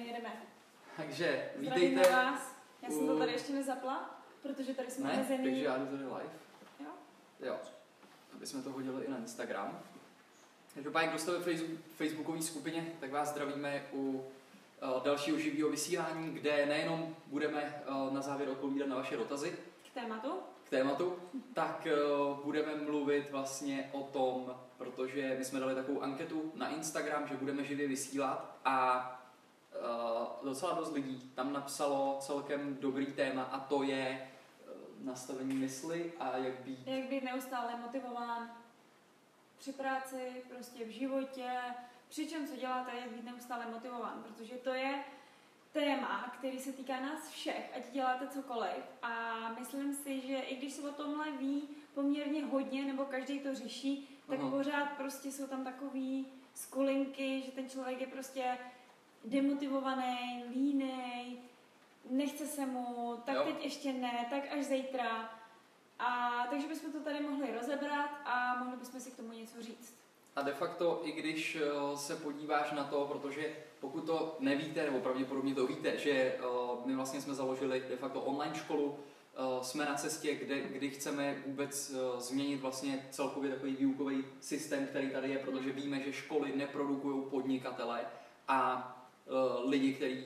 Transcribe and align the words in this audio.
my 0.00 0.06
jedeme. 0.06 0.32
Takže 0.96 1.50
Zdravíme 1.58 1.86
vítejte. 1.90 2.10
vás. 2.12 2.56
Já 2.82 2.90
jsem 2.90 3.06
to 3.06 3.18
tady 3.18 3.32
ještě 3.32 3.52
nezapla, 3.52 4.20
protože 4.42 4.74
tady 4.74 4.90
jsme 4.90 5.08
Ne, 5.08 5.14
omezený. 5.14 5.44
takže 5.44 5.62
já 5.64 5.78
jdu 5.78 5.86
tady 5.86 6.04
live. 6.04 6.30
Jo? 6.80 6.90
Jo, 7.40 7.56
aby 8.36 8.46
jsme 8.46 8.62
to 8.62 8.70
hodili 8.72 9.04
i 9.04 9.10
na 9.10 9.16
Instagram. 9.18 9.78
Každopádně, 10.74 11.08
kdo 11.08 11.18
jste 11.18 11.30
ve 11.32 11.38
Facebook- 11.38 11.78
facebookové 11.96 12.42
skupině, 12.42 12.86
tak 13.00 13.10
vás 13.12 13.28
zdravíme 13.28 13.82
u 13.92 14.24
uh, 14.96 15.02
dalšího 15.02 15.38
živého 15.38 15.70
vysílání, 15.70 16.30
kde 16.30 16.66
nejenom 16.66 17.16
budeme 17.26 17.82
uh, 17.88 18.12
na 18.14 18.20
závěr 18.22 18.48
odpovídat 18.48 18.88
na 18.88 18.96
vaše 18.96 19.16
dotazy 19.16 19.56
K 19.90 19.94
tématu. 19.94 20.32
k 20.64 20.70
tématu, 20.70 21.16
tak 21.54 21.86
uh, 22.30 22.38
budeme 22.44 22.74
mluvit 22.76 23.30
vlastně 23.30 23.88
o 23.92 24.02
tom, 24.02 24.54
protože 24.78 25.34
my 25.38 25.44
jsme 25.44 25.60
dali 25.60 25.74
takovou 25.74 26.00
anketu 26.02 26.52
na 26.54 26.68
Instagram, 26.68 27.28
že 27.28 27.34
budeme 27.34 27.64
živě 27.64 27.88
vysílat 27.88 28.56
a 28.64 29.16
docela 30.42 30.74
dost 30.74 30.92
lidí 30.92 31.32
tam 31.34 31.52
napsalo 31.52 32.16
celkem 32.20 32.76
dobrý 32.80 33.06
téma 33.06 33.42
a 33.42 33.60
to 33.60 33.82
je 33.82 34.30
uh, 34.66 35.06
nastavení 35.06 35.54
mysli 35.54 36.12
a 36.20 36.36
jak 36.36 36.54
být 36.60 36.86
Jak 36.86 37.08
být 37.08 37.24
neustále 37.24 37.76
motivován 37.76 38.50
při 39.58 39.72
práci, 39.72 40.42
prostě 40.48 40.84
v 40.84 40.88
životě, 40.88 41.50
při 42.08 42.28
čem 42.28 42.46
co 42.46 42.56
děláte, 42.56 42.90
jak 43.00 43.10
být 43.10 43.24
neustále 43.24 43.66
motivován, 43.66 44.24
protože 44.28 44.54
to 44.54 44.74
je 44.74 45.04
téma, 45.72 46.32
který 46.38 46.58
se 46.58 46.72
týká 46.72 47.00
nás 47.00 47.28
všech, 47.28 47.72
ať 47.76 47.92
děláte 47.92 48.28
cokoliv. 48.28 48.84
A 49.02 49.34
myslím 49.58 49.94
si, 49.94 50.20
že 50.20 50.36
i 50.36 50.56
když 50.56 50.72
se 50.72 50.88
o 50.88 50.92
tomhle 50.92 51.30
ví 51.30 51.68
poměrně 51.94 52.44
hodně, 52.44 52.84
nebo 52.84 53.04
každý 53.04 53.40
to 53.40 53.54
řeší, 53.54 54.18
tak 54.28 54.40
Aha. 54.40 54.50
pořád 54.50 54.88
prostě 54.96 55.32
jsou 55.32 55.46
tam 55.46 55.64
takový 55.64 56.26
skulinky, 56.54 57.42
že 57.42 57.52
ten 57.52 57.68
člověk 57.68 58.00
je 58.00 58.06
prostě 58.06 58.58
demotivovaný, 59.24 60.44
línej, 60.54 61.38
nechce 62.10 62.46
se 62.46 62.66
mu, 62.66 63.18
tak 63.26 63.34
Jo. 63.34 63.42
teď 63.44 63.64
ještě 63.64 63.92
ne, 63.92 64.26
tak 64.30 64.52
až 64.52 64.64
zítra. 64.64 65.30
A 65.98 66.30
takže 66.50 66.66
bychom 66.66 66.92
to 66.92 67.00
tady 67.00 67.20
mohli 67.20 67.54
rozebrat 67.54 68.10
a 68.24 68.56
mohli 68.64 68.76
bychom 68.76 69.00
si 69.00 69.10
k 69.10 69.16
tomu 69.16 69.32
něco 69.32 69.62
říct. 69.62 69.94
A 70.36 70.42
de 70.42 70.52
facto, 70.52 71.00
i 71.04 71.12
když 71.12 71.56
eh, 71.56 71.96
se 71.96 72.16
podíváš 72.16 72.72
na 72.72 72.84
to, 72.84 73.04
protože 73.12 73.56
pokud 73.80 74.00
to 74.00 74.36
nevíte, 74.40 74.82
nebo 74.84 75.00
pravděpodobně 75.00 75.54
to 75.54 75.66
víte, 75.66 75.98
že 75.98 76.10
eh, 76.10 76.38
my 76.84 76.94
vlastně 76.94 77.20
jsme 77.20 77.34
založili 77.34 77.82
de 77.88 77.96
facto 77.96 78.20
online 78.20 78.54
školu, 78.54 78.98
eh, 79.34 79.64
jsme 79.64 79.84
na 79.84 79.94
cestě, 79.94 80.34
kde, 80.34 80.60
kdy 80.60 80.90
chceme 80.90 81.42
vůbec 81.46 81.92
změnit 82.18 82.60
vlastně 82.60 83.08
celkově 83.10 83.50
takový 83.50 83.76
výukový 83.76 84.24
systém, 84.40 84.86
který 84.86 85.10
tady 85.10 85.30
je, 85.30 85.38
protože 85.38 85.72
víme, 85.72 86.00
že 86.00 86.12
školy 86.12 86.52
neprodukují 86.56 87.22
podnikatele 87.30 88.00
a 88.48 88.99
lidi, 89.64 89.92
kteří 89.94 90.24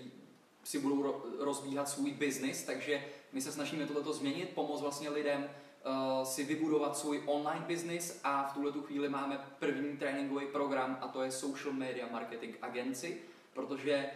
si 0.64 0.78
budou 0.78 1.02
ro- 1.02 1.22
rozbíhat 1.38 1.88
svůj 1.88 2.10
biznis, 2.10 2.62
takže 2.64 3.04
my 3.32 3.40
se 3.40 3.52
snažíme 3.52 3.86
tohleto 3.86 4.12
změnit, 4.12 4.50
pomoct 4.54 4.80
vlastně 4.80 5.10
lidem 5.10 5.44
uh, 5.86 6.24
si 6.24 6.44
vybudovat 6.44 6.96
svůj 6.96 7.22
online 7.26 7.64
business 7.68 8.20
a 8.24 8.42
v 8.50 8.54
tuhle 8.54 8.72
tu 8.72 8.82
chvíli 8.82 9.08
máme 9.08 9.38
první 9.58 9.96
tréninkový 9.96 10.46
program 10.46 10.98
a 11.00 11.08
to 11.08 11.22
je 11.22 11.30
Social 11.32 11.74
Media 11.74 12.06
Marketing 12.12 12.56
Agency, 12.62 13.16
protože 13.52 14.10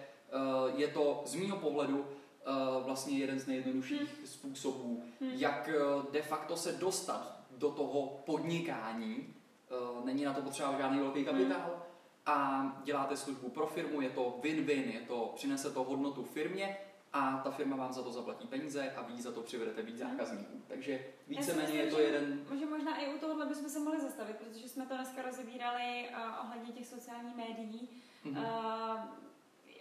uh, 0.70 0.80
je 0.80 0.88
to 0.88 1.22
z 1.26 1.34
mýho 1.34 1.56
pohledu 1.56 2.06
vlastně 2.84 3.18
jeden 3.18 3.40
z 3.40 3.46
nejjednodušších 3.46 4.20
způsobů, 4.24 5.02
Hmm. 5.20 5.30
jak 5.34 5.70
de 6.12 6.22
facto 6.22 6.56
se 6.56 6.72
dostat 6.72 7.40
do 7.50 7.70
toho 7.70 8.22
podnikání. 8.26 9.34
Není 10.04 10.24
na 10.24 10.32
to 10.32 10.42
potřeba 10.42 10.74
žádný 10.78 10.98
velký 10.98 11.24
kapitál 11.24 11.82
a 12.28 12.62
děláte 12.84 13.16
službu 13.16 13.48
pro 13.48 13.66
firmu, 13.66 14.00
je 14.00 14.10
to 14.10 14.38
win-win, 14.42 14.92
je 14.94 15.00
to, 15.00 15.32
přinese 15.36 15.70
to 15.70 15.84
hodnotu 15.84 16.24
firmě 16.24 16.76
a 17.12 17.40
ta 17.44 17.50
firma 17.50 17.76
vám 17.76 17.92
za 17.92 18.02
to 18.02 18.12
zaplatí 18.12 18.46
peníze 18.46 18.90
a 18.92 19.02
vy 19.02 19.22
za 19.22 19.32
to 19.32 19.40
přivedete 19.42 19.82
víc 19.82 20.00
Mhm. 20.00 20.10
zákazníků. 20.10 20.62
Takže 20.68 21.04
víceméně 21.28 21.78
je 21.78 21.90
to 21.90 22.00
jeden 22.00 22.40
Že 22.58 22.66
možná 22.66 22.96
i 22.96 23.14
u 23.14 23.18
tohohle 23.18 23.46
bychom 23.46 23.68
se 23.68 23.78
mohli 23.80 24.00
zastavit, 24.00 24.36
protože 24.36 24.68
jsme 24.68 24.86
to 24.86 24.94
dneska 24.94 25.22
rozebírali 25.22 26.08
uh, 26.10 26.40
ohledně 26.44 26.72
těch 26.72 26.86
sociálních 26.86 27.36
médií. 27.36 27.88
Mhm. 28.24 28.36
Uh, 28.44 29.00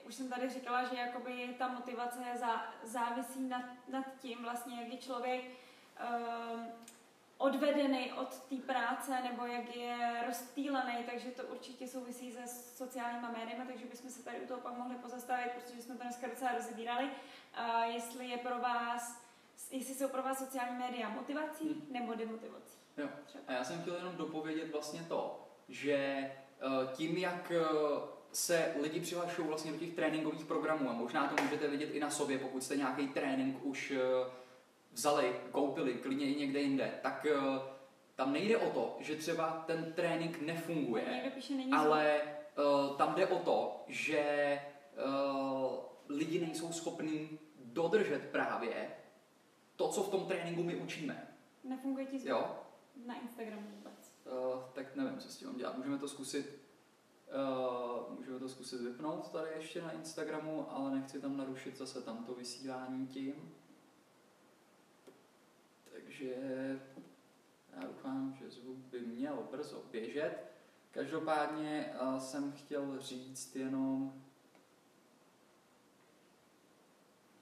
už 0.08 0.16
jsem 0.16 0.30
tady 0.30 0.50
říkala, 0.50 0.84
že 0.84 0.96
jakoby 0.96 1.56
ta 1.58 1.68
motivace 1.68 2.20
zá, 2.40 2.74
závisí 2.84 3.48
nad, 3.48 3.64
nad 3.92 4.06
tím 4.22 4.38
vlastně, 4.42 4.82
jak 4.82 4.92
je 4.94 4.98
člověk 4.98 5.44
uh, 5.44 6.60
odvedený 7.38 8.14
od 8.14 8.40
té 8.40 8.56
práce 8.56 9.12
nebo 9.24 9.46
jak 9.46 9.76
je 9.76 10.24
rozptýlený, 10.28 10.94
takže 11.12 11.28
to 11.32 11.44
určitě 11.44 11.88
souvisí 11.88 12.32
se 12.32 12.48
sociálníma 12.76 13.32
médiami, 13.32 13.66
takže 13.68 13.86
bychom 13.86 14.10
se 14.10 14.24
tady 14.24 14.40
u 14.40 14.48
toho 14.48 14.60
pak 14.62 14.78
mohli 14.78 14.96
pozastavit, 14.96 15.52
protože 15.52 15.82
jsme 15.82 15.96
to 15.96 16.04
dneska 16.04 16.28
docela 16.28 16.52
rozebírali. 16.52 17.06
Uh, 17.06 17.84
jestli 17.84 18.28
je 18.30 18.38
pro 18.38 18.60
vás, 18.60 19.22
jestli 19.72 19.96
jsou 19.96 20.08
pro 20.08 20.24
vás 20.24 20.38
sociální 20.40 20.78
média 20.80 21.10
motivací 21.10 21.64
Hmm. 21.70 21.88
nebo 21.90 22.14
demotivací. 22.14 22.78
Jo. 22.98 23.08
Třeba. 23.26 23.44
A 23.48 23.52
já 23.52 23.64
jsem 23.64 23.82
chtěl 23.82 23.96
jenom 23.96 24.16
dopovědět 24.16 24.72
vlastně 24.72 25.02
to, 25.08 25.48
že 25.70 25.94
eh, 25.94 26.34
tím, 26.94 27.18
jak 27.18 27.52
eh, 27.52 27.64
se 28.32 28.76
lidi 28.82 29.00
přihlašují 29.00 29.48
vlastně 29.48 29.72
do 29.72 29.78
těch 29.78 29.94
tréninkových 29.94 30.46
programů, 30.46 30.90
a 30.90 30.94
možná 30.94 31.28
to 31.28 31.44
můžete 31.44 31.68
vidět 31.68 31.86
i 31.86 32.00
na 32.00 32.10
sobě, 32.10 32.38
pokud 32.38 32.64
jste 32.64 32.76
nějaký 32.78 33.08
trénink 33.08 33.66
už 33.66 33.92
eh, 33.92 34.02
vzali, 34.98 35.36
koupili, 35.52 35.94
klidně 35.94 36.26
i 36.26 36.40
někde 36.40 36.62
jinde, 36.62 37.00
tak 37.02 37.26
eh, 37.26 37.60
tam 38.16 38.34
nejde 38.34 38.58
o 38.58 38.70
to, 38.70 38.98
že 39.00 39.16
třeba 39.16 39.64
ten 39.68 39.94
trénink 39.94 40.42
nefunguje, 40.42 41.32
píše, 41.36 41.54
ale 41.72 42.22
uh, 42.58 42.98
tam 42.98 43.16
jde 43.16 43.28
o 43.28 43.40
to, 43.40 43.84
že 43.88 44.60
uh, 45.06 45.76
lidi 46.10 46.40
nejsou 46.40 46.72
schopní 46.72 47.40
dodržet 47.64 48.30
právě 48.32 48.92
to, 49.76 49.88
co 49.88 50.04
v 50.04 50.10
tom 50.10 50.26
tréninku 50.26 50.64
my 50.64 50.76
učíme. 50.76 51.28
Nefunguje 51.64 52.06
ti 52.06 52.20
zvuk 52.20 52.30
Jo? 52.30 52.56
na 53.06 53.22
Instagramu 53.22 53.68
vůbec. 53.76 54.14
Uh, 54.26 54.64
tak 54.74 54.96
nevím, 54.96 55.20
co 55.20 55.30
s 55.30 55.38
tím 55.38 55.48
mám 55.48 55.58
dělat. 55.58 55.78
Můžeme 55.78 55.98
to 55.98 56.08
zkusit 56.08 56.60
uh, 58.10 58.18
můžeme 58.18 58.40
to 58.40 58.50
zkusit 58.50 58.82
vypnout 58.82 59.32
tady 59.32 59.50
ještě 59.56 59.82
na 59.82 59.92
Instagramu, 59.92 60.72
ale 60.72 60.92
nechci 60.92 61.22
tam 61.22 61.38
narušit 61.38 61.78
zase 61.78 62.02
tamto 62.02 62.34
vysílání 62.34 63.08
tím. 63.08 63.54
Takže 66.18 66.80
já 67.76 67.84
doufám, 67.88 68.34
že 68.34 68.50
zvuk 68.50 68.78
by 68.78 69.00
měl 69.00 69.48
brzo 69.52 69.84
běžet. 69.92 70.52
Každopádně 70.92 71.94
uh, 72.02 72.18
jsem 72.18 72.52
chtěl 72.52 73.00
říct 73.00 73.56
jenom, 73.56 74.24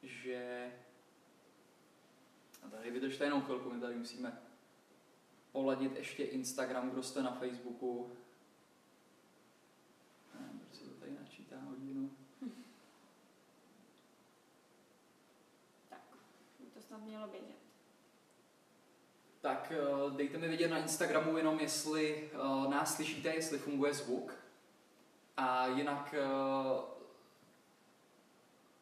že 0.03 0.72
a 2.63 2.69
tady 2.69 2.91
vydržte 2.91 3.24
jenom 3.24 3.41
chvilku, 3.41 3.74
my 3.74 3.81
tady 3.81 3.96
musíme 3.96 4.41
poladit 5.52 5.96
ještě 5.96 6.24
Instagram, 6.24 6.90
kdo 6.90 7.03
jste 7.03 7.24
na 7.24 7.31
Facebooku. 7.31 8.12
Nevím, 10.40 10.59
proč 10.59 10.75
se 10.75 10.84
to 10.84 11.00
tady 11.00 11.12
načítá 11.12 11.59
hodinu. 11.59 12.12
Tak, 15.90 16.02
to 16.74 16.81
snad 16.81 17.02
mělo 17.02 17.28
běžet. 17.28 17.66
Tak 19.45 19.72
eh, 19.72 20.11
dejte 20.16 20.38
mi 20.38 20.47
vědět 20.47 20.67
na 20.67 20.78
Instagramu 20.78 21.38
jenom, 21.38 21.59
jestli 21.59 22.29
eh, 22.33 22.69
nás 22.69 22.95
slyšíte, 22.95 23.29
jestli 23.29 23.57
funguje 23.57 23.94
zvuk. 23.94 24.33
A 25.38 25.67
jinak 25.67 26.16
eh, 26.17 26.81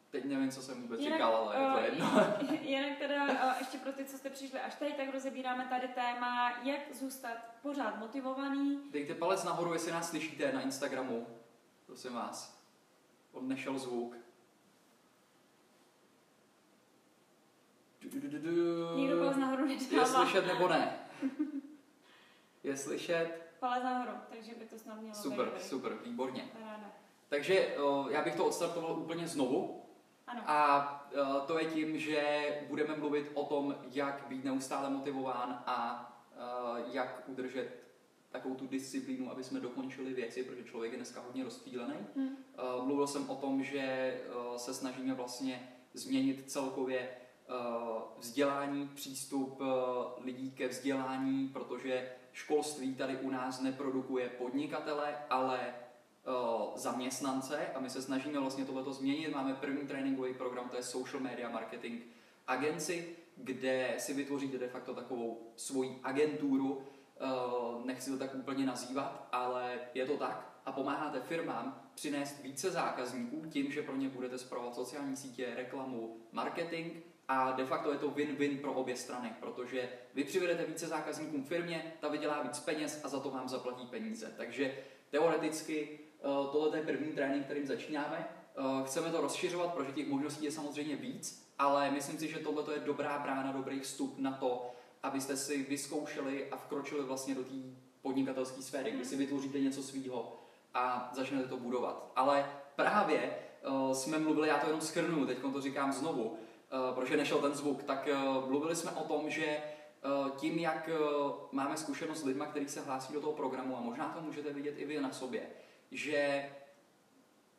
teď 0.09 0.25
nevím, 0.25 0.51
co 0.51 0.61
jsem 0.61 0.81
vůbec 0.81 0.99
říkal, 0.99 1.35
ale 1.35 1.55
je 1.55 1.71
to 1.71 1.79
jedno. 1.79 2.11
jinak 2.61 2.97
teda 2.97 3.55
ještě 3.59 3.77
pro 3.77 3.91
ty, 3.91 4.05
co 4.05 4.17
jste 4.17 4.29
přišli 4.29 4.59
až 4.59 4.75
tady, 4.75 4.93
tak 4.93 5.13
rozebíráme 5.13 5.67
tady 5.69 5.87
téma, 5.87 6.51
jak 6.63 6.95
zůstat 6.95 7.37
pořád 7.61 7.99
motivovaný. 7.99 8.79
Dejte 8.91 9.13
palec 9.13 9.43
nahoru, 9.43 9.73
jestli 9.73 9.91
nás 9.91 10.09
slyšíte 10.09 10.51
na 10.51 10.61
Instagramu. 10.61 11.27
Prosím 11.85 12.13
vás. 12.13 12.63
Odnešel 13.31 13.79
zvuk. 13.79 14.22
Du. 18.39 18.95
Nikdo 18.95 19.17
palec 19.17 19.37
nahoru 19.37 19.65
Je 19.67 19.77
nedává. 19.91 20.05
slyšet 20.05 20.47
nebo 20.47 20.67
ne? 20.67 20.99
Je 22.63 22.77
slyšet? 22.77 23.27
Palec 23.59 23.83
nahoru, 23.83 24.17
takže 24.29 24.51
by 24.55 24.65
to 24.65 24.79
snad 24.79 24.99
mělo 25.01 25.15
Super, 25.15 25.49
být. 25.49 25.61
super, 25.61 25.97
výborně. 26.05 26.49
Paráda. 26.53 26.91
Takže 27.29 27.75
já 28.09 28.23
bych 28.23 28.35
to 28.35 28.45
odstartoval 28.45 28.91
úplně 28.99 29.27
znovu. 29.27 29.85
Ano. 30.27 30.41
A 30.45 31.09
to 31.47 31.59
je 31.59 31.65
tím, 31.65 31.99
že 31.99 32.45
budeme 32.67 32.95
mluvit 32.95 33.31
o 33.33 33.43
tom, 33.45 33.75
jak 33.91 34.25
být 34.27 34.43
neustále 34.43 34.89
motivován 34.89 35.63
a 35.65 36.09
jak 36.91 37.23
udržet 37.27 37.83
takovou 38.31 38.55
tu 38.55 38.67
disciplínu, 38.67 39.31
aby 39.31 39.43
jsme 39.43 39.59
dokončili 39.59 40.13
věci, 40.13 40.43
protože 40.43 40.63
člověk 40.63 40.91
je 40.91 40.97
dneska 40.97 41.21
hodně 41.21 41.43
rozptýlený. 41.43 41.95
Hm. 42.15 42.27
Uh, 42.79 42.85
Mluvil 42.85 43.07
jsem 43.07 43.29
o 43.29 43.35
tom, 43.35 43.63
že 43.63 44.17
se 44.57 44.73
snažíme 44.73 45.13
vlastně 45.13 45.69
změnit 45.93 46.51
celkově 46.51 47.09
vzdělání, 48.17 48.87
přístup 48.95 49.61
uh, 49.61 49.67
lidí 50.25 50.51
ke 50.51 50.67
vzdělání, 50.67 51.47
protože 51.47 52.11
školství 52.33 52.95
tady 52.95 53.17
u 53.17 53.29
nás 53.29 53.61
neprodukuje 53.61 54.29
podnikatele, 54.29 55.15
ale 55.29 55.59
uh, 56.27 56.77
zaměstnance. 56.77 57.67
A 57.75 57.79
my 57.79 57.89
se 57.89 58.01
snažíme 58.01 58.39
vlastně 58.39 58.65
tohleto 58.65 58.93
změnit. 58.93 59.33
Máme 59.33 59.53
první 59.53 59.87
tréninkový 59.87 60.33
program, 60.33 60.69
to 60.69 60.75
je 60.75 60.83
Social 60.83 61.23
Media 61.23 61.49
Marketing 61.49 62.01
Agency, 62.47 63.15
kde 63.35 63.95
si 63.97 64.13
vytvoříte 64.13 64.57
de 64.57 64.67
facto 64.67 64.93
takovou 64.93 65.51
svoji 65.55 65.99
agenturu, 66.03 66.81
eh, 66.81 67.25
nechci 67.85 68.11
to 68.11 68.17
tak 68.17 68.35
úplně 68.35 68.65
nazývat, 68.65 69.27
ale 69.31 69.79
je 69.93 70.05
to 70.05 70.17
tak. 70.17 70.49
A 70.65 70.71
pomáháte 70.71 71.19
firmám 71.19 71.89
přinést 71.95 72.43
více 72.43 72.71
zákazníků 72.71 73.41
tím, 73.49 73.71
že 73.71 73.81
pro 73.81 73.95
ně 73.95 74.09
budete 74.09 74.37
zpravovat 74.37 74.75
sociální 74.75 75.15
sítě, 75.15 75.53
reklamu, 75.55 76.17
marketing 76.31 76.93
a 77.27 77.51
de 77.51 77.65
facto 77.65 77.91
je 77.91 77.97
to 77.97 78.09
win-win 78.09 78.57
pro 78.57 78.73
obě 78.73 78.95
strany, 78.95 79.33
protože 79.39 79.89
vy 80.13 80.23
přivedete 80.23 80.65
více 80.65 80.87
zákazníkům 80.87 81.43
firmě, 81.43 81.93
ta 81.99 82.07
vydělá 82.07 82.41
víc 82.41 82.59
peněz 82.59 83.01
a 83.03 83.07
za 83.07 83.19
to 83.19 83.29
vám 83.29 83.49
zaplatí 83.49 83.87
peníze. 83.87 84.33
Takže 84.37 84.77
teoreticky 85.09 85.99
eh, 85.99 86.21
tohle 86.51 86.77
je 86.77 86.83
první 86.83 87.11
trénink, 87.11 87.45
kterým 87.45 87.67
začínáme. 87.67 88.27
Eh, 88.57 88.85
chceme 88.85 89.11
to 89.11 89.21
rozšiřovat, 89.21 89.73
protože 89.73 89.91
těch 89.91 90.07
možností 90.07 90.45
je 90.45 90.51
samozřejmě 90.51 90.95
víc, 90.95 91.53
ale 91.59 91.91
myslím 91.91 92.17
si, 92.17 92.27
že 92.27 92.39
tohle 92.39 92.73
je 92.73 92.79
dobrá 92.79 93.19
brána, 93.19 93.51
dobrý 93.51 93.79
vstup 93.79 94.19
na 94.19 94.31
to, 94.31 94.71
abyste 95.03 95.37
si 95.37 95.63
vyzkoušeli 95.63 96.49
a 96.49 96.57
vkročili 96.57 97.03
vlastně 97.03 97.35
do 97.35 97.43
té 97.43 97.55
podnikatelské 98.01 98.61
sféry, 98.61 98.91
kdy 98.91 99.05
si 99.05 99.15
vytvoříte 99.15 99.59
něco 99.59 99.83
svýho 99.83 100.39
a 100.73 101.11
začnete 101.13 101.47
to 101.47 101.57
budovat. 101.57 102.11
Ale 102.15 102.49
právě 102.75 103.35
uh, 103.69 103.93
jsme 103.93 104.19
mluvili, 104.19 104.47
já 104.47 104.57
to 104.57 104.67
jenom 104.67 104.81
schrnu, 104.81 105.25
teď 105.25 105.37
to 105.41 105.61
říkám 105.61 105.93
znovu, 105.93 106.37
uh, 106.73 106.95
protože 106.95 107.17
nešel 107.17 107.41
ten 107.41 107.53
zvuk, 107.53 107.83
tak 107.83 108.09
uh, 108.11 108.49
mluvili 108.49 108.75
jsme 108.75 108.91
o 108.91 109.03
tom, 109.03 109.29
že 109.29 109.63
tím, 110.37 110.59
jak 110.59 110.89
máme 111.51 111.77
zkušenost 111.77 112.19
s 112.19 112.25
lidmi, 112.25 112.43
kteří 112.49 112.67
se 112.67 112.81
hlásí 112.81 113.13
do 113.13 113.21
toho 113.21 113.33
programu, 113.33 113.77
a 113.77 113.81
možná 113.81 114.09
to 114.09 114.21
můžete 114.21 114.53
vidět 114.53 114.75
i 114.77 114.85
vy 114.85 115.01
na 115.01 115.11
sobě, 115.11 115.49
že 115.91 116.49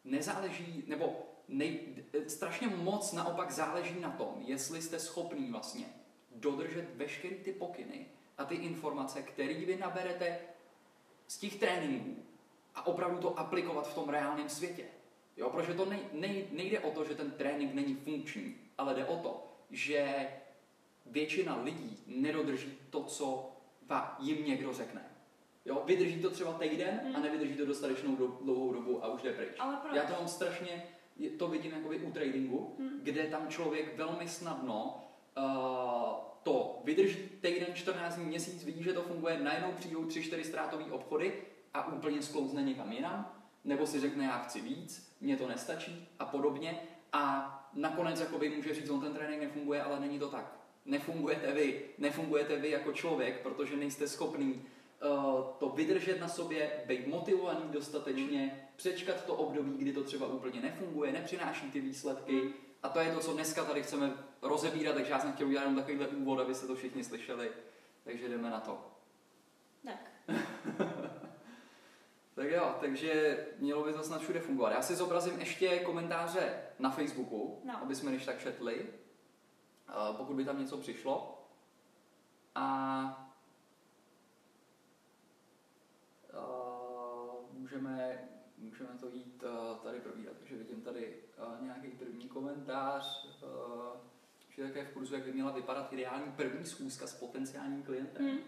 nezáleží, 0.04 0.84
nebo 0.86 1.16
nej, 1.48 1.80
strašně 2.26 2.68
moc 2.68 3.12
naopak 3.12 3.50
záleží 3.50 4.00
na 4.00 4.10
tom, 4.10 4.34
jestli 4.38 4.82
jste 4.82 5.00
schopný 5.00 5.50
vlastně 5.50 5.86
dodržet 6.34 6.88
veškeré 6.94 7.36
ty 7.36 7.52
pokyny 7.52 8.06
a 8.38 8.44
ty 8.44 8.54
informace, 8.54 9.22
které 9.22 9.54
vy 9.54 9.76
naberete 9.76 10.38
z 11.28 11.38
těch 11.38 11.56
tréninků 11.56 12.22
a 12.74 12.86
opravdu 12.86 13.18
to 13.18 13.38
aplikovat 13.38 13.88
v 13.88 13.94
tom 13.94 14.08
reálném 14.08 14.48
světě. 14.48 14.84
Jo, 15.36 15.50
protože 15.50 15.74
to 15.74 15.84
nej, 15.84 16.00
nej, 16.12 16.46
nejde 16.52 16.80
o 16.80 16.90
to, 16.90 17.04
že 17.04 17.14
ten 17.14 17.30
trénink 17.30 17.74
není 17.74 17.94
funkční, 17.94 18.56
ale 18.78 18.94
jde 18.94 19.04
o 19.04 19.16
to, 19.16 19.46
že 19.70 20.28
většina 21.06 21.62
lidí 21.62 21.98
nedodrží 22.06 22.78
to, 22.90 23.04
co 23.04 23.50
jim 24.18 24.46
někdo 24.46 24.72
řekne. 24.72 25.02
Jo, 25.64 25.82
vydrží 25.84 26.22
to 26.22 26.30
třeba 26.30 26.52
týden 26.52 27.00
hmm. 27.04 27.16
a 27.16 27.20
nevydrží 27.20 27.56
to 27.56 27.66
dostatečnou 27.66 28.16
do, 28.16 28.26
dlouhou 28.26 28.72
dobu 28.72 29.04
a 29.04 29.08
už 29.08 29.22
jde 29.22 29.32
pryč. 29.32 29.56
Ale 29.58 29.76
proč? 29.76 29.94
Já 29.94 30.02
to 30.02 30.12
mám 30.12 30.28
strašně, 30.28 30.86
to 31.38 31.48
vidím 31.48 31.72
jakoby 31.72 31.98
u 31.98 32.12
tradingu, 32.12 32.76
hmm. 32.78 33.00
kde 33.02 33.24
tam 33.24 33.48
člověk 33.48 33.96
velmi 33.96 34.28
snadno 34.28 35.04
uh, 35.38 35.44
to 36.42 36.80
vydrží 36.84 37.28
týden, 37.40 37.74
14 37.74 38.16
dní, 38.16 38.24
měsíc, 38.24 38.64
vidí, 38.64 38.82
že 38.82 38.92
to 38.92 39.02
funguje, 39.02 39.38
najednou 39.38 39.72
přijdou 39.72 40.04
3-4 40.04 40.42
ztrátové 40.42 40.84
obchody 40.84 41.42
a 41.74 41.92
úplně 41.92 42.22
sklouzne 42.22 42.62
někam 42.62 42.92
jinam, 42.92 43.32
nebo 43.64 43.86
si 43.86 44.00
řekne, 44.00 44.24
já 44.24 44.38
chci 44.38 44.60
víc, 44.60 45.16
mě 45.20 45.36
to 45.36 45.48
nestačí 45.48 46.08
a 46.18 46.24
podobně. 46.24 46.80
A 47.12 47.50
nakonec 47.74 48.20
jakoby 48.20 48.48
může 48.48 48.74
říct, 48.74 48.90
on 48.90 49.00
ten 49.00 49.12
trénink 49.12 49.42
nefunguje, 49.42 49.82
ale 49.82 50.00
není 50.00 50.18
to 50.18 50.28
tak. 50.28 50.56
Nefungujete 50.84 51.52
vy, 51.52 51.82
nefungujete 51.98 52.56
vy 52.56 52.70
jako 52.70 52.92
člověk, 52.92 53.40
protože 53.40 53.76
nejste 53.76 54.08
schopný 54.08 54.52
uh, 54.54 55.44
to 55.58 55.68
vydržet 55.68 56.20
na 56.20 56.28
sobě, 56.28 56.70
být 56.86 57.06
motivovaný 57.06 57.62
dostatečně, 57.70 58.68
přečkat 58.76 59.24
to 59.24 59.34
období, 59.34 59.72
kdy 59.78 59.92
to 59.92 60.04
třeba 60.04 60.26
úplně 60.26 60.60
nefunguje, 60.60 61.12
nepřináší 61.12 61.70
ty 61.70 61.80
výsledky. 61.80 62.52
A 62.82 62.88
to 62.88 63.00
je 63.00 63.12
to, 63.12 63.20
co 63.20 63.32
dneska 63.32 63.64
tady 63.64 63.82
chceme 63.82 64.12
rozebírat, 64.42 64.94
takže 64.94 65.10
já 65.12 65.20
jsem 65.20 65.32
chtěl 65.32 65.46
udělat 65.46 65.62
jenom 65.62 65.76
takovýhle 65.76 66.08
úvod, 66.08 66.40
abyste 66.40 66.66
to 66.66 66.74
všichni 66.74 67.04
slyšeli. 67.04 67.50
Takže 68.04 68.28
jdeme 68.28 68.50
na 68.50 68.60
to. 68.60 68.78
Tak. 69.84 70.10
Tak 72.34 72.50
jo, 72.50 72.74
takže 72.80 73.38
mělo 73.58 73.84
by 73.84 73.92
to 73.92 74.02
snad 74.02 74.20
všude 74.20 74.40
fungovat. 74.40 74.70
Já 74.70 74.82
si 74.82 74.94
zobrazím 74.94 75.40
ještě 75.40 75.78
komentáře 75.78 76.62
na 76.78 76.90
Facebooku, 76.90 77.62
no. 77.64 77.82
aby 77.82 77.94
jsme 77.94 78.10
když 78.10 78.24
tak 78.24 78.40
četli, 78.40 78.86
pokud 80.16 80.36
by 80.36 80.44
tam 80.44 80.60
něco 80.60 80.76
přišlo. 80.76 81.46
A 82.54 83.30
můžeme, 87.52 88.28
můžeme 88.58 88.90
to 89.00 89.08
jít 89.08 89.44
tady 89.82 90.00
probírat. 90.00 90.36
Takže 90.38 90.56
vidím 90.56 90.82
tady 90.82 91.16
nějaký 91.60 91.88
první 91.88 92.28
komentář, 92.28 93.28
že 94.48 94.62
také 94.62 94.84
v 94.84 94.92
kurzu, 94.92 95.14
jak 95.14 95.24
by 95.24 95.32
měla 95.32 95.52
vypadat 95.52 95.92
ideální 95.92 96.32
první 96.32 96.64
schůzka 96.64 97.06
s 97.06 97.14
potenciálním 97.14 97.82
klientem. 97.82 98.26
Hmm. 98.26 98.38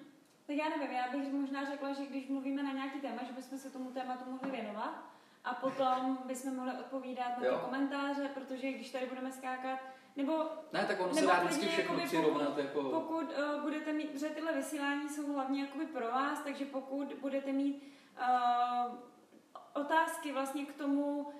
Tak 0.46 0.56
já 0.56 0.68
nevím, 0.68 0.90
já 0.90 1.08
bych 1.12 1.32
možná 1.32 1.64
řekla, 1.64 1.92
že 1.92 2.06
když 2.06 2.28
mluvíme 2.28 2.62
na 2.62 2.72
nějaký 2.72 3.00
téma, 3.00 3.22
že 3.26 3.32
bychom 3.32 3.58
se 3.58 3.70
tomu 3.70 3.90
tématu 3.90 4.30
mohli 4.30 4.50
věnovat 4.50 5.04
a 5.44 5.54
potom 5.54 6.18
bychom 6.24 6.56
mohli 6.56 6.72
odpovídat 6.72 7.28
na 7.28 7.58
ty 7.58 7.64
komentáře, 7.64 8.30
protože 8.34 8.72
když 8.72 8.90
tady 8.90 9.06
budeme 9.06 9.32
skákat, 9.32 9.78
nebo... 10.16 10.44
Ne, 10.72 10.84
tak 10.86 11.00
ono 11.00 11.14
se 11.14 11.26
dá 11.26 11.40
vždycky 11.40 11.66
všechno 11.66 11.98
přirovnat. 11.98 12.48
Pokud, 12.48 12.60
jako... 12.60 12.82
pokud 12.82 13.22
uh, 13.22 13.62
budete 13.62 13.92
mít, 13.92 14.10
protože 14.10 14.28
tyhle 14.28 14.52
vysílání 14.52 15.08
jsou 15.08 15.32
hlavně 15.32 15.60
jakoby 15.60 15.86
pro 15.86 16.06
vás, 16.06 16.40
takže 16.40 16.64
pokud 16.64 17.14
budete 17.20 17.52
mít 17.52 17.92
uh, 18.18 18.94
otázky 19.74 20.32
vlastně 20.32 20.66
k 20.66 20.74
tomu, 20.74 21.32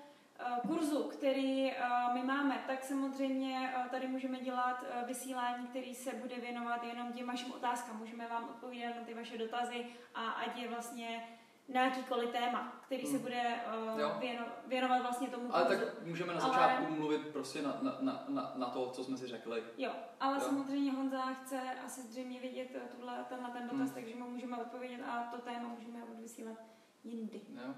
kurzu, 0.67 1.03
který 1.03 1.71
eh, 1.71 1.77
my 2.13 2.23
máme, 2.23 2.63
tak 2.67 2.83
samozřejmě 2.83 3.73
eh, 3.75 3.89
tady 3.89 4.07
můžeme 4.07 4.39
dělat 4.39 4.83
vysílání, 5.07 5.67
který 5.67 5.95
se 5.95 6.13
bude 6.13 6.35
věnovat 6.35 6.83
jenom 6.83 7.13
těm 7.13 7.27
vašim 7.27 7.51
otázkám. 7.51 7.97
Můžeme 7.97 8.27
vám 8.27 8.49
odpovídat 8.49 8.95
na 8.95 9.01
ty 9.05 9.13
vaše 9.13 9.37
dotazy 9.37 9.85
a 10.15 10.29
ať 10.31 10.57
je 10.57 10.67
vlastně 10.67 11.27
na 11.67 11.85
jakýkoliv 11.85 12.29
téma, 12.29 12.81
který 12.85 13.03
hmm. 13.03 13.11
se 13.11 13.19
bude 13.19 13.55
uh, 13.93 14.19
věno, 14.19 14.45
věnovat 14.67 15.01
vlastně 15.01 15.27
tomu 15.27 15.55
Ale 15.55 15.65
kurzu. 15.65 15.85
tak 15.85 16.05
můžeme 16.05 16.33
na 16.33 16.39
začátku 16.39 16.85
ale... 16.85 16.95
mluvit 16.95 17.27
prostě 17.27 17.61
na, 17.61 17.79
na, 17.81 18.23
na, 18.27 18.53
na 18.55 18.69
to, 18.69 18.89
co 18.89 19.03
jsme 19.03 19.17
si 19.17 19.27
řekli. 19.27 19.63
Jo, 19.77 19.91
ale 20.19 20.37
jo. 20.37 20.41
samozřejmě 20.41 20.91
Honza 20.91 21.21
chce 21.21 21.61
asi 21.85 22.01
zřejmě 22.01 22.39
vidět 22.39 22.67
tuhle, 22.95 23.25
tenhle 23.29 23.49
ten 23.49 23.63
dotaz, 23.63 23.89
hmm. 23.89 23.93
takže 23.93 24.15
mu 24.15 24.29
můžeme 24.29 24.57
odpovědět 24.57 25.03
a 25.03 25.23
to 25.31 25.37
téma 25.37 25.67
můžeme 25.67 26.03
odvysílat 26.03 26.57
jindy. 27.03 27.41
Jo. 27.49 27.73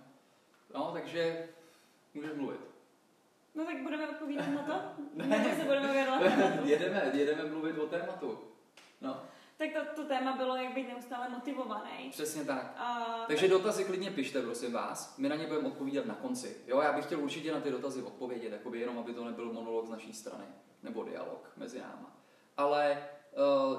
No, 0.73 0.91
takže 0.91 1.49
Můžeš 2.19 2.37
mluvit. 2.37 2.59
No 3.55 3.65
tak 3.65 3.81
budeme 3.83 4.09
odpovídat 4.09 4.47
na 4.47 4.63
to? 4.63 5.03
ne, 5.13 5.27
Nebo 5.27 5.55
se 5.55 5.63
budeme 5.63 5.93
věnovat 5.93 6.21
jedeme, 6.63 7.11
jedeme 7.13 7.45
mluvit 7.45 7.77
o 7.77 7.87
tématu. 7.87 8.39
No. 9.01 9.23
Tak 9.57 9.69
to, 9.73 10.01
to 10.01 10.07
téma 10.07 10.37
bylo, 10.37 10.55
jak 10.55 10.73
být 10.73 10.87
neustále 10.87 11.29
motivovaný. 11.29 12.09
Přesně 12.09 12.45
tak. 12.45 12.73
A... 12.77 13.05
Takže 13.27 13.47
dotazy 13.47 13.85
klidně 13.85 14.11
pište, 14.11 14.41
prosím 14.41 14.73
vás. 14.73 15.17
My 15.17 15.29
na 15.29 15.35
ně 15.35 15.47
budeme 15.47 15.67
odpovídat 15.67 16.05
na 16.05 16.15
konci. 16.15 16.57
Jo, 16.67 16.81
já 16.81 16.93
bych 16.93 17.05
chtěl 17.05 17.19
určitě 17.19 17.51
na 17.51 17.59
ty 17.59 17.71
dotazy 17.71 18.01
odpovědět, 18.01 18.51
jakoby 18.51 18.79
jenom, 18.79 18.99
aby 18.99 19.13
to 19.13 19.23
nebyl 19.23 19.53
monolog 19.53 19.85
z 19.85 19.89
naší 19.89 20.13
strany. 20.13 20.45
Nebo 20.83 21.03
dialog 21.03 21.51
mezi 21.57 21.79
náma. 21.79 22.17
Ale 22.57 23.09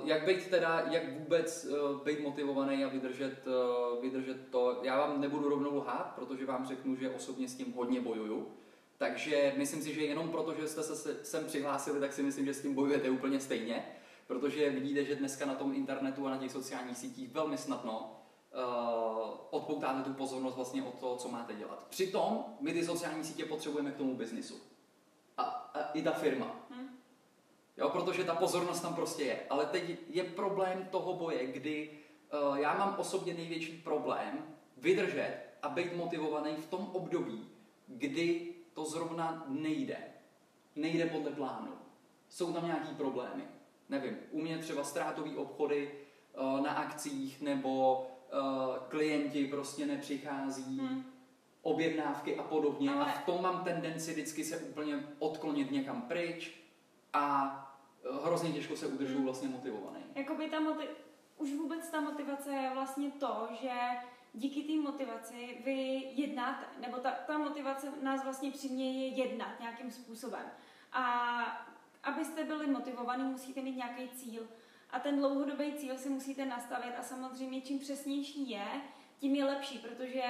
jak 0.05 0.27
být 0.27 0.47
teda, 0.51 0.81
jak 0.91 1.19
vůbec 1.19 1.65
uh, 1.65 2.05
být 2.05 2.21
motivovaný 2.21 2.85
a 2.85 2.89
vydržet, 2.89 3.47
uh, 3.47 4.03
vydržet 4.03 4.49
to, 4.51 4.81
já 4.83 4.99
vám 4.99 5.21
nebudu 5.21 5.49
rovnou 5.49 5.77
lhát, 5.77 6.13
protože 6.15 6.47
vám 6.47 6.67
řeknu, 6.67 6.97
že 6.97 7.11
osobně 7.11 7.49
s 7.49 7.55
tím 7.55 7.73
hodně 7.73 8.01
bojuju. 8.01 8.49
Takže 8.99 9.55
myslím 9.57 9.83
si, 9.83 9.95
že 9.95 10.01
jenom 10.01 10.29
proto, 10.29 10.55
že 10.55 10.69
jste 10.69 10.83
se 10.83 11.25
sem 11.25 11.45
přihlásili, 11.45 12.01
tak 12.01 12.13
si 12.13 12.23
myslím, 12.23 12.47
že 12.47 12.55
s 12.55 12.63
tím 12.63 12.75
bojujete 12.75 13.11
úplně 13.11 13.41
stejně, 13.41 13.85
protože 14.27 14.71
vidíte, 14.71 15.05
že 15.05 15.17
dneska 15.17 15.47
na 15.47 15.55
tom 15.55 15.75
internetu 15.75 16.27
a 16.27 16.31
na 16.31 16.37
těch 16.37 16.53
sociálních 16.53 16.99
sítích 16.99 17.33
velmi 17.33 17.59
snadno 17.59 18.23
uh, 18.55 19.31
odpoutáte 19.51 20.03
tu 20.03 20.15
pozornost 20.15 20.57
vlastně 20.57 20.83
od 20.83 20.99
toho, 20.99 21.17
co 21.17 21.29
máte 21.29 21.55
dělat. 21.55 21.87
Přitom 21.89 22.45
my 22.61 22.73
ty 22.73 22.85
sociální 22.85 23.25
sítě 23.25 23.45
potřebujeme 23.45 23.91
k 23.91 23.97
tomu 23.97 24.15
biznisu. 24.15 24.61
A, 25.37 25.43
a 25.43 25.91
i 25.93 26.03
ta 26.03 26.13
firma. 26.13 26.60
Jo, 27.81 27.89
protože 27.89 28.25
ta 28.25 28.35
pozornost 28.35 28.81
tam 28.81 28.95
prostě 28.95 29.25
je. 29.25 29.41
Ale 29.51 29.67
teď 29.67 29.97
je 30.09 30.25
problém 30.25 30.89
toho 30.91 31.15
boje, 31.15 31.47
kdy 31.47 31.91
uh, 32.49 32.57
já 32.57 32.79
mám 32.79 32.95
osobně 32.99 33.35
největší 33.35 33.73
problém 33.73 34.45
vydržet 34.77 35.41
a 35.63 35.69
být 35.69 35.97
motivovaný 35.97 36.57
v 36.57 36.67
tom 36.67 36.91
období, 36.93 37.49
kdy 37.87 38.55
to 38.75 38.85
zrovna 38.85 39.45
nejde. 39.49 39.97
Nejde 40.77 41.07
podle 41.07 41.31
plánu. 41.31 41.73
Jsou 42.29 42.53
tam 42.53 42.67
nějaký 42.67 42.95
problémy. 42.95 43.43
Nevím, 43.89 44.17
u 44.31 44.41
mě 44.41 44.59
třeba 44.59 44.85
ztrátové 44.85 45.37
obchody 45.37 45.93
uh, 46.41 46.61
na 46.61 46.71
akcích 46.71 47.41
nebo 47.41 48.07
uh, 48.33 48.77
klienti 48.89 49.47
prostě 49.47 49.87
nepřichází, 49.87 50.79
hmm. 50.79 51.05
objednávky 51.63 52.37
a 52.37 52.43
podobně. 52.43 52.91
Ale... 52.91 53.05
A 53.05 53.19
v 53.19 53.25
tom 53.25 53.43
mám 53.43 53.65
tendenci 53.65 54.13
vždycky 54.13 54.45
se 54.45 54.57
úplně 54.57 55.05
odklonit 55.19 55.71
někam 55.71 56.03
pryč 56.03 56.61
a 57.13 57.67
hrozně 58.25 58.53
těžko 58.53 58.77
se 58.77 58.87
udržují 58.87 59.25
vlastně 59.25 59.49
motivovaný. 59.49 60.05
Jakoby 60.15 60.51
ta 60.51 60.61
motiv... 60.61 60.91
Už 61.37 61.53
vůbec 61.53 61.91
ta 61.91 62.01
motivace 62.01 62.51
je 62.51 62.71
vlastně 62.75 63.11
to, 63.11 63.49
že 63.63 63.71
díky 64.33 64.63
té 64.63 64.91
motivaci 64.91 65.59
vy 65.65 66.03
jednáte, 66.15 66.65
nebo 66.81 66.97
ta, 66.97 67.11
ta 67.11 67.39
motivace 67.39 67.93
nás 68.03 68.25
vlastně 68.25 68.51
přiměje 68.51 69.09
jednat 69.09 69.61
nějakým 69.61 69.91
způsobem. 69.91 70.47
A 70.93 71.43
abyste 72.03 72.45
byli 72.45 72.67
motivovaní, 72.67 73.25
musíte 73.25 73.63
mít 73.63 73.77
nějaký 73.77 74.09
cíl. 74.09 74.49
A 74.91 75.01
ten 75.01 75.19
dlouhodobý 75.19 75.73
cíl 75.73 75.99
si 75.99 76.09
musíte 76.09 76.47
nastavit 76.47 76.95
a 76.99 77.03
samozřejmě 77.03 77.61
čím 77.61 77.79
přesnější 77.79 78.51
je, 78.51 78.67
tím 79.19 79.35
je 79.35 79.45
lepší, 79.45 79.79
protože 79.79 80.25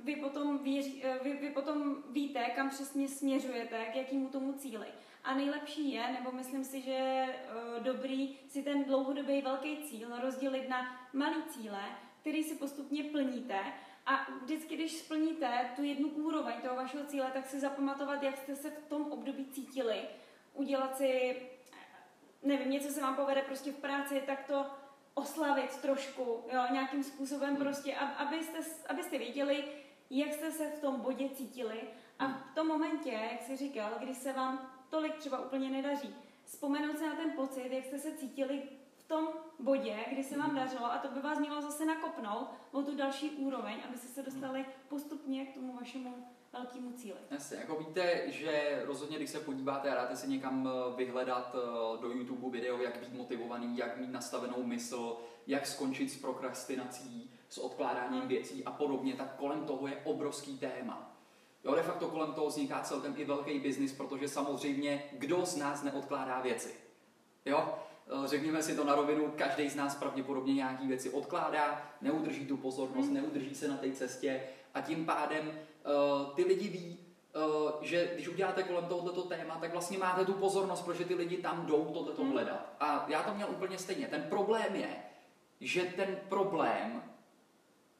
vy 0.00 0.16
potom, 0.16 0.58
věří, 0.58 1.04
vy, 1.22 1.32
vy 1.32 1.50
potom 1.50 1.96
víte, 2.10 2.44
kam 2.44 2.70
přesně 2.70 3.08
směřujete, 3.08 3.84
k 3.84 3.96
jakému 3.96 4.28
tomu 4.28 4.52
cíli. 4.52 4.86
A 5.28 5.34
nejlepší 5.34 5.92
je, 5.92 6.12
nebo 6.12 6.32
myslím 6.32 6.64
si, 6.64 6.80
že 6.80 6.90
je 6.90 7.34
dobrý 7.78 8.38
si 8.48 8.62
ten 8.62 8.84
dlouhodobý 8.84 9.42
velký 9.42 9.76
cíl 9.76 10.20
rozdělit 10.20 10.68
na 10.68 11.08
malý 11.12 11.42
cíle, 11.48 11.82
který 12.20 12.44
si 12.44 12.54
postupně 12.54 13.04
plníte 13.04 13.58
a 14.06 14.26
vždycky, 14.42 14.76
když 14.76 14.92
splníte 14.92 15.70
tu 15.76 15.82
jednu 15.82 16.08
úroveň 16.08 16.54
toho 16.62 16.76
vašeho 16.76 17.04
cíle, 17.04 17.30
tak 17.32 17.46
si 17.46 17.60
zapamatovat, 17.60 18.22
jak 18.22 18.36
jste 18.36 18.56
se 18.56 18.70
v 18.70 18.88
tom 18.88 19.12
období 19.12 19.46
cítili. 19.46 20.00
Udělat 20.54 20.96
si, 20.96 21.42
nevím, 22.42 22.70
něco 22.70 22.88
se 22.88 23.00
vám 23.00 23.16
povede 23.16 23.42
prostě 23.42 23.72
v 23.72 23.76
práci, 23.76 24.22
tak 24.26 24.44
to 24.46 24.66
oslavit 25.14 25.76
trošku, 25.76 26.22
jo, 26.52 26.62
nějakým 26.72 27.04
způsobem 27.04 27.48
hmm. 27.48 27.58
prostě, 27.58 27.94
abyste, 27.94 28.58
abyste 28.88 29.18
věděli, 29.18 29.64
jak 30.10 30.32
jste 30.32 30.50
se 30.50 30.70
v 30.70 30.80
tom 30.80 31.00
bodě 31.00 31.28
cítili 31.28 31.80
a 32.18 32.28
v 32.28 32.54
tom 32.54 32.68
momentě, 32.68 33.10
jak 33.10 33.42
jsi 33.42 33.56
říkal, 33.56 33.90
kdy 33.98 34.14
se 34.14 34.32
vám 34.32 34.77
tolik 34.90 35.16
třeba 35.16 35.38
úplně 35.38 35.70
nedaří, 35.70 36.14
vzpomenout 36.44 36.98
se 36.98 37.06
na 37.06 37.16
ten 37.16 37.30
pocit, 37.30 37.72
jak 37.72 37.84
jste 37.84 37.98
se 37.98 38.12
cítili 38.12 38.62
v 38.96 39.08
tom 39.08 39.28
bodě, 39.58 39.96
kdy 40.12 40.24
se 40.24 40.38
vám 40.38 40.54
dařilo 40.56 40.92
a 40.92 40.98
to 40.98 41.08
by 41.08 41.20
vás 41.20 41.38
mělo 41.38 41.62
zase 41.62 41.86
nakopnout 41.86 42.48
o 42.72 42.82
tu 42.82 42.96
další 42.96 43.30
úroveň, 43.30 43.76
aby 43.88 43.98
se 43.98 44.22
dostali 44.22 44.66
postupně 44.88 45.46
k 45.46 45.54
tomu 45.54 45.76
vašemu 45.76 46.26
velkému 46.52 46.92
cíli. 46.92 47.18
Jasně, 47.30 47.56
jako 47.56 47.76
víte, 47.76 48.32
že 48.32 48.82
rozhodně, 48.84 49.16
když 49.16 49.30
se 49.30 49.40
podíváte 49.40 49.90
a 49.90 49.94
dáte 49.94 50.16
si 50.16 50.28
někam 50.28 50.68
eh, 50.68 50.96
vyhledat 50.96 51.54
eh, 51.54 52.00
do 52.02 52.10
YouTube 52.10 52.58
video, 52.58 52.78
jak 52.78 53.00
být 53.00 53.12
motivovaný, 53.12 53.76
jak 53.76 53.96
mít 53.96 54.10
nastavenou 54.10 54.62
mysl, 54.62 55.16
jak 55.46 55.66
skončit 55.66 56.08
s 56.08 56.20
prokrastinací, 56.20 57.30
s 57.48 57.58
odkládáním 57.58 58.28
věcí 58.28 58.64
a 58.64 58.70
podobně, 58.70 59.14
tak 59.14 59.36
kolem 59.36 59.64
toho 59.64 59.86
je 59.86 60.02
obrovský 60.04 60.58
téma. 60.58 61.17
Jo, 61.64 61.74
de 61.74 61.82
facto 61.82 62.08
kolem 62.08 62.32
toho 62.32 62.46
vzniká 62.46 62.80
celkem 62.80 63.14
i 63.16 63.24
velký 63.24 63.58
biznis, 63.58 63.92
protože 63.92 64.28
samozřejmě 64.28 65.02
kdo 65.12 65.46
z 65.46 65.56
nás 65.56 65.82
neodkládá 65.82 66.40
věci? 66.40 66.74
Jo? 67.44 67.74
Eh, 68.10 68.28
řekněme 68.28 68.62
si 68.62 68.76
to 68.76 68.84
na 68.84 68.94
rovinu, 68.94 69.32
každý 69.36 69.68
z 69.68 69.76
nás 69.76 69.94
pravděpodobně 69.94 70.54
nějaký 70.54 70.86
věci 70.86 71.10
odkládá, 71.10 71.82
neudrží 72.00 72.46
tu 72.46 72.56
pozornost, 72.56 73.06
hmm. 73.06 73.14
neudrží 73.14 73.54
se 73.54 73.68
na 73.68 73.76
té 73.76 73.92
cestě 73.92 74.42
a 74.74 74.80
tím 74.80 75.06
pádem 75.06 75.48
uh, 75.48 76.34
ty 76.34 76.44
lidi 76.44 76.68
ví, 76.68 76.98
uh, 77.36 77.70
že 77.80 78.10
když 78.14 78.28
uděláte 78.28 78.62
kolem 78.62 78.84
tohoto 78.86 79.22
téma, 79.22 79.58
tak 79.60 79.72
vlastně 79.72 79.98
máte 79.98 80.24
tu 80.24 80.32
pozornost, 80.32 80.82
protože 80.82 81.04
ty 81.04 81.14
lidi 81.14 81.36
tam 81.36 81.66
jdou 81.66 81.84
tohleto 81.84 82.22
hmm. 82.22 82.32
hledat. 82.32 82.76
A 82.80 83.04
já 83.08 83.22
to 83.22 83.34
měl 83.34 83.48
úplně 83.50 83.78
stejně. 83.78 84.06
Ten 84.06 84.22
problém 84.22 84.76
je, 84.76 84.96
že 85.60 85.82
ten 85.82 86.18
problém 86.28 87.02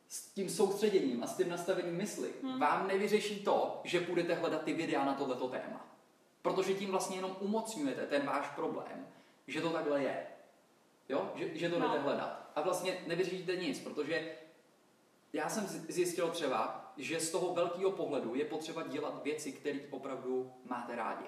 s 0.09 0.27
tím 0.31 0.49
soustředěním 0.49 1.23
a 1.23 1.27
s 1.27 1.37
tím 1.37 1.49
nastavením 1.49 1.97
mysli 1.97 2.31
hmm. 2.43 2.61
vám 2.61 2.88
nevyřeší 2.88 3.45
to, 3.45 3.81
že 3.85 4.00
budete 4.00 4.35
hledat 4.35 4.62
ty 4.62 4.73
videa 4.73 5.05
na 5.05 5.15
tohleto 5.15 5.49
téma. 5.49 5.87
Protože 6.43 6.75
tím 6.75 6.91
vlastně 6.91 7.17
jenom 7.17 7.37
umocňujete 7.41 8.07
ten 8.07 8.27
váš 8.27 8.49
problém 8.49 9.07
že 9.49 9.61
to 9.61 9.71
takhle 9.71 10.03
je. 10.03 10.27
Jo? 11.09 11.33
Že, 11.35 11.59
že 11.59 11.69
to 11.69 11.79
no. 11.79 11.87
jdete 11.87 11.99
hledat. 11.99 12.50
A 12.55 12.61
vlastně 12.61 13.05
nevyřešíte 13.07 13.57
nic, 13.57 13.81
protože 13.81 14.33
já 15.33 15.49
jsem 15.49 15.67
zjistil 15.67 16.29
třeba, 16.29 16.93
že 16.97 17.21
z 17.21 17.31
toho 17.31 17.55
velkého 17.55 17.91
pohledu 17.91 18.35
je 18.35 18.45
potřeba 18.45 18.87
dělat 18.87 19.23
věci, 19.23 19.53
které 19.53 19.79
opravdu 19.91 20.53
máte 20.65 20.97
rádi, 20.97 21.25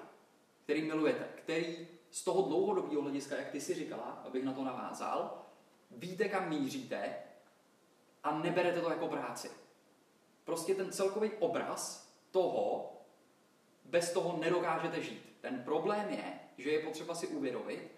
který 0.63 0.81
milujete, 0.81 1.27
který 1.35 1.87
z 2.11 2.23
toho 2.23 2.41
dlouhodobého 2.41 3.01
hlediska, 3.01 3.35
jak 3.35 3.49
ty 3.49 3.61
si 3.61 3.73
říkala, 3.73 4.03
abych 4.03 4.43
na 4.43 4.53
to 4.53 4.63
navázal, 4.63 5.45
víte, 5.91 6.29
kam 6.29 6.49
míříte 6.49 7.13
a 8.23 8.39
neberete 8.39 8.81
to 8.81 8.89
jako 8.89 9.07
práci. 9.07 9.51
Prostě 10.43 10.75
ten 10.75 10.91
celkový 10.91 11.31
obraz 11.39 12.11
toho, 12.31 12.91
bez 13.85 14.13
toho 14.13 14.37
nedokážete 14.37 15.01
žít. 15.01 15.35
Ten 15.41 15.63
problém 15.63 16.09
je, 16.09 16.39
že 16.57 16.69
je 16.71 16.79
potřeba 16.79 17.15
si 17.15 17.27
uvědomit, 17.27 17.91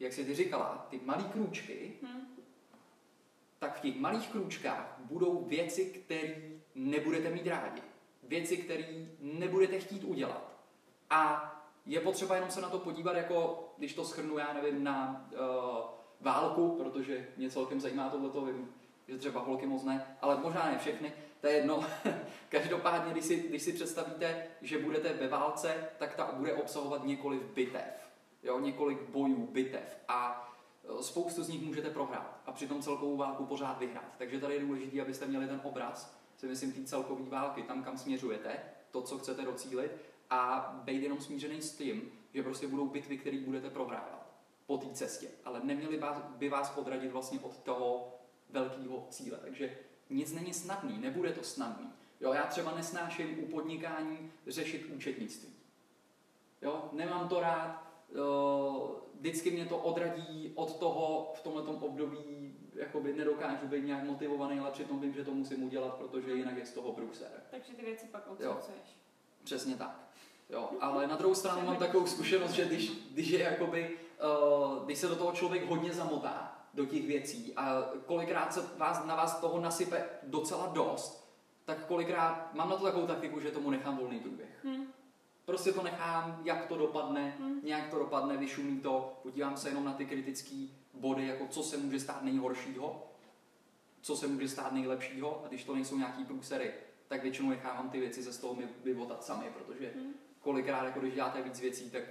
jak 0.00 0.12
jsi 0.12 0.24
ty 0.24 0.34
říkala, 0.34 0.86
ty 0.90 1.00
malé 1.04 1.24
krůčky, 1.24 1.92
hmm. 2.02 2.20
tak 3.58 3.78
v 3.78 3.80
těch 3.80 3.96
malých 3.96 4.28
krůčkách 4.28 4.96
budou 5.00 5.44
věci, 5.44 5.84
které 5.84 6.34
nebudete 6.74 7.30
mít 7.30 7.46
rádi. 7.46 7.82
Věci, 8.22 8.56
které 8.56 8.84
nebudete 9.20 9.80
chtít 9.80 10.04
udělat. 10.04 10.58
A 11.10 11.44
je 11.86 12.00
potřeba 12.00 12.34
jenom 12.34 12.50
se 12.50 12.60
na 12.60 12.68
to 12.68 12.78
podívat, 12.78 13.16
jako 13.16 13.68
když 13.78 13.94
to 13.94 14.04
schrnu, 14.04 14.38
já 14.38 14.52
nevím, 14.52 14.84
na 14.84 15.28
uh, 15.32 15.38
válku, 16.20 16.76
protože 16.76 17.28
mě 17.36 17.50
celkem 17.50 17.80
zajímá 17.80 18.10
tohleto, 18.10 18.44
vím, 18.44 18.74
že 19.08 19.18
třeba 19.18 19.40
holky 19.40 19.66
moc 19.66 19.84
ne, 19.84 20.16
ale 20.20 20.36
možná 20.36 20.70
ne 20.70 20.78
všechny, 20.78 21.12
to 21.40 21.46
je 21.46 21.52
jedno. 21.52 21.84
Každopádně, 22.48 23.12
když 23.12 23.24
si, 23.24 23.36
když 23.36 23.62
si 23.62 23.72
představíte, 23.72 24.46
že 24.62 24.78
budete 24.78 25.12
ve 25.12 25.28
válce, 25.28 25.74
tak 25.98 26.14
ta 26.14 26.32
bude 26.32 26.54
obsahovat 26.54 27.04
několik 27.04 27.42
bitev 27.42 28.08
jo, 28.42 28.60
několik 28.60 29.02
bojů, 29.02 29.46
bitev 29.52 29.96
a 30.08 30.48
e, 30.98 31.02
spoustu 31.02 31.42
z 31.42 31.48
nich 31.48 31.62
můžete 31.62 31.90
prohrát 31.90 32.40
a 32.46 32.52
přitom 32.52 32.82
celkovou 32.82 33.16
válku 33.16 33.46
pořád 33.46 33.78
vyhrát. 33.78 34.14
Takže 34.18 34.40
tady 34.40 34.54
je 34.54 34.60
důležité, 34.60 35.00
abyste 35.00 35.26
měli 35.26 35.46
ten 35.46 35.60
obraz, 35.64 36.18
si 36.36 36.46
myslím, 36.46 36.72
té 36.72 36.84
celkové 36.84 37.30
války, 37.30 37.62
tam, 37.62 37.84
kam 37.84 37.98
směřujete, 37.98 38.60
to, 38.90 39.02
co 39.02 39.18
chcete 39.18 39.42
docílit 39.42 39.90
a 40.30 40.72
být 40.84 41.02
jenom 41.02 41.20
smířený 41.20 41.62
s 41.62 41.76
tím, 41.76 42.12
že 42.34 42.42
prostě 42.42 42.66
budou 42.66 42.88
bitvy, 42.88 43.18
které 43.18 43.38
budete 43.38 43.70
prohrávat 43.70 44.28
po 44.66 44.78
té 44.78 44.94
cestě, 44.94 45.28
ale 45.44 45.60
neměli 45.64 46.00
by 46.36 46.48
vás 46.48 46.76
odradit 46.76 47.12
vlastně 47.12 47.40
od 47.40 47.58
toho 47.58 48.17
velkého 48.50 49.06
cíle. 49.10 49.38
Takže 49.40 49.78
nic 50.10 50.32
není 50.32 50.54
snadný, 50.54 50.98
nebude 50.98 51.32
to 51.32 51.42
snadný. 51.42 51.92
Jo, 52.20 52.32
já 52.32 52.42
třeba 52.42 52.76
nesnáším 52.76 53.44
u 53.44 53.46
podnikání 53.46 54.32
řešit 54.46 54.86
účetnictví. 54.96 55.48
Jo, 56.62 56.90
nemám 56.92 57.28
to 57.28 57.40
rád, 57.40 57.88
vždycky 59.14 59.50
mě 59.50 59.66
to 59.66 59.78
odradí 59.78 60.52
od 60.54 60.78
toho 60.78 61.32
v 61.36 61.40
tomto 61.40 61.72
období, 61.72 62.54
jakoby 62.74 63.12
nedokážu 63.12 63.66
být 63.66 63.84
nějak 63.84 64.04
motivovaný, 64.04 64.58
ale 64.58 64.70
přitom 64.70 65.00
vím, 65.00 65.14
že 65.14 65.24
to 65.24 65.30
musím 65.30 65.62
udělat, 65.62 65.94
protože 65.94 66.32
jinak 66.32 66.56
je 66.56 66.66
z 66.66 66.72
toho 66.72 66.92
průser. 66.92 67.42
Takže 67.50 67.72
ty 67.72 67.84
věci 67.84 68.06
pak 68.06 68.30
odsoucuješ. 68.30 68.98
Přesně 69.44 69.76
tak. 69.76 70.08
Jo, 70.50 70.70
ale 70.80 71.06
na 71.06 71.16
druhou 71.16 71.34
stranu 71.34 71.66
mám 71.66 71.76
takovou 71.76 72.06
zkušenost, 72.06 72.50
že 72.50 72.64
když, 72.64 72.90
když, 73.10 73.28
je 73.28 73.38
jakoby, 73.38 73.98
uh, 74.76 74.84
když 74.84 74.98
se 74.98 75.08
do 75.08 75.16
toho 75.16 75.32
člověk 75.32 75.68
hodně 75.68 75.92
zamotá, 75.92 76.57
do 76.74 76.86
těch 76.86 77.06
věcí 77.06 77.52
a 77.56 77.82
kolikrát 78.06 78.54
se 78.54 78.60
vás, 78.76 79.04
na 79.04 79.14
vás 79.14 79.40
toho 79.40 79.60
nasype 79.60 80.08
docela 80.22 80.66
dost, 80.66 81.28
tak 81.64 81.86
kolikrát 81.86 82.54
mám 82.54 82.70
na 82.70 82.76
to 82.76 82.84
takovou 82.84 83.06
taktiku, 83.06 83.40
že 83.40 83.50
tomu 83.50 83.70
nechám 83.70 83.96
volný 83.96 84.20
průběh. 84.20 84.64
Hmm. 84.64 84.86
Prostě 85.44 85.72
to 85.72 85.82
nechám, 85.82 86.40
jak 86.44 86.66
to 86.66 86.76
dopadne, 86.76 87.34
hmm. 87.38 87.60
nějak 87.62 87.90
to 87.90 87.98
dopadne, 87.98 88.36
vyšumí 88.36 88.80
to, 88.80 89.18
podívám 89.22 89.56
se 89.56 89.68
jenom 89.68 89.84
na 89.84 89.92
ty 89.92 90.06
kritické 90.06 90.66
body, 90.94 91.26
jako 91.26 91.46
co 91.46 91.62
se 91.62 91.76
může 91.76 92.00
stát 92.00 92.22
nejhoršího, 92.22 93.12
co 94.00 94.16
se 94.16 94.26
může 94.26 94.48
stát 94.48 94.72
nejlepšího 94.72 95.44
a 95.44 95.48
když 95.48 95.64
to 95.64 95.74
nejsou 95.74 95.98
nějaký 95.98 96.24
průsery, 96.24 96.74
tak 97.08 97.22
většinou 97.22 97.48
nechávám 97.48 97.90
ty 97.90 98.00
věci 98.00 98.22
ze 98.22 98.32
z 98.32 98.38
toho 98.38 98.56
vyvotat 98.84 99.24
sami, 99.24 99.46
protože 99.54 99.92
hmm. 99.94 100.12
kolikrát, 100.40 100.84
jako 100.84 101.00
když 101.00 101.14
děláte 101.14 101.42
víc 101.42 101.60
věcí, 101.60 101.90
tak 101.90 102.02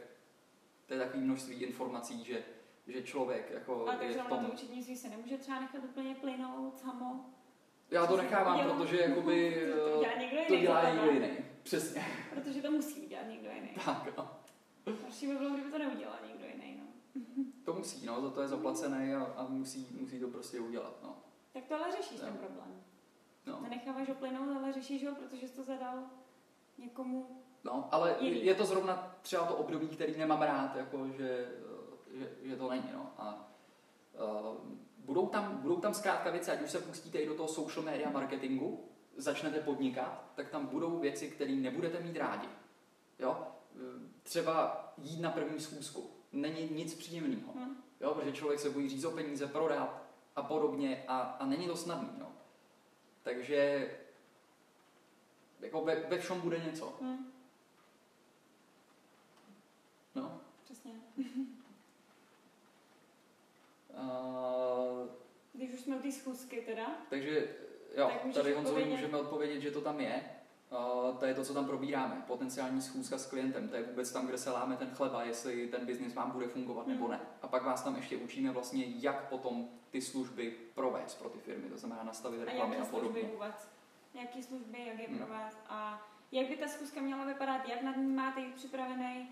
to 0.86 0.94
je 0.94 1.00
takové 1.00 1.24
množství 1.24 1.64
informací, 1.64 2.24
že, 2.24 2.44
že 2.88 3.04
člověk 3.04 3.52
jako 3.52 3.88
A 3.88 3.96
takže 3.96 4.20
tom... 4.30 4.46
to 4.46 4.52
učitnictví 4.54 4.98
se 4.98 5.10
nemůže 5.10 5.38
třeba 5.38 5.60
nechat 5.60 5.84
úplně 5.84 6.16
plynout 6.16 6.78
samo? 6.78 7.26
Já 7.92 8.08
to 8.08 8.18
nechávám, 8.18 8.70
protože 8.70 9.02
jakoby, 9.02 9.66
to 9.74 10.00
dělá 10.00 10.14
někdo 10.20 10.38
jiný. 10.38 10.48
To 10.48 10.56
dělá 10.58 10.90
někdo 10.90 11.12
jiný. 11.12 11.38
Přesně. 11.64 12.06
Protože 12.34 12.62
to 12.62 12.72
musí 12.72 13.02
udělat 13.02 13.24
někdo 13.28 13.50
jiný. 13.50 13.70
Tak, 13.86 14.18
no. 14.18 14.30
Horší 15.04 15.28
by 15.28 15.36
bylo, 15.36 15.50
kdyby 15.50 15.72
to 15.72 15.78
neudělal 15.78 16.16
někdo 16.28 16.46
jiný, 16.46 16.82
no. 16.82 17.14
To 17.66 17.74
musí, 17.74 18.06
no, 18.06 18.22
za 18.22 18.30
to 18.30 18.42
je 18.42 18.48
zaplacený 18.48 19.14
a, 19.14 19.24
a 19.24 19.48
musí, 19.50 19.88
musí 20.02 20.20
to 20.20 20.28
prostě 20.28 20.60
udělat, 20.60 21.00
no. 21.04 21.18
Tak 21.54 21.64
to 21.66 21.76
ale 21.76 21.92
řešíš 21.92 22.22
no. 22.22 22.28
ten 22.28 22.38
problém. 22.38 22.84
No. 23.46 23.60
Nenecháváš 23.62 24.08
ho 24.10 24.16
plynout, 24.16 24.58
ale 24.58 24.74
řešíš 24.74 25.06
ho, 25.06 25.16
protože 25.16 25.48
jsi 25.48 25.56
to 25.56 25.64
zadal 25.64 26.04
někomu 26.78 27.44
No, 27.64 27.90
ale 27.92 28.16
jiný. 28.20 28.46
je 28.46 28.56
to 28.56 28.66
zrovna 28.66 29.16
třeba 29.22 29.46
to 29.46 29.56
období, 29.56 29.88
který 29.88 30.18
nemám 30.18 30.42
rád, 30.42 30.76
jako 30.76 31.08
že, 31.18 31.48
že, 32.18 32.30
že 32.44 32.56
to 32.56 32.70
není, 32.70 32.90
no. 32.94 33.12
A 33.18 33.52
uh, 34.14 34.56
budou 34.98 35.28
tam, 35.28 35.58
budou 35.58 35.76
tam 35.76 35.94
zkrátka 35.94 36.32
věci, 36.32 36.52
ať 36.52 36.62
už 36.62 36.72
se 36.72 36.80
pustíte 36.80 37.18
i 37.18 37.28
do 37.28 37.36
toho 37.36 37.48
social 37.48 37.86
media 37.86 38.10
marketingu, 38.10 38.86
začnete 39.18 39.60
podnikat, 39.60 40.32
tak 40.36 40.50
tam 40.50 40.66
budou 40.66 41.00
věci, 41.00 41.32
které 41.32 41.52
nebudete 41.52 42.00
mít 42.00 42.18
rádi. 42.18 42.48
Jo? 43.20 43.48
Třeba 44.24 44.86
jít 44.98 45.22
na 45.22 45.32
první 45.32 45.60
schůzku. 45.60 46.10
Není 46.32 46.70
nic 46.72 46.96
příjemného. 46.96 47.54
Hmm. 47.56 47.84
Jo? 48.02 48.14
Protože 48.14 48.32
člověk 48.32 48.60
se 48.60 48.70
bojí 48.70 48.90
říct 48.90 49.04
o 49.04 49.12
peníze, 49.12 49.48
prodat 49.48 50.04
a 50.36 50.42
podobně 50.42 51.04
a, 51.08 51.20
a 51.20 51.46
není 51.46 51.68
to 51.68 51.76
snadné. 51.76 52.10
Jo? 52.20 52.28
Takže 53.24 53.92
jako 55.60 55.82
ve, 55.82 55.96
ve 55.96 56.18
všem 56.18 56.42
bude 56.42 56.60
něco. 56.60 56.98
Hmm. 57.02 57.32
No. 60.16 60.42
Přesně. 60.64 60.92
Uh, 63.98 65.08
Když 65.54 65.74
už 65.74 65.80
jsme 65.80 65.96
u 65.96 66.00
té 66.02 66.12
schůzky 66.12 66.62
teda, 66.62 66.86
takže 67.10 67.48
jo, 67.98 68.12
Tak 68.24 68.34
tady 68.34 68.54
Honzovi 68.54 68.86
můžeme 68.86 69.18
odpovědět, 69.18 69.62
že 69.62 69.72
to 69.72 69.82
tam 69.82 70.00
je. 70.00 70.24
Uh, 70.72 71.18
to 71.18 71.26
je 71.26 71.34
to, 71.34 71.44
co 71.44 71.54
tam 71.54 71.66
probíráme. 71.66 72.24
Potenciální 72.28 72.82
schůzka 72.82 73.18
s 73.18 73.26
klientem. 73.26 73.70
To 73.70 73.76
je 73.76 73.84
vůbec 73.84 74.12
tam, 74.12 74.28
kde 74.28 74.38
se 74.38 74.52
láme 74.52 74.78
ten 74.78 74.90
chleba, 74.90 75.24
jestli 75.24 75.68
ten 75.68 75.86
biznis 75.86 76.14
vám 76.14 76.32
bude 76.32 76.48
fungovat 76.48 76.86
Hmm. 76.86 76.96
nebo 76.96 77.08
ne. 77.08 77.20
A 77.42 77.48
pak 77.48 77.64
vás 77.64 77.84
tam 77.84 77.96
ještě 77.96 78.18
učíme 78.18 78.52
vlastně, 78.52 78.86
jak 78.88 79.30
potom 79.30 79.68
ty 79.90 80.02
služby 80.02 80.56
provést 80.76 81.16
pro 81.16 81.30
ty 81.30 81.40
firmy. 81.40 81.70
To 81.70 81.78
znamená 81.78 82.04
nastavit 82.04 82.42
a 82.42 82.46
reklamy 82.46 82.76
jaké 82.76 82.88
a 82.88 82.92
podobně. 82.92 83.12
služby 83.22 83.34
vůbec. 83.34 83.68
Jaký 84.14 84.44
služby, 84.44 84.78
jak 84.88 85.00
je 85.00 85.08
Hmm. 85.08 85.18
provést 85.18 85.58
a 85.70 86.08
jak 86.32 86.48
by 86.48 86.58
ta 86.58 86.68
schůzka 86.68 87.02
měla 87.02 87.26
vypadat, 87.26 87.70
jak 87.70 87.82
nad 87.82 87.98
ní 87.98 88.12
máte 88.16 88.40
jít 88.42 88.56
připravený, 88.56 89.30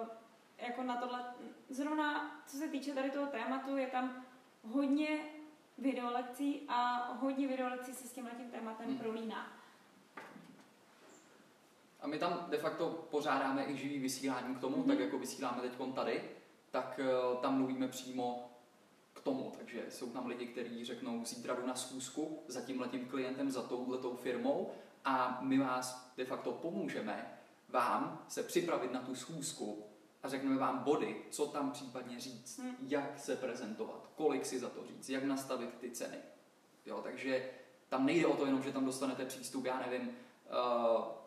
uh, 0.00 0.06
jako 0.60 0.82
na 0.82 0.96
tohle. 0.96 1.24
Zrovna, 1.68 2.30
co 2.46 2.56
se 2.56 2.68
týče 2.68 2.92
tady 2.94 3.10
toho 3.10 3.26
tématu, 3.26 3.76
je 3.76 3.86
tam 3.86 4.24
hodně 4.62 5.08
videolekcí 5.78 6.62
a 6.68 7.08
hodně 7.20 7.48
videolekcí 7.48 7.92
se 7.94 8.08
s 8.08 8.12
tímhle 8.12 8.32
tím 8.32 8.50
tématem 8.50 8.86
Hmm. 8.86 8.98
prolíná. 8.98 9.52
A 12.00 12.06
my 12.06 12.18
tam 12.18 12.46
de 12.50 12.58
facto 12.58 13.06
pořádáme 13.10 13.64
i 13.64 13.76
živý 13.76 13.98
vysílání 13.98 14.54
k 14.54 14.60
tomu, 14.60 14.76
Mhm. 14.76 14.86
tak 14.88 14.98
jako 14.98 15.18
vysíláme 15.18 15.62
teď 15.62 15.72
tady, 15.94 16.30
tak 16.70 17.00
eh, 17.02 17.36
tam 17.42 17.58
mluvíme 17.58 17.88
přímo 17.88 18.50
k 19.12 19.20
tomu. 19.20 19.52
Takže 19.58 19.84
jsou 19.88 20.10
tam 20.10 20.26
lidi, 20.26 20.46
kteří 20.46 20.84
řeknou, 20.84 21.24
zítra 21.24 21.54
jdu 21.54 21.66
na 21.66 21.74
schůzku 21.74 22.42
za 22.48 22.60
tímhletím 22.60 23.06
klientem, 23.08 23.50
za 23.50 23.62
touhletou 23.62 24.16
firmou 24.16 24.72
a 25.04 25.38
my 25.42 25.58
vás 25.58 26.12
de 26.16 26.24
facto 26.24 26.52
pomůžeme 26.52 27.38
vám 27.68 28.24
se 28.28 28.42
připravit 28.42 28.92
na 28.92 29.00
tu 29.00 29.14
schůzku 29.14 29.84
a 30.22 30.28
řekneme 30.28 30.56
vám 30.56 30.78
body, 30.78 31.16
co 31.30 31.46
tam 31.46 31.70
případně 31.70 32.20
říct, 32.20 32.58
Hmm. 32.58 32.76
jak 32.80 33.18
se 33.18 33.36
prezentovat, 33.36 34.08
kolik 34.14 34.46
si 34.46 34.58
za 34.58 34.68
to 34.68 34.86
říct, 34.86 35.08
jak 35.08 35.24
nastavit 35.24 35.74
ty 35.80 35.90
ceny. 35.90 36.18
Jo, 36.86 37.00
takže 37.02 37.50
tam 37.88 38.06
nejde 38.06 38.26
o 38.26 38.36
to 38.36 38.46
jenom, 38.46 38.62
že 38.62 38.72
tam 38.72 38.84
dostanete 38.84 39.24
přístup, 39.24 39.64
já 39.64 39.78
nevím, 39.78 40.10
eh, 40.46 41.20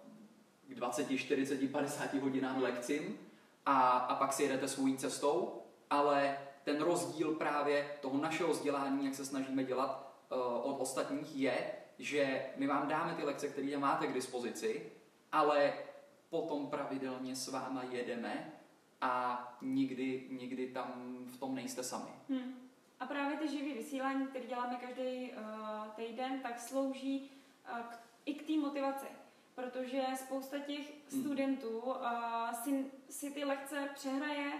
k 0.67 0.75
20, 0.75 1.17
40, 1.17 1.67
50 1.67 2.19
hodinám 2.19 2.61
lekcím 2.61 3.19
a, 3.65 3.89
a 3.89 4.15
pak 4.15 4.33
si 4.33 4.43
jedete 4.43 4.67
svou 4.67 4.95
cestou, 4.95 5.61
ale 5.89 6.37
ten 6.63 6.81
rozdíl 6.81 7.35
právě 7.35 7.97
toho 8.01 8.17
našeho 8.17 8.49
vzdělání, 8.49 9.05
jak 9.05 9.15
se 9.15 9.25
snažíme 9.25 9.63
dělat 9.63 10.13
uh, 10.31 10.39
od 10.71 10.81
ostatních, 10.81 11.35
je, 11.35 11.71
že 11.99 12.45
my 12.55 12.67
vám 12.67 12.87
dáme 12.87 13.15
ty 13.15 13.23
lekce, 13.23 13.47
které 13.47 13.77
máte 13.77 14.07
k 14.07 14.13
dispozici, 14.13 14.91
ale 15.31 15.73
potom 16.29 16.67
pravidelně 16.67 17.35
s 17.35 17.47
váma 17.47 17.83
jedeme 17.83 18.53
a 19.03 19.57
nikdy, 19.61 20.27
nikdy 20.31 20.67
tam 20.67 21.17
v 21.25 21.37
tom 21.37 21.55
nejste 21.55 21.83
sami. 21.83 22.11
Hmm. 22.29 22.53
A 22.99 23.05
právě 23.05 23.37
ty 23.37 23.47
živý 23.47 23.73
vysílání, 23.73 24.27
které 24.27 24.45
děláme 24.45 24.75
každý 24.75 25.31
uh, 25.31 25.87
týden, 25.95 26.39
tak 26.39 26.59
slouží 26.59 27.31
uh, 27.71 27.79
k, 27.79 27.99
i 28.25 28.33
k 28.33 28.47
té 28.47 28.53
motivaci. 28.53 29.05
Protože 29.55 30.03
spousta 30.15 30.59
těch 30.59 30.93
Hmm. 31.11 31.21
studentů 31.21 31.79
uh, 31.79 32.51
si, 32.51 32.85
si 33.09 33.31
ty 33.31 33.43
lekce 33.43 33.89
přehraje, 33.93 34.51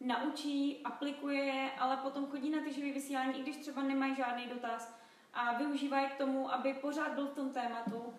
naučí, 0.00 0.80
aplikuje 0.84 1.44
je, 1.44 1.70
ale 1.78 1.96
potom 1.96 2.26
chodí 2.26 2.50
na 2.50 2.62
ty 2.64 2.72
živý 2.72 2.92
vysílání, 2.92 3.38
i 3.38 3.42
když 3.42 3.56
třeba 3.56 3.82
nemají 3.82 4.14
žádný 4.14 4.46
dotaz 4.46 4.98
a 5.34 5.58
využívají 5.58 6.08
k 6.08 6.18
tomu, 6.18 6.52
aby 6.52 6.74
pořád 6.74 7.12
byl 7.14 7.26
v 7.26 7.34
tom 7.34 7.50
tématu, 7.50 8.14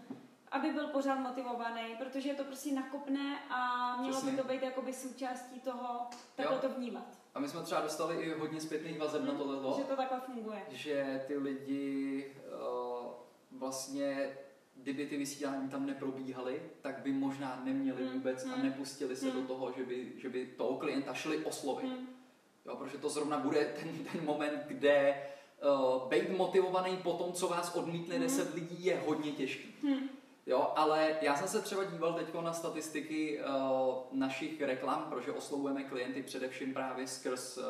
aby 0.57 0.73
byl 0.73 0.87
pořád 0.87 1.15
motivovaný, 1.15 1.95
protože 1.97 2.29
je 2.29 2.35
to 2.35 2.43
prostě 2.43 2.71
nakopné 2.73 3.39
a 3.49 3.95
mělo 4.01 4.13
Přesně. 4.13 4.31
by 4.31 4.37
to 4.37 4.43
být 4.47 4.61
jakoby 4.63 4.93
součástí 4.93 5.59
toho, 5.59 6.07
takhle 6.35 6.57
to 6.57 6.69
vnímat. 6.69 7.05
A 7.35 7.39
my 7.39 7.47
jsme 7.49 7.61
třeba 7.61 7.81
dostali 7.81 8.15
i 8.15 8.33
hodně 8.39 8.61
zpětných 8.61 8.99
vazeb 8.99 9.23
na 9.23 9.33
tohleto. 9.33 9.73
Že 9.77 9.83
to 9.83 9.95
takhle 9.95 10.19
funguje. 10.19 10.61
že 10.69 11.23
ty 11.27 11.37
lidi 11.37 12.25
uh, 12.61 13.05
vlastně, 13.51 14.37
kdyby 14.75 15.05
ty 15.07 15.17
vysílání 15.17 15.69
tam 15.69 15.85
neprobíhaly, 15.85 16.61
tak 16.81 16.99
by 16.99 17.11
možná 17.11 17.61
neměli 17.63 18.03
Hmm, 18.03 18.13
vůbec 18.13 18.45
a 18.45 18.55
hmm, 18.55 18.63
nepustili 18.63 19.15
se 19.15 19.29
hmm. 19.29 19.41
do 19.41 19.47
toho, 19.47 19.71
že 19.77 19.83
by, 19.83 20.11
že 20.17 20.29
by 20.29 20.45
toho 20.45 20.77
klienta 20.77 21.13
šli 21.13 21.45
oslovit. 21.45 21.85
Hmm. 21.91 22.07
Jo, 22.65 22.75
protože 22.75 22.97
to 22.97 23.09
zrovna 23.09 23.37
bude 23.37 23.65
ten, 23.79 24.05
ten 24.11 24.25
moment, 24.25 24.63
kde 24.67 25.23
uh, 26.01 26.09
být 26.09 26.29
motivovaný 26.37 26.97
po 26.97 27.13
tom, 27.13 27.33
co 27.33 27.47
vás 27.47 27.75
odmítne 27.75 28.15
Hmm. 28.15 28.23
10 28.23 28.53
lidí, 28.53 28.85
je 28.85 29.01
hodně 29.05 29.31
těžký. 29.31 29.75
Hmm. 29.83 30.09
Jo, 30.47 30.73
ale 30.75 31.17
já 31.21 31.35
jsem 31.35 31.47
se 31.47 31.61
třeba 31.61 31.83
díval 31.83 32.13
teď 32.13 32.33
na 32.41 32.53
statistiky 32.53 33.39
uh, 33.39 33.95
našich 34.11 34.61
reklam, 34.61 35.05
protože 35.09 35.31
oslovujeme 35.31 35.83
klienty 35.83 36.23
především 36.23 36.73
právě 36.73 37.07
skrz 37.07 37.57
uh, 37.57 37.63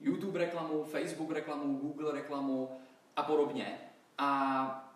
YouTube 0.00 0.38
reklamu, 0.38 0.84
Facebook 0.84 1.30
reklamu, 1.30 1.78
Google 1.78 2.12
reklamu 2.12 2.80
a 3.16 3.22
podobně. 3.22 3.80
A 4.18 4.92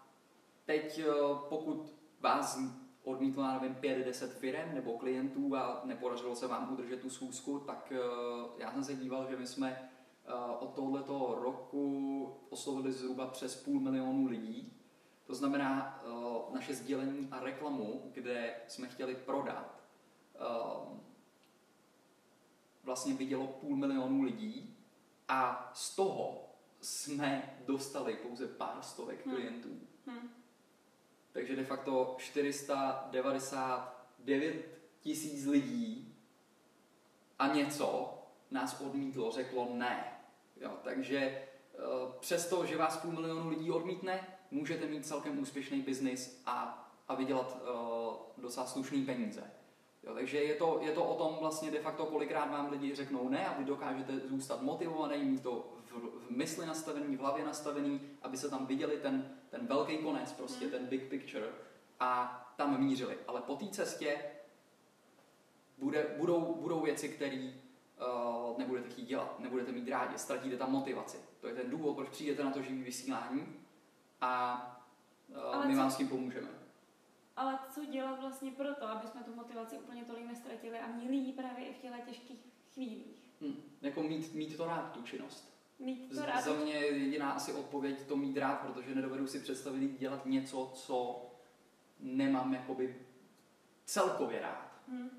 teď 0.64 1.02
uh, 1.06 1.38
pokud 1.38 1.94
vás 2.20 2.58
odmítlo, 3.04 3.42
já 3.42 3.60
nevím, 3.60 3.74
5-10 3.74 4.28
firm 4.28 4.74
nebo 4.74 4.98
klientů 4.98 5.56
a 5.56 5.80
nepodařilo 5.84 6.36
se 6.36 6.46
vám 6.46 6.72
udržet 6.72 7.00
tu 7.00 7.10
schůzku, 7.10 7.58
tak 7.58 7.92
uh, 7.92 8.50
já 8.58 8.72
jsem 8.72 8.84
se 8.84 8.94
díval, 8.94 9.26
že 9.30 9.36
my 9.36 9.46
jsme 9.46 9.90
uh, 10.28 10.62
od 10.62 10.74
tohoto 10.74 11.38
roku 11.42 12.38
oslovili 12.50 12.92
zhruba 12.92 13.26
přes 13.26 13.64
půl 13.64 13.80
milionu 13.80 14.26
lidí. 14.26 14.83
To 15.26 15.34
znamená, 15.34 16.02
uh, 16.06 16.54
naše 16.54 16.74
sdělení 16.74 17.28
a 17.30 17.40
reklamu, 17.40 18.10
kde 18.14 18.54
jsme 18.68 18.88
chtěli 18.88 19.14
prodat, 19.14 19.80
uh, 20.40 20.46
vlastně 22.84 23.14
vidělo 23.14 23.46
půl 23.46 23.76
milionu 23.76 24.22
lidí 24.22 24.76
a 25.28 25.70
z 25.74 25.96
toho 25.96 26.40
jsme 26.80 27.58
dostali 27.66 28.14
pouze 28.16 28.48
pár 28.48 28.82
stovek 28.82 29.26
Hmm. 29.26 29.34
klientů. 29.34 29.68
Hmm. 30.06 30.30
Takže 31.32 31.56
de 31.56 31.64
facto 31.64 32.14
499 32.18 34.64
tisíc 35.00 35.46
lidí 35.46 36.14
a 37.38 37.46
něco 37.46 38.18
nás 38.50 38.80
odmítlo, 38.80 39.30
řeklo 39.30 39.68
ne. 39.74 40.10
Jo, 40.60 40.78
takže 40.84 41.18
eh, 41.18 41.48
přesto, 42.20 42.66
že 42.66 42.76
vás 42.76 42.96
půl 42.96 43.12
milionu 43.12 43.48
lidí 43.48 43.70
odmítne, 43.70 44.33
můžete 44.54 44.86
mít 44.86 45.06
celkem 45.06 45.38
úspěšný 45.38 45.82
biznis 45.82 46.42
a, 46.46 46.88
a 47.08 47.14
vydělat 47.14 47.56
uh, 47.62 48.14
docela 48.36 48.66
slušný 48.66 49.04
peníze. 49.04 49.42
Jo, 50.02 50.14
takže 50.14 50.38
je 50.38 50.54
to, 50.54 50.78
je 50.82 50.92
to 50.92 51.04
o 51.04 51.14
tom 51.14 51.36
vlastně 51.40 51.70
de 51.70 51.80
facto, 51.80 52.06
kolikrát 52.06 52.50
vám 52.50 52.70
lidi 52.70 52.94
řeknou 52.94 53.28
ne 53.28 53.46
a 53.46 53.58
vy 53.58 53.64
dokážete 53.64 54.18
zůstat 54.18 54.62
motivovaný, 54.62 55.24
mít 55.24 55.42
to 55.42 55.72
v, 55.84 55.92
v 56.26 56.30
mysli 56.30 56.66
nastavený, 56.66 57.16
v 57.16 57.20
hlavě 57.20 57.44
nastavený, 57.44 58.00
aby 58.22 58.36
se 58.36 58.50
tam 58.50 58.66
viděli 58.66 58.96
ten, 58.96 59.36
ten 59.50 59.66
velký 59.66 59.98
konec, 59.98 60.32
prostě 60.32 60.64
Hmm. 60.64 60.70
ten 60.70 60.86
big 60.86 61.02
picture 61.02 61.48
a 62.00 62.40
tam 62.56 62.80
mířili. 62.80 63.18
Ale 63.26 63.40
po 63.40 63.56
té 63.56 63.68
cestě 63.68 64.18
bude, 65.78 66.14
budou, 66.18 66.54
budou 66.60 66.80
věci, 66.80 67.08
které 67.08 67.52
uh, 68.00 68.58
nebudete 68.58 68.88
chtít 68.88 69.06
dělat, 69.06 69.40
nebudete 69.40 69.72
mít 69.72 69.88
rádi, 69.88 70.18
ztratíte 70.18 70.56
tam 70.56 70.72
motivaci. 70.72 71.18
To 71.40 71.46
je 71.46 71.54
ten 71.54 71.70
důvod, 71.70 71.94
proč 71.94 72.08
přijdete 72.08 72.44
na 72.44 72.50
to 72.50 72.62
živý 72.62 72.82
vysílání 72.82 73.63
a 74.24 74.80
uh, 75.28 75.54
Ale 75.54 75.66
my 75.66 75.72
co- 75.74 75.78
vám 75.80 75.90
s 75.90 75.96
tím 75.96 76.08
pomůžeme. 76.08 76.48
Ale 77.36 77.58
co 77.70 77.84
dělat 77.84 78.20
vlastně 78.20 78.50
pro 78.50 78.74
to, 78.74 78.88
aby 78.88 79.08
jsme 79.08 79.22
tu 79.22 79.34
motivaci 79.34 79.78
úplně 79.78 80.04
tolik 80.04 80.26
nestratili 80.26 80.78
a 80.78 80.86
měli 80.86 81.16
ji 81.16 81.32
právě 81.32 81.66
i 81.66 81.74
v 81.74 81.78
těchto 81.78 81.98
těžkých 82.06 82.38
chvílích? 82.74 83.30
Hm. 83.40 83.62
Jako 83.82 84.02
mít, 84.02 84.34
mít 84.34 84.56
to 84.56 84.66
rád, 84.66 84.92
tu 84.92 85.02
činnost. 85.02 85.54
Mít 85.78 86.08
to 86.08 86.14
Z- 86.14 86.18
rád. 86.18 86.40
Za 86.44 86.52
mě 86.54 86.72
je 86.72 86.98
jediná 86.98 87.30
asi 87.32 87.52
odpověď 87.52 88.06
to 88.06 88.16
mít 88.16 88.36
rád, 88.36 88.54
protože 88.60 88.94
nedovedu 88.94 89.26
si 89.26 89.40
představit 89.40 89.98
dělat 89.98 90.26
něco, 90.26 90.70
co 90.74 91.26
nemám 92.00 92.54
jakoby 92.54 92.96
celkově 93.84 94.40
rád. 94.40 94.72
Hm. 94.88 95.10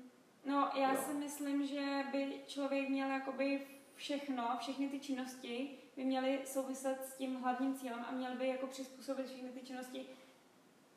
No, 0.46 0.70
já 0.76 0.92
Jo. 0.92 1.00
si 1.06 1.14
myslím, 1.14 1.66
že 1.66 2.04
by 2.12 2.40
člověk 2.46 2.88
měl 2.88 3.08
jakoby 3.10 3.66
všechno, 3.94 4.56
všechny 4.60 4.88
ty 4.88 5.00
činnosti 5.00 5.78
by 5.96 6.04
měly 6.04 6.40
souviset 6.44 7.04
s 7.04 7.16
tím 7.16 7.34
hlavním 7.36 7.74
cílem 7.74 8.04
a 8.08 8.12
měl 8.12 8.36
by 8.36 8.48
jako 8.48 8.66
přizpůsobit 8.66 9.26
všechny 9.26 9.48
ty 9.50 9.60
činnosti 9.60 10.06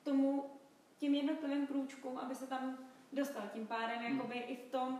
tomu, 0.04 0.46
těm 0.98 1.16
jednotlivým 1.16 1.68
průčkům, 1.68 2.18
aby 2.18 2.36
se 2.36 2.48
tam 2.48 2.78
dostal. 3.14 3.44
Tím 3.54 3.68
pádem 3.68 3.98
Hmm. 4.00 4.18
jakoby 4.18 4.36
i 4.38 4.56
v 4.56 4.72
tom 4.72 5.00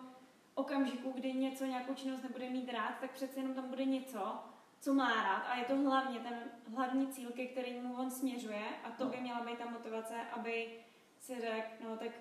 okamžiku, 0.56 1.12
kdy 1.12 1.34
něco, 1.34 1.66
nějakou 1.66 1.94
činnost 1.94 2.22
nebude 2.24 2.50
mít 2.50 2.72
rád, 2.74 3.00
tak 3.02 3.12
přece 3.12 3.40
jenom 3.40 3.54
tam 3.54 3.70
bude 3.70 3.86
něco, 3.86 4.40
co 4.80 4.94
má 4.94 5.16
rád 5.24 5.40
a 5.42 5.56
je 5.58 5.66
to 5.66 5.76
hlavně 5.76 6.20
ten 6.20 6.44
hlavní 6.76 7.08
cíl, 7.08 7.30
ke 7.32 7.46
kterému 7.46 7.96
on 7.96 8.12
směřuje 8.12 8.64
a 8.84 8.92
to 8.92 9.06
No. 9.06 9.12
by 9.12 9.18
měla 9.18 9.40
být 9.46 9.58
ta 9.58 9.66
motivace, 9.70 10.16
aby 10.32 10.80
si 11.20 11.42
řekl, 11.42 11.84
no 11.84 11.98
tak 11.98 12.12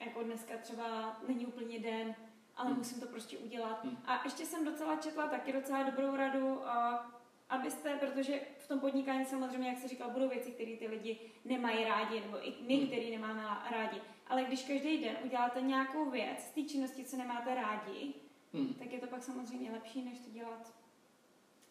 jako 0.00 0.22
dneska 0.22 0.56
třeba 0.58 1.16
není 1.28 1.46
úplně 1.46 1.78
den, 1.78 2.14
ale 2.56 2.68
Hmm. 2.68 2.78
musím 2.78 3.00
to 3.00 3.06
prostě 3.06 3.38
udělat. 3.38 3.84
Hmm. 3.84 3.98
A 4.06 4.20
ještě 4.24 4.46
jsem 4.46 4.64
docela 4.64 4.96
četla 4.96 5.26
taky 5.28 5.52
docela 5.52 5.82
dobrou 5.82 6.16
radu, 6.16 6.68
a 6.68 7.06
abyste, 7.48 7.96
protože 7.96 8.40
v 8.58 8.68
tom 8.68 8.80
podnikání 8.80 9.24
samozřejmě, 9.24 9.68
jak 9.68 9.78
se 9.78 9.88
říkal, 9.88 10.10
budou 10.10 10.28
věci, 10.28 10.50
které 10.50 10.76
ty 10.76 10.86
lidi 10.88 11.18
nemají 11.44 11.84
rádi, 11.84 12.20
nebo 12.20 12.48
i 12.48 12.54
my, 12.66 12.76
Hmm. 12.76 12.86
který 12.86 13.10
nemáme 13.10 13.42
rádi. 13.70 14.00
Ale 14.26 14.44
když 14.44 14.62
každý 14.64 14.98
den 15.04 15.16
uděláte 15.24 15.60
nějakou 15.60 16.10
věc 16.10 16.38
z 16.40 16.50
té 16.50 16.62
činnosti, 16.62 17.04
co 17.04 17.16
nemáte 17.16 17.54
rádi, 17.54 18.14
Hmm. 18.52 18.74
tak 18.74 18.92
je 18.92 19.00
to 19.00 19.06
pak 19.06 19.22
samozřejmě 19.22 19.70
lepší, 19.72 20.02
než 20.02 20.18
to 20.18 20.30
dělat 20.30 20.74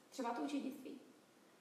třeba 0.10 0.30
to 0.30 0.42
účetnictví. 0.42 1.00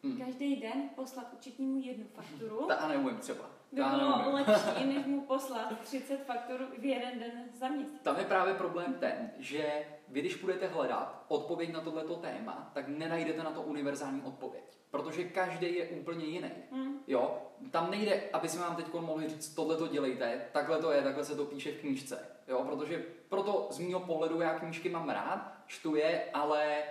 Hmm. 0.04 0.18
Každý 0.18 0.56
den 0.56 0.90
poslat 0.94 1.32
účetnímu 1.38 1.80
jednu 1.84 2.04
fakturu 2.14 2.66
Ta 2.66 2.88
neumím 2.88 3.16
třeba. 3.16 3.50
By 3.72 3.82
bylo 3.82 4.32
lepší, 4.32 4.86
než 4.94 5.06
mu 5.06 5.20
poslat 5.20 5.80
30 5.80 6.24
faktur 6.24 6.66
v 6.78 6.84
jeden 6.84 7.18
den 7.18 7.44
za 7.54 7.68
měsíc. 7.68 8.00
Tam 8.02 8.18
je 8.18 8.24
právě 8.24 8.54
problém 8.54 8.94
ten, 8.94 9.30
že 9.38 9.86
vy, 10.08 10.20
když 10.20 10.36
budete 10.36 10.66
hledat 10.66 11.24
odpověď 11.28 11.72
na 11.72 11.80
tohleto 11.80 12.16
téma, 12.16 12.70
tak 12.74 12.88
nenajdete 12.88 13.42
na 13.42 13.50
to 13.50 13.62
univerzální 13.62 14.22
odpověď. 14.22 14.64
Protože 14.90 15.24
každý 15.24 15.74
je 15.74 15.88
úplně 15.88 16.24
jiný. 16.24 16.50
Hmm. 16.72 16.98
Jo, 17.06 17.38
tam 17.70 17.90
nejde, 17.90 18.22
aby 18.32 18.48
si 18.48 18.58
vám 18.58 18.76
teď 18.76 18.92
mohli 18.92 19.28
říct, 19.28 19.54
tohle 19.54 19.76
to 19.76 19.88
dělejte, 19.88 20.46
takhle 20.52 20.78
to 20.78 20.92
je, 20.92 21.02
takhle 21.02 21.24
se 21.24 21.36
to 21.36 21.44
píše 21.44 21.72
v 21.72 21.80
knížce. 21.80 22.26
Jo, 22.48 22.64
protože 22.64 23.04
proto 23.28 23.68
z 23.70 23.78
mého 23.78 24.00
pohledu 24.00 24.40
já 24.40 24.58
knížky 24.58 24.88
mám 24.88 25.08
rád, 25.08 25.52
čtu 25.66 25.94
je, 25.94 26.24
ale 26.34 26.82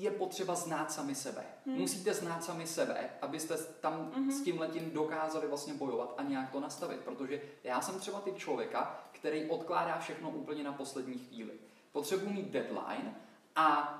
je 0.00 0.10
potřeba 0.10 0.54
znát 0.54 0.92
sami 0.92 1.14
sebe. 1.14 1.44
Hmm. 1.66 1.76
Musíte 1.76 2.14
znát 2.14 2.44
sami 2.44 2.66
sebe, 2.66 3.10
abyste 3.22 3.56
tam 3.56 4.12
Mhm. 4.16 4.30
s 4.32 4.42
tím 4.42 4.60
letím 4.60 4.90
dokázali 4.90 5.46
vlastně 5.48 5.74
bojovat 5.74 6.14
a 6.16 6.22
nějak 6.22 6.50
to 6.50 6.60
nastavit. 6.60 7.00
Protože 7.00 7.42
já 7.64 7.80
jsem 7.80 8.00
třeba 8.00 8.20
typ 8.20 8.36
člověka, 8.38 9.04
který 9.12 9.50
odkládá 9.50 9.98
všechno 9.98 10.30
úplně 10.30 10.64
na 10.64 10.72
poslední 10.72 11.18
chvíli. 11.18 11.52
Potřebuji 11.92 12.30
mít 12.30 12.50
deadline 12.50 13.16
a 13.56 13.98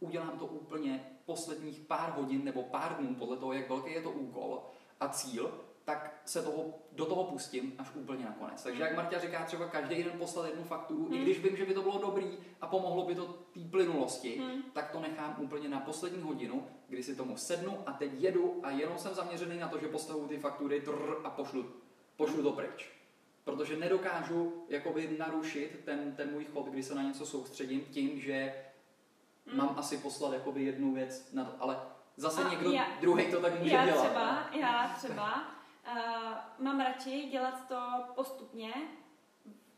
uh, 0.00 0.08
udělám 0.08 0.38
to 0.38 0.46
úplně 0.46 1.06
posledních 1.26 1.80
pár 1.80 2.12
hodin 2.16 2.44
nebo 2.44 2.62
pár 2.62 2.96
dnů, 2.96 3.14
podle 3.14 3.36
toho, 3.36 3.52
jak 3.52 3.68
velký 3.68 3.92
je 3.92 4.02
to 4.02 4.10
úkol 4.10 4.62
a 5.00 5.08
cíl, 5.08 5.60
tak 5.84 6.20
se 6.24 6.42
toho, 6.42 6.64
do 6.92 7.06
toho 7.06 7.24
pustím 7.24 7.72
až 7.78 7.86
úplně 7.94 8.24
nakonec. 8.24 8.62
Takže 8.62 8.82
jak 8.82 8.96
Marta 8.96 9.18
říká, 9.18 9.44
třeba 9.44 9.66
každý 9.68 10.02
den 10.02 10.12
poslat 10.18 10.46
jednu 10.46 10.64
fakturu, 10.64 11.06
i 11.06 11.14
Hmm. 11.14 11.22
když 11.24 11.38
vím, 11.44 11.56
že 11.56 11.64
by 11.66 11.74
to 11.74 11.82
bylo 11.82 11.98
dobrý 11.98 12.38
a 12.60 12.66
pomohlo 12.66 13.04
by 13.06 13.14
to 13.14 13.26
té 13.26 13.60
plynulosti, 13.70 14.36
Hmm. 14.38 14.62
tak 14.72 14.90
to 14.90 15.00
nechám 15.00 15.36
úplně 15.38 15.68
na 15.68 15.80
poslední 15.80 16.22
hodinu, 16.22 16.66
kdy 16.88 17.02
si 17.02 17.16
tomu 17.16 17.36
sednu 17.36 17.78
a 17.86 17.92
teď 17.92 18.10
jedu 18.14 18.60
a 18.62 18.70
jenom 18.70 18.98
jsem 18.98 19.14
zaměřený 19.14 19.58
na 19.58 19.68
to, 19.68 19.78
že 19.78 19.88
postavuju 19.88 20.28
ty 20.28 20.38
faktury 20.38 20.80
trrr, 20.80 21.14
a 21.24 21.30
pošlu, 21.30 21.64
pošlu 22.16 22.42
to 22.42 22.52
pryč. 22.52 22.92
Protože 23.44 23.76
nedokážu 23.76 24.64
jakoby 24.68 25.16
narušit 25.18 25.80
ten, 25.84 26.14
ten 26.16 26.32
můj 26.32 26.44
chod, 26.44 26.66
kdy 26.66 26.82
se 26.82 26.94
na 26.94 27.02
něco 27.02 27.26
soustředím 27.26 27.80
tím, 27.80 28.20
že 28.20 28.54
Hmm. 29.46 29.56
mám 29.58 29.74
asi 29.78 29.96
poslat 29.96 30.32
jakoby 30.32 30.62
jednu 30.64 30.94
věc 30.94 31.32
na 31.32 31.44
to, 31.44 31.52
ale 31.58 31.78
zase 32.16 32.42
A 32.44 32.50
někdo 32.50 32.70
já- 32.70 32.86
druhý 33.00 33.30
to 33.30 33.40
tak 33.40 33.58
může 33.58 33.74
já 33.74 33.84
dělat. 33.86 34.04
Třeba, 34.06 34.48
já 34.60 34.94
třeba 34.98 35.44
mám 36.58 36.80
radši 36.80 37.28
dělat 37.30 37.68
to 37.68 37.80
postupně 38.14 38.72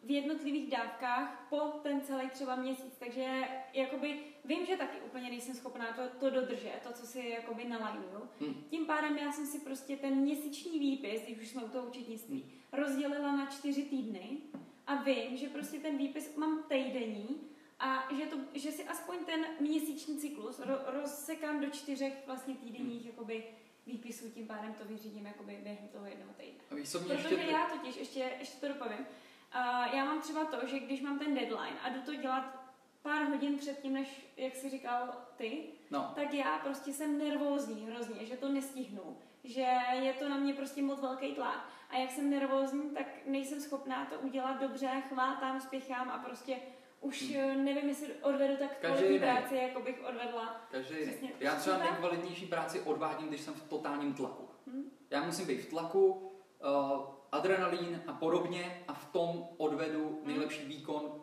v 0.02 0.10
jednotlivých 0.10 0.70
dávkách 0.70 1.46
po 1.50 1.58
ten 1.58 2.00
celý 2.00 2.30
třeba 2.30 2.56
měsíc. 2.56 2.96
Takže 2.98 3.48
jakoby 3.72 4.20
vím, 4.44 4.66
že 4.66 4.76
taky 4.76 5.00
úplně 5.00 5.30
nejsem 5.30 5.54
schopná 5.54 5.92
to, 5.92 6.02
to 6.20 6.30
dodržet, 6.30 6.80
to, 6.82 6.92
co 6.92 7.06
si 7.06 7.28
jakoby 7.28 7.64
nalajnuju. 7.64 8.28
Hmm. 8.40 8.64
Tím 8.70 8.86
pádem 8.86 9.18
já 9.18 9.32
jsem 9.32 9.46
si 9.46 9.60
prostě 9.60 9.96
ten 9.96 10.14
měsíční 10.14 10.78
výpis, 10.78 11.22
když 11.22 11.38
už 11.38 11.48
jsme 11.48 11.64
u 11.64 11.68
toho 11.68 11.86
účetnictví, 11.86 12.52
rozdělila 12.72 13.36
na 13.36 13.46
čtyři 13.46 13.82
týdny 13.82 14.38
a 14.86 15.02
vím, 15.02 15.36
že 15.36 15.48
prostě 15.48 15.78
ten 15.78 15.98
výpis 15.98 16.36
mám 16.36 16.62
týdenní 16.68 17.40
a 17.78 18.08
že, 18.16 18.26
to, 18.26 18.36
že 18.54 18.72
si 18.72 18.84
aspoň 18.84 19.24
ten 19.24 19.44
měsíční 19.60 20.18
cyklus 20.18 20.58
ro, 20.58 20.78
rozsekám 20.86 21.60
do 21.60 21.70
čtyřech 21.70 22.22
vlastně 22.26 22.54
týdenních 22.54 23.06
jakoby 23.06 23.44
výpisů, 23.86 24.30
tím 24.30 24.46
pádem 24.46 24.74
to 24.74 24.84
vyřídím 24.84 25.26
jakoby 25.26 25.60
během 25.62 25.88
toho 25.88 26.06
jednoho 26.06 26.32
týdne. 26.32 26.64
A 26.70 26.74
víš, 26.74 26.90
Protože 26.92 27.12
ještě... 27.12 27.50
já 27.50 27.66
totiž, 27.66 27.96
ještě, 27.96 28.32
ještě 28.38 28.60
to 28.60 28.68
dopovím, 28.68 28.98
uh, 28.98 29.94
já 29.96 30.04
mám 30.04 30.20
třeba 30.20 30.44
to, 30.44 30.66
že 30.66 30.78
když 30.78 31.00
mám 31.00 31.18
ten 31.18 31.34
deadline 31.34 31.80
a 31.82 31.88
jdu 31.88 32.02
to 32.02 32.14
dělat 32.14 32.62
pár 33.02 33.24
hodin 33.24 33.58
předtím, 33.58 33.92
než, 33.92 34.26
jak 34.36 34.56
jsi 34.56 34.70
říkal 34.70 35.14
ty, 35.36 35.64
No, 35.92 36.12
tak 36.14 36.34
já 36.34 36.58
prostě 36.58 36.92
jsem 36.92 37.18
nervózní 37.18 37.86
hrozně, 37.86 38.26
že 38.26 38.36
to 38.36 38.48
nestihnu, 38.48 39.16
že 39.44 39.66
je 39.92 40.12
to 40.12 40.28
na 40.28 40.36
mě 40.36 40.54
prostě 40.54 40.82
moc 40.82 41.00
velký 41.00 41.34
tlak. 41.34 41.68
A 41.90 41.96
jak 41.96 42.10
jsem 42.10 42.30
nervózní, 42.30 42.90
tak 42.90 43.06
nejsem 43.26 43.60
schopná 43.60 44.04
to 44.06 44.18
udělat 44.18 44.60
dobře, 44.60 45.02
chvátám, 45.08 45.60
spěchám 45.60 46.10
a 46.10 46.18
prostě 46.18 46.56
už 47.02 47.22
hmm. 47.22 47.64
nevím, 47.64 47.88
jestli 47.88 48.06
odvedu 48.22 48.56
tak 48.56 48.78
kvalitní 48.80 49.18
práci, 49.18 49.56
jako 49.56 49.80
bych 49.80 50.04
odvedla. 50.08 50.60
každý 50.70 50.94
Přesně. 50.96 51.32
Já 51.40 51.54
třeba 51.54 51.78
nejkvalitnější 51.78 52.46
práci 52.46 52.80
odvádím, 52.80 53.28
když 53.28 53.40
jsem 53.40 53.54
v 53.54 53.62
totálním 53.68 54.14
tlaku. 54.14 54.48
Hm? 54.66 54.82
Já 55.10 55.22
musím 55.22 55.46
být 55.46 55.60
v 55.60 55.68
tlaku, 55.70 56.10
uh, 56.12 57.00
adrenalín 57.32 58.02
a 58.06 58.12
podobně 58.12 58.84
a 58.88 58.94
v 58.94 59.04
tom 59.12 59.48
odvedu 59.56 60.08
Hmm. 60.08 60.20
nejlepší 60.26 60.64
výkon, 60.64 61.22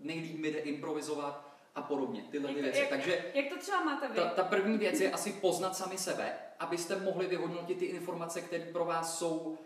nejlíp 0.00 0.40
mi 0.40 0.50
jde 0.50 0.58
improvizovat 0.58 1.48
a 1.74 1.82
podobně, 1.82 2.22
tyhle 2.30 2.48
ty 2.48 2.54
Jak 2.54 2.62
věci. 2.64 2.78
jak- 2.80 2.88
Takže 2.88 3.24
Jak 3.34 3.48
to 3.48 3.58
třeba 3.58 3.84
máte 3.84 4.08
vy? 4.08 4.14
ta, 4.14 4.28
ta 4.28 4.44
první 4.44 4.78
věc 4.78 5.00
je 5.00 5.10
asi 5.10 5.32
poznat 5.32 5.76
sami 5.76 5.98
sebe, 5.98 6.32
abyste 6.60 6.96
mohli 7.00 7.26
vyhodnotit 7.26 7.78
ty 7.78 7.84
informace, 7.84 8.40
které 8.40 8.64
pro 8.72 8.84
vás 8.84 9.18
jsou 9.18 9.36
uh, 9.38 9.56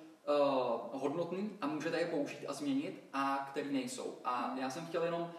hodnotné 1.01 1.39
a 1.61 1.67
můžete 1.67 1.99
je 1.99 2.07
použít 2.07 2.47
a 2.49 2.53
změnit 2.53 3.05
a 3.13 3.49
které 3.51 3.69
nejsou. 3.71 4.19
A 4.25 4.55
já 4.61 4.71
jsem 4.71 4.87
chtěl 4.87 5.05
jenom 5.05 5.31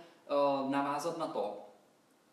navázat 0.69 1.17
na 1.17 1.28
to, 1.28 1.69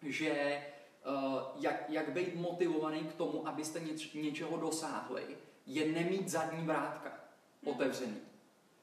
že 0.03 0.63
uh, 1.07 1.41
jak, 1.57 1.91
jak 1.91 2.13
být 2.13 2.35
motivovaný 2.35 3.01
k 3.01 3.15
tomu, 3.15 3.49
abyste 3.49 3.81
něč, 3.81 4.13
něčeho 4.13 4.57
dosáhli, 4.57 5.37
je 5.67 5.93
nemít 5.93 6.29
zadní 6.29 6.67
vrátka 6.67 7.21
Hmm. 7.63 7.75
otevřený. 7.75 8.17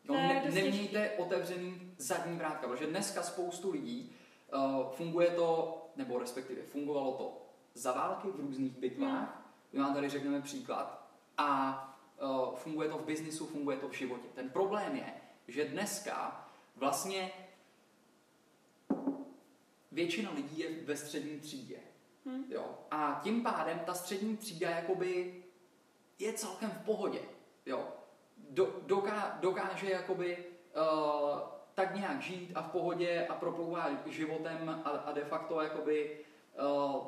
No, 0.04 0.16
ne, 0.16 0.44
nemějte 0.54 1.10
otevřený 1.10 1.94
zadní 1.98 2.38
vrátka, 2.38 2.68
protože 2.68 2.88
dneska 2.88 3.24
spoustu 3.24 3.72
lidí 3.72 4.16
uh, 4.54 4.90
funguje 4.90 5.30
to, 5.30 5.78
nebo 5.96 6.20
respektive 6.20 6.62
fungovalo 6.62 7.12
to 7.12 7.42
za 7.74 7.92
války 7.92 8.28
v 8.28 8.40
různých 8.40 8.78
bitvách. 8.78 9.44
My 9.74 9.80
vám 9.80 9.94
tady 9.94 10.10
řekneme 10.10 10.42
příklad. 10.42 11.08
A 11.38 11.84
uh, 12.22 12.56
funguje 12.56 12.90
to 12.90 12.98
v 12.98 13.06
biznisu, 13.06 13.46
funguje 13.46 13.78
to 13.78 13.90
v 13.90 13.94
životě. 13.94 14.28
Ten 14.36 14.50
problém 14.50 14.96
je, 14.96 15.14
že 15.48 15.66
dneska 15.66 16.48
vlastně 16.76 17.32
většina 19.98 20.32
lidí 20.36 20.60
je 20.60 20.70
ve 20.86 20.96
střední 20.98 21.40
třídě. 21.40 21.78
Hm? 22.26 22.44
Jo. 22.50 22.66
A 22.92 23.20
tím 23.24 23.44
pádem 23.44 23.80
ta 23.86 23.94
střední 23.94 24.38
třída 24.38 24.70
jakoby 24.70 25.44
je 26.20 26.34
celkem 26.34 26.70
v 26.70 26.86
pohodě. 26.86 27.20
Jo. 27.66 27.88
Do, 28.50 28.76
doká, 28.86 29.38
dokáže 29.42 29.92
jakoby 29.92 30.38
uh, 30.38 31.40
tak 31.74 31.96
nějak 31.96 32.22
žít 32.22 32.52
a 32.56 32.62
v 32.62 32.72
pohodě 32.72 33.28
a 33.30 33.34
proplouvá 33.36 33.90
životem 34.06 34.82
a, 34.86 34.90
a 34.90 35.12
de 35.12 35.24
facto 35.26 35.62
jakoby 35.62 36.20
uh, 36.96 37.06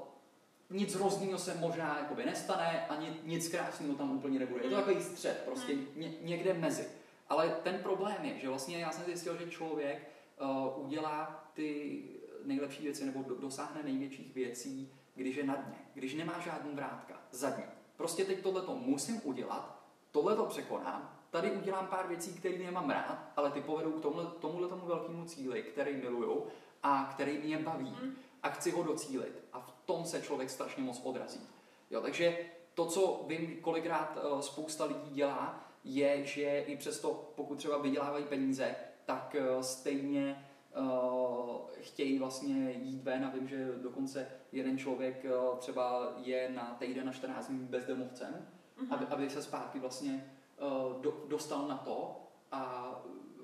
nic 0.69 0.95
hroznýho 0.95 1.37
se 1.37 1.55
možná 1.55 1.97
jakoby 1.99 2.25
nestane 2.25 2.87
a 2.87 2.95
nic, 2.95 3.13
nic 3.23 3.49
krásného 3.49 3.95
tam 3.95 4.17
úplně 4.17 4.39
nebude. 4.39 4.63
Je 4.63 4.69
to 4.69 4.75
Mm. 4.75 4.81
takový 4.81 5.03
střed, 5.03 5.41
prostě 5.45 5.73
ně, 5.95 6.11
někde 6.21 6.53
mezi. 6.53 6.87
Ale 7.29 7.49
ten 7.63 7.77
problém 7.83 8.25
je, 8.25 8.39
že 8.39 8.49
vlastně 8.49 8.77
já 8.77 8.91
jsem 8.91 9.05
zjistil, 9.05 9.37
že 9.37 9.49
člověk 9.49 10.09
uh, 10.41 10.85
udělá 10.85 11.45
ty 11.53 12.01
nejlepší 12.43 12.83
věci 12.83 13.05
nebo 13.05 13.23
do, 13.23 13.35
dosáhne 13.35 13.83
největších 13.83 14.35
věcí, 14.35 14.93
když 15.15 15.35
je 15.35 15.43
na 15.43 15.55
dně, 15.55 15.77
když 15.93 16.15
nemá 16.15 16.39
žádný 16.39 16.71
vrátka, 16.75 17.21
zadní. 17.31 17.63
Prostě 17.97 18.25
teď 18.25 18.41
tohle 18.41 18.61
to 18.61 18.75
musím 18.75 19.21
udělat, 19.23 19.83
tohle 20.11 20.35
to 20.35 20.45
překonám, 20.45 21.19
tady 21.29 21.51
udělám 21.51 21.87
pár 21.87 22.07
věcí, 22.07 22.33
které 22.33 22.57
nemám 22.57 22.89
rád, 22.89 23.31
ale 23.35 23.51
ty 23.51 23.61
povedou 23.61 23.91
k 23.91 24.01
tomuhle, 24.01 24.25
tomuhle 24.39 24.67
tomu 24.67 24.85
velkému 24.85 25.25
cíli, 25.25 25.63
který 25.63 25.95
miluju 25.95 26.47
a 26.83 27.09
který 27.13 27.37
mě 27.37 27.57
baví 27.57 27.95
Hm? 28.01 28.15
a 28.43 28.49
chci 28.49 28.71
ho 28.71 28.83
docílit. 28.83 29.43
A 29.53 29.59
v 29.59 29.71
tom 29.85 30.05
se 30.05 30.21
člověk 30.21 30.49
strašně 30.49 30.83
moc 30.83 31.01
odrazí. 31.03 31.47
Jo, 31.91 32.01
takže 32.01 32.37
to, 32.73 32.85
co 32.85 33.25
vím, 33.27 33.57
kolikrát 33.61 34.17
uh, 34.17 34.39
spousta 34.39 34.85
lidí 34.85 35.11
dělá, 35.11 35.63
je, 35.83 36.25
že 36.25 36.59
i 36.67 36.77
přesto, 36.77 37.31
pokud 37.35 37.57
třeba 37.57 37.77
vydělávají 37.77 38.25
peníze, 38.25 38.75
tak 39.05 39.35
uh, 39.39 39.61
stejně 39.61 40.48
uh, 40.77 41.57
chtějí 41.81 42.19
vlastně 42.19 42.71
jít 42.71 43.03
ven 43.03 43.25
a 43.25 43.29
vím, 43.29 43.47
že 43.47 43.71
dokonce 43.81 44.27
jeden 44.51 44.77
člověk 44.77 45.25
uh, 45.51 45.57
třeba 45.57 46.13
je 46.17 46.49
na 46.55 46.75
týden 46.79 47.05
na 47.05 47.11
14 47.13 47.47
dní 47.47 47.65
bezdomovcem, 47.65 48.47
Mhm. 48.81 48.93
aby, 48.93 49.05
aby 49.05 49.29
se 49.29 49.41
zpátky 49.43 49.79
vlastně 49.79 50.31
uh, 50.61 51.01
do, 51.01 51.23
dostal 51.27 51.67
na 51.67 51.77
to 51.77 52.21
a 52.51 52.91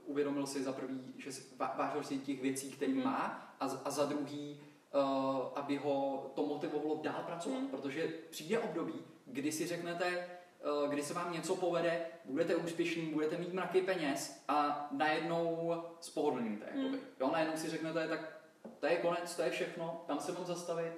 uvědomil 0.06 0.48
si 0.48 0.64
za 0.64 0.74
prvý, 0.74 1.14
že 1.18 1.30
vážil 1.78 2.04
si 2.04 2.18
těch 2.20 2.42
věcí, 2.42 2.72
které 2.72 2.92
Mhm. 2.94 3.04
má 3.04 3.56
a, 3.60 3.66
a 3.66 3.90
za 3.90 4.06
druhý, 4.06 4.60
uh, 4.96 5.02
aby 5.56 5.78
ho 5.78 6.32
to 6.36 6.46
motivovalo 6.46 7.00
dál 7.04 7.24
pracovat, 7.26 7.60
Mhm. 7.60 7.68
protože 7.68 8.08
přijde 8.30 8.60
období, 8.60 8.94
kdy 9.26 9.52
si 9.52 9.68
řeknete, 9.68 10.28
kdy 10.90 11.04
se 11.04 11.14
vám 11.14 11.34
něco 11.34 11.56
povede, 11.56 12.06
budete 12.26 12.56
úspěšní, 12.56 13.06
budete 13.06 13.38
mít 13.38 13.54
mraky 13.54 13.82
peněz 13.82 14.44
a 14.48 14.88
najednou 14.92 15.74
spohodlníte. 16.00 16.66
Jakoby. 16.76 17.00
Jo, 17.20 17.30
najednou 17.34 17.58
si 17.58 17.70
řeknete, 17.70 18.08
tak 18.08 18.40
to 18.80 18.86
je 18.86 18.96
konec, 18.96 19.36
to 19.36 19.42
je 19.42 19.50
všechno, 19.50 20.04
tam 20.08 20.20
se 20.20 20.32
mám 20.32 20.46
zastavit, 20.46 20.94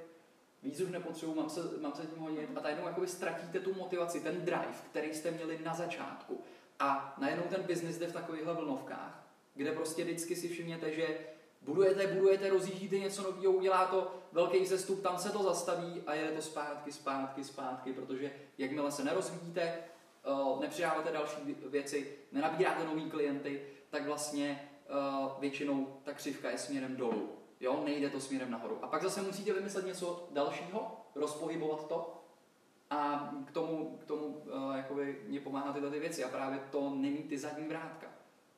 víc 0.64 0.80
už 0.80 0.90
nepotřebuji, 0.90 1.36
mám 1.36 1.50
se, 1.50 1.62
mám 1.82 1.94
se 1.94 2.08
tím 2.08 2.20
honit 2.20 2.50
a 2.56 2.62
najednou 2.62 2.88
jakoby 2.88 3.08
ztratíte 3.08 3.60
tu 3.60 3.74
motivaci, 3.74 4.20
ten 4.20 4.46
drive, 4.46 4.76
který 4.90 5.14
jste 5.14 5.32
měli 5.32 5.60
na 5.64 5.74
začátku. 5.74 6.44
A 6.80 7.16
najednou 7.18 7.44
ten 7.44 7.64
biznis 7.64 7.98
jde 7.98 8.08
v 8.08 8.14
takovýchhle 8.14 8.54
vlnovkách, 8.54 9.28
kde 9.54 9.72
prostě 9.72 10.04
vždycky 10.04 10.36
si 10.36 10.50
všimněte, 10.50 10.94
že 10.94 11.20
budujete, 11.68 12.08
budujete, 12.08 12.50
rozjíždíte 12.50 13.00
něco 13.00 13.22
nového, 13.22 13.54
udělá 13.54 13.86
to 13.86 14.16
velký 14.32 14.66
zestup, 14.66 15.04
tam 15.04 15.18
se 15.18 15.30
to 15.30 15.44
zastaví 15.44 16.02
a 16.08 16.14
jede 16.14 16.32
to 16.32 16.42
zpátky, 16.42 16.92
zpátky, 16.92 17.44
zpátky, 17.44 17.94
protože 17.94 18.32
jakmile 18.58 18.92
se 18.92 19.04
nerozvíjíte, 19.04 19.62
eh, 19.62 20.60
nepřidáváte 20.60 21.12
další 21.12 21.56
věci, 21.70 22.18
nenabíráte 22.32 22.86
nový 22.86 23.10
klienty, 23.10 23.62
tak 23.90 24.06
vlastně 24.06 24.70
eh, 24.90 25.40
většinou 25.40 26.00
ta 26.04 26.14
křivka 26.14 26.50
je 26.50 26.58
směrem 26.58 26.96
dolů. 26.96 27.30
Jo, 27.60 27.82
nejde 27.86 28.10
to 28.10 28.20
směrem 28.20 28.52
nahoru. 28.52 28.80
A 28.82 28.88
pak 28.88 29.04
zase 29.04 29.22
musíte 29.22 29.54
vymyslet 29.54 29.86
něco 29.86 30.28
dalšího, 30.32 31.06
rozpohybovat 31.16 31.88
to 31.88 32.18
a 32.90 33.32
k 33.46 33.52
tomu, 33.52 33.98
k 34.02 34.06
tomu 34.06 34.26
uh, 34.26 34.76
jakoby 34.76 35.22
mě 35.28 35.40
pomáhá 35.40 35.74
tyhle 35.74 35.90
ty 35.90 36.00
věci. 36.00 36.24
A 36.24 36.30
právě 36.30 36.60
to 36.72 36.90
není 36.90 37.18
ty 37.18 37.38
zadní 37.38 37.68
vrátka. 37.68 38.08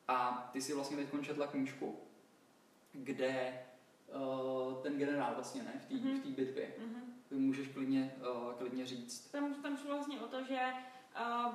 A 0.08 0.48
ty 0.52 0.62
si 0.62 0.74
vlastně 0.74 0.96
teď 0.96 1.08
četla 1.22 1.46
knížku, 1.46 1.98
kde 2.92 3.64
uh, 4.14 4.82
ten 4.82 4.98
generál 4.98 5.34
vlastně, 5.34 5.62
ne, 5.62 5.72
v 5.80 5.86
té 5.86 5.94
mm-hmm. 5.94 6.20
V 6.20 6.26
bitvě. 6.26 6.74
Mm-hmm. 6.78 7.02
Ty 7.28 7.34
můžeš 7.34 7.68
klidně, 7.68 8.14
uh, 8.20 8.52
klidně 8.52 8.86
říct. 8.86 9.30
Tam, 9.30 9.54
tam 9.54 9.76
šlo 9.76 9.94
vlastně 9.94 10.20
o 10.20 10.26
to, 10.26 10.42
že 10.42 10.60
uh, 11.20 11.54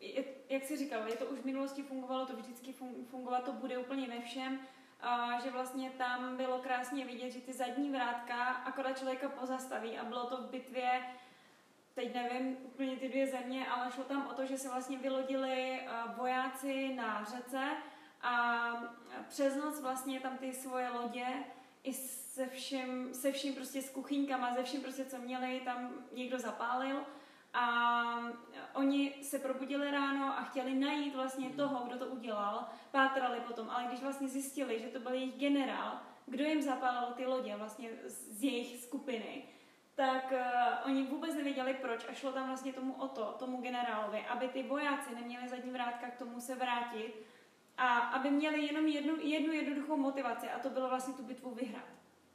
je, 0.00 0.24
jak 0.48 0.64
jsi 0.64 0.76
říkal, 0.76 1.08
je 1.08 1.16
to 1.16 1.26
už 1.26 1.38
v 1.38 1.44
minulosti 1.44 1.82
fungovalo, 1.82 2.26
to 2.26 2.36
vždycky 2.36 2.72
fungovat 3.10 3.44
to 3.44 3.52
bude 3.52 3.78
úplně 3.78 4.08
ve 4.08 4.20
všem 4.20 4.60
a 5.00 5.40
že 5.40 5.50
vlastně 5.50 5.90
tam 5.90 6.36
bylo 6.36 6.58
krásně 6.58 7.04
vidět, 7.04 7.30
že 7.30 7.40
ty 7.40 7.52
zadní 7.52 7.90
vrátka 7.90 8.44
akorát 8.44 8.98
člověka 8.98 9.28
pozastaví 9.28 9.98
a 9.98 10.04
bylo 10.04 10.26
to 10.26 10.36
v 10.36 10.50
bitvě, 10.50 11.02
teď 11.94 12.14
nevím 12.14 12.56
úplně 12.64 12.96
ty 12.96 13.08
dvě 13.08 13.26
země, 13.26 13.66
ale 13.66 13.92
šlo 13.92 14.04
tam 14.04 14.26
o 14.26 14.34
to, 14.34 14.46
že 14.46 14.58
se 14.58 14.68
vlastně 14.68 14.98
vylodili 14.98 15.80
vojáci 16.16 16.94
na 16.94 17.24
řece 17.24 17.60
a 18.22 18.72
přes 19.28 19.56
noc 19.56 19.80
vlastně 19.80 20.20
tam 20.20 20.38
ty 20.38 20.52
svoje 20.52 20.88
lodě 20.88 21.26
i 21.82 21.92
se 21.92 22.46
vším, 22.46 23.14
se 23.14 23.32
vším 23.32 23.54
prostě 23.54 23.82
s 23.82 23.90
kuchyňkama, 23.90 24.54
ze 24.54 24.62
vším 24.62 24.80
prostě, 24.80 25.04
co 25.04 25.18
měli, 25.18 25.60
tam 25.64 25.90
někdo 26.12 26.38
zapálil. 26.38 27.04
A 27.54 27.74
oni 28.74 29.14
se 29.22 29.38
probudili 29.38 29.90
ráno 29.90 30.38
a 30.38 30.42
chtěli 30.42 30.74
najít 30.74 31.14
vlastně 31.14 31.50
toho, 31.50 31.86
kdo 31.86 31.98
to 31.98 32.06
udělal. 32.06 32.68
Pátrali 32.90 33.40
potom, 33.40 33.70
ale 33.70 33.84
když 33.84 34.00
vlastně 34.00 34.28
zjistili, 34.28 34.80
že 34.80 34.88
to 34.88 35.00
byl 35.00 35.12
jejich 35.12 35.38
generál, 35.38 36.00
kdo 36.26 36.44
jim 36.44 36.62
zapálil 36.62 37.12
ty 37.12 37.26
lodě 37.26 37.56
vlastně 37.56 37.90
z 38.06 38.44
jejich 38.44 38.82
skupiny, 38.82 39.44
tak 39.94 40.32
uh, 40.32 40.90
oni 40.90 41.02
vůbec 41.02 41.34
nevěděli 41.34 41.74
proč. 41.74 42.06
A 42.08 42.12
šlo 42.12 42.32
tam 42.32 42.46
vlastně 42.46 42.72
tomu 42.72 42.92
o 42.92 43.08
to, 43.08 43.34
tomu 43.38 43.60
generálovi, 43.60 44.20
aby 44.20 44.48
ty 44.48 44.62
vojáci 44.62 45.14
neměli 45.14 45.48
zadní 45.48 45.70
vrátka 45.70 46.10
k 46.10 46.18
tomu 46.18 46.40
se 46.40 46.54
vrátit 46.54 47.26
a 47.80 47.98
aby 47.98 48.30
měli 48.30 48.66
jenom 48.66 48.86
jednu, 48.86 49.16
jednu 49.20 49.52
jednoduchou 49.52 49.96
motivaci 49.96 50.50
a 50.50 50.58
to 50.58 50.70
bylo 50.70 50.88
vlastně 50.88 51.14
tu 51.14 51.22
bitvu 51.22 51.54
vyhrát. 51.54 51.88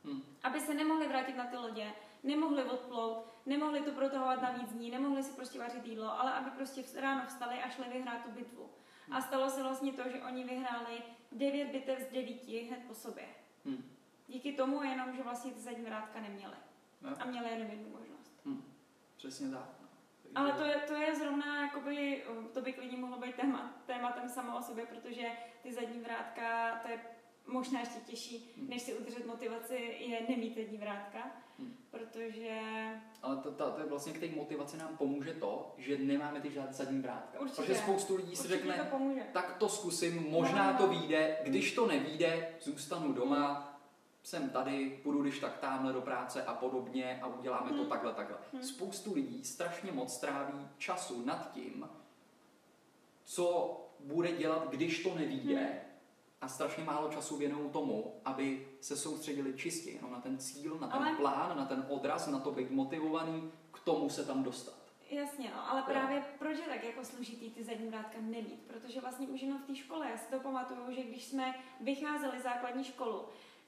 Hmm. 0.03 0.21
Aby 0.43 0.59
se 0.59 0.73
nemohli 0.73 1.07
vrátit 1.07 1.37
na 1.37 1.45
ty 1.45 1.57
lodě, 1.57 1.91
nemohli 2.23 2.63
odplout, 2.63 3.25
nemohli 3.45 3.81
to 3.81 3.91
protahovat 3.91 4.41
na 4.41 4.51
víc 4.51 4.73
dní, 4.73 4.91
nemohli 4.91 5.23
si 5.23 5.33
prostě 5.33 5.59
vařit 5.59 5.85
jídlo, 5.85 6.19
ale 6.19 6.33
aby 6.33 6.49
prostě 6.49 7.01
ráno 7.01 7.25
vstali 7.27 7.55
a 7.55 7.69
šli 7.69 7.85
vyhrát 7.93 8.23
tu 8.23 8.31
bitvu. 8.31 8.69
A 9.11 9.21
stalo 9.21 9.49
se 9.49 9.63
vlastně 9.63 9.93
to, 9.93 10.09
že 10.09 10.23
oni 10.23 10.43
vyhráli 10.43 11.01
devět 11.31 11.71
bitev 11.71 11.99
z 11.99 12.13
devíti 12.13 12.59
hned 12.59 12.79
po 12.87 12.93
sobě. 12.93 13.25
Hmm. 13.65 13.91
Díky 14.27 14.53
tomu 14.53 14.83
jenom, 14.83 15.15
že 15.15 15.23
vlastně 15.23 15.51
ty 15.51 15.59
zadní 15.59 15.85
vrátka 15.85 16.21
neměli. 16.21 16.55
No. 17.01 17.09
A 17.19 17.25
měli 17.25 17.49
jenom 17.49 17.69
jednu 17.69 17.89
možnost. 17.89 18.41
Hmm. 18.45 18.63
Přesně 19.17 19.49
tak. 19.49 19.84
No. 20.35 20.41
Ale 20.41 20.51
to 20.51 20.63
je, 20.63 20.75
to 20.87 20.93
je 20.93 21.15
zrovna, 21.15 21.61
jakoby, 21.61 22.23
to 22.53 22.61
by 22.61 22.73
klidně 22.73 22.97
mohlo 22.97 23.17
být 23.17 23.35
téma, 23.35 23.83
tématem 23.85 24.29
samo 24.29 24.57
o 24.57 24.61
sobě, 24.61 24.85
protože 24.85 25.27
ty 25.63 25.73
zadní 25.73 25.99
vrátka, 25.99 26.79
to 26.81 26.91
je 26.91 26.99
možná 27.47 27.79
ještě 27.79 27.99
těžší, 27.99 28.53
hmm. 28.57 28.69
než 28.69 28.81
si 28.81 28.93
udržet 28.93 29.25
motivaci, 29.25 29.95
je 29.99 30.21
nemít 30.29 30.55
zadní 30.55 30.77
vrátka. 30.77 31.31
Hmm. 31.59 31.77
Protože... 31.91 32.59
Ale 33.21 33.37
to, 33.37 33.51
to, 33.51 33.71
to 33.71 33.79
je 33.79 33.85
vlastně 33.85 34.13
k 34.13 34.19
té 34.19 34.27
motivaci 34.35 34.77
nám 34.77 34.97
pomůže 34.97 35.33
to, 35.33 35.75
že 35.77 35.97
nemáme 35.97 36.41
ty 36.41 36.51
žádné 36.51 36.73
zadní 36.73 37.01
vrátka. 37.01 37.39
Určitě. 37.39 37.61
Protože 37.61 37.75
spoustu 37.75 38.15
lidí 38.15 38.35
si 38.35 38.47
řekne, 38.47 38.77
to 38.77 38.85
pomůže. 38.85 39.21
tak 39.33 39.57
to 39.57 39.69
zkusím, 39.69 40.25
možná 40.29 40.71
no, 40.71 40.77
to 40.77 40.87
vyjde, 40.87 41.37
když 41.43 41.71
to 41.71 41.87
nevíde, 41.87 42.49
zůstanu 42.61 43.13
doma. 43.13 43.74
Jsem 44.25 44.49
tady, 44.49 44.99
půjdu 45.03 45.21
když 45.21 45.39
tak 45.39 45.57
tamhle 45.57 45.93
do 45.93 46.01
práce 46.01 46.43
a 46.43 46.53
podobně 46.53 47.19
a 47.21 47.27
uděláme 47.27 47.69
hmm. 47.69 47.79
to 47.79 47.85
takhle, 47.85 48.13
takhle. 48.13 48.37
Hmm. 48.53 48.63
Spoustu 48.63 49.13
lidí 49.13 49.43
strašně 49.43 49.91
moc 49.91 50.17
tráví 50.17 50.67
času 50.77 51.25
nad 51.25 51.51
tím, 51.51 51.89
co 53.23 53.77
bude 53.99 54.31
dělat, 54.31 54.69
když 54.69 55.03
to 55.03 55.15
nevíde, 55.15 55.59
hmm 55.59 55.95
a 56.41 56.47
strašně 56.47 56.83
málo 56.83 57.09
času 57.09 57.37
věnují 57.37 57.69
tomu, 57.69 58.13
aby 58.25 58.67
se 58.81 58.97
soustředili 58.97 59.53
čistě 59.53 59.91
jenom 59.91 60.11
na 60.11 60.21
ten 60.21 60.37
cíl, 60.37 60.77
na 60.81 60.87
ten 60.87 61.03
ale... 61.03 61.15
plán, 61.17 61.57
na 61.57 61.65
ten 61.65 61.85
odraz, 61.89 62.27
na 62.27 62.39
to 62.39 62.51
být 62.51 62.71
motivovaný, 62.71 63.51
k 63.73 63.79
tomu 63.79 64.09
se 64.09 64.25
tam 64.25 64.43
dostat. 64.43 64.75
Jasně, 65.09 65.51
no, 65.55 65.71
ale 65.71 65.81
právě 65.81 66.23
proč 66.39 66.57
je 66.57 66.63
tak 66.63 66.83
jako 66.83 67.05
složitý 67.05 67.49
ty 67.49 67.63
zadní 67.63 67.87
vrátka 67.87 68.17
nemít? 68.21 68.59
Protože 68.67 69.01
vlastně 69.01 69.27
už 69.27 69.41
jenom 69.41 69.59
v 69.59 69.65
té 69.65 69.75
škole, 69.75 70.09
já 70.09 70.17
si 70.17 70.31
to 70.31 70.39
pamatuju, 70.39 70.91
že 70.91 71.03
když 71.03 71.25
jsme 71.25 71.55
vycházeli 71.81 72.41
základní 72.41 72.83
školu, 72.83 73.25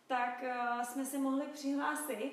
tak 0.08 0.44
uh, 0.44 0.84
jsme 0.84 1.06
se 1.06 1.18
mohli 1.18 1.46
přihlásit, 1.54 2.32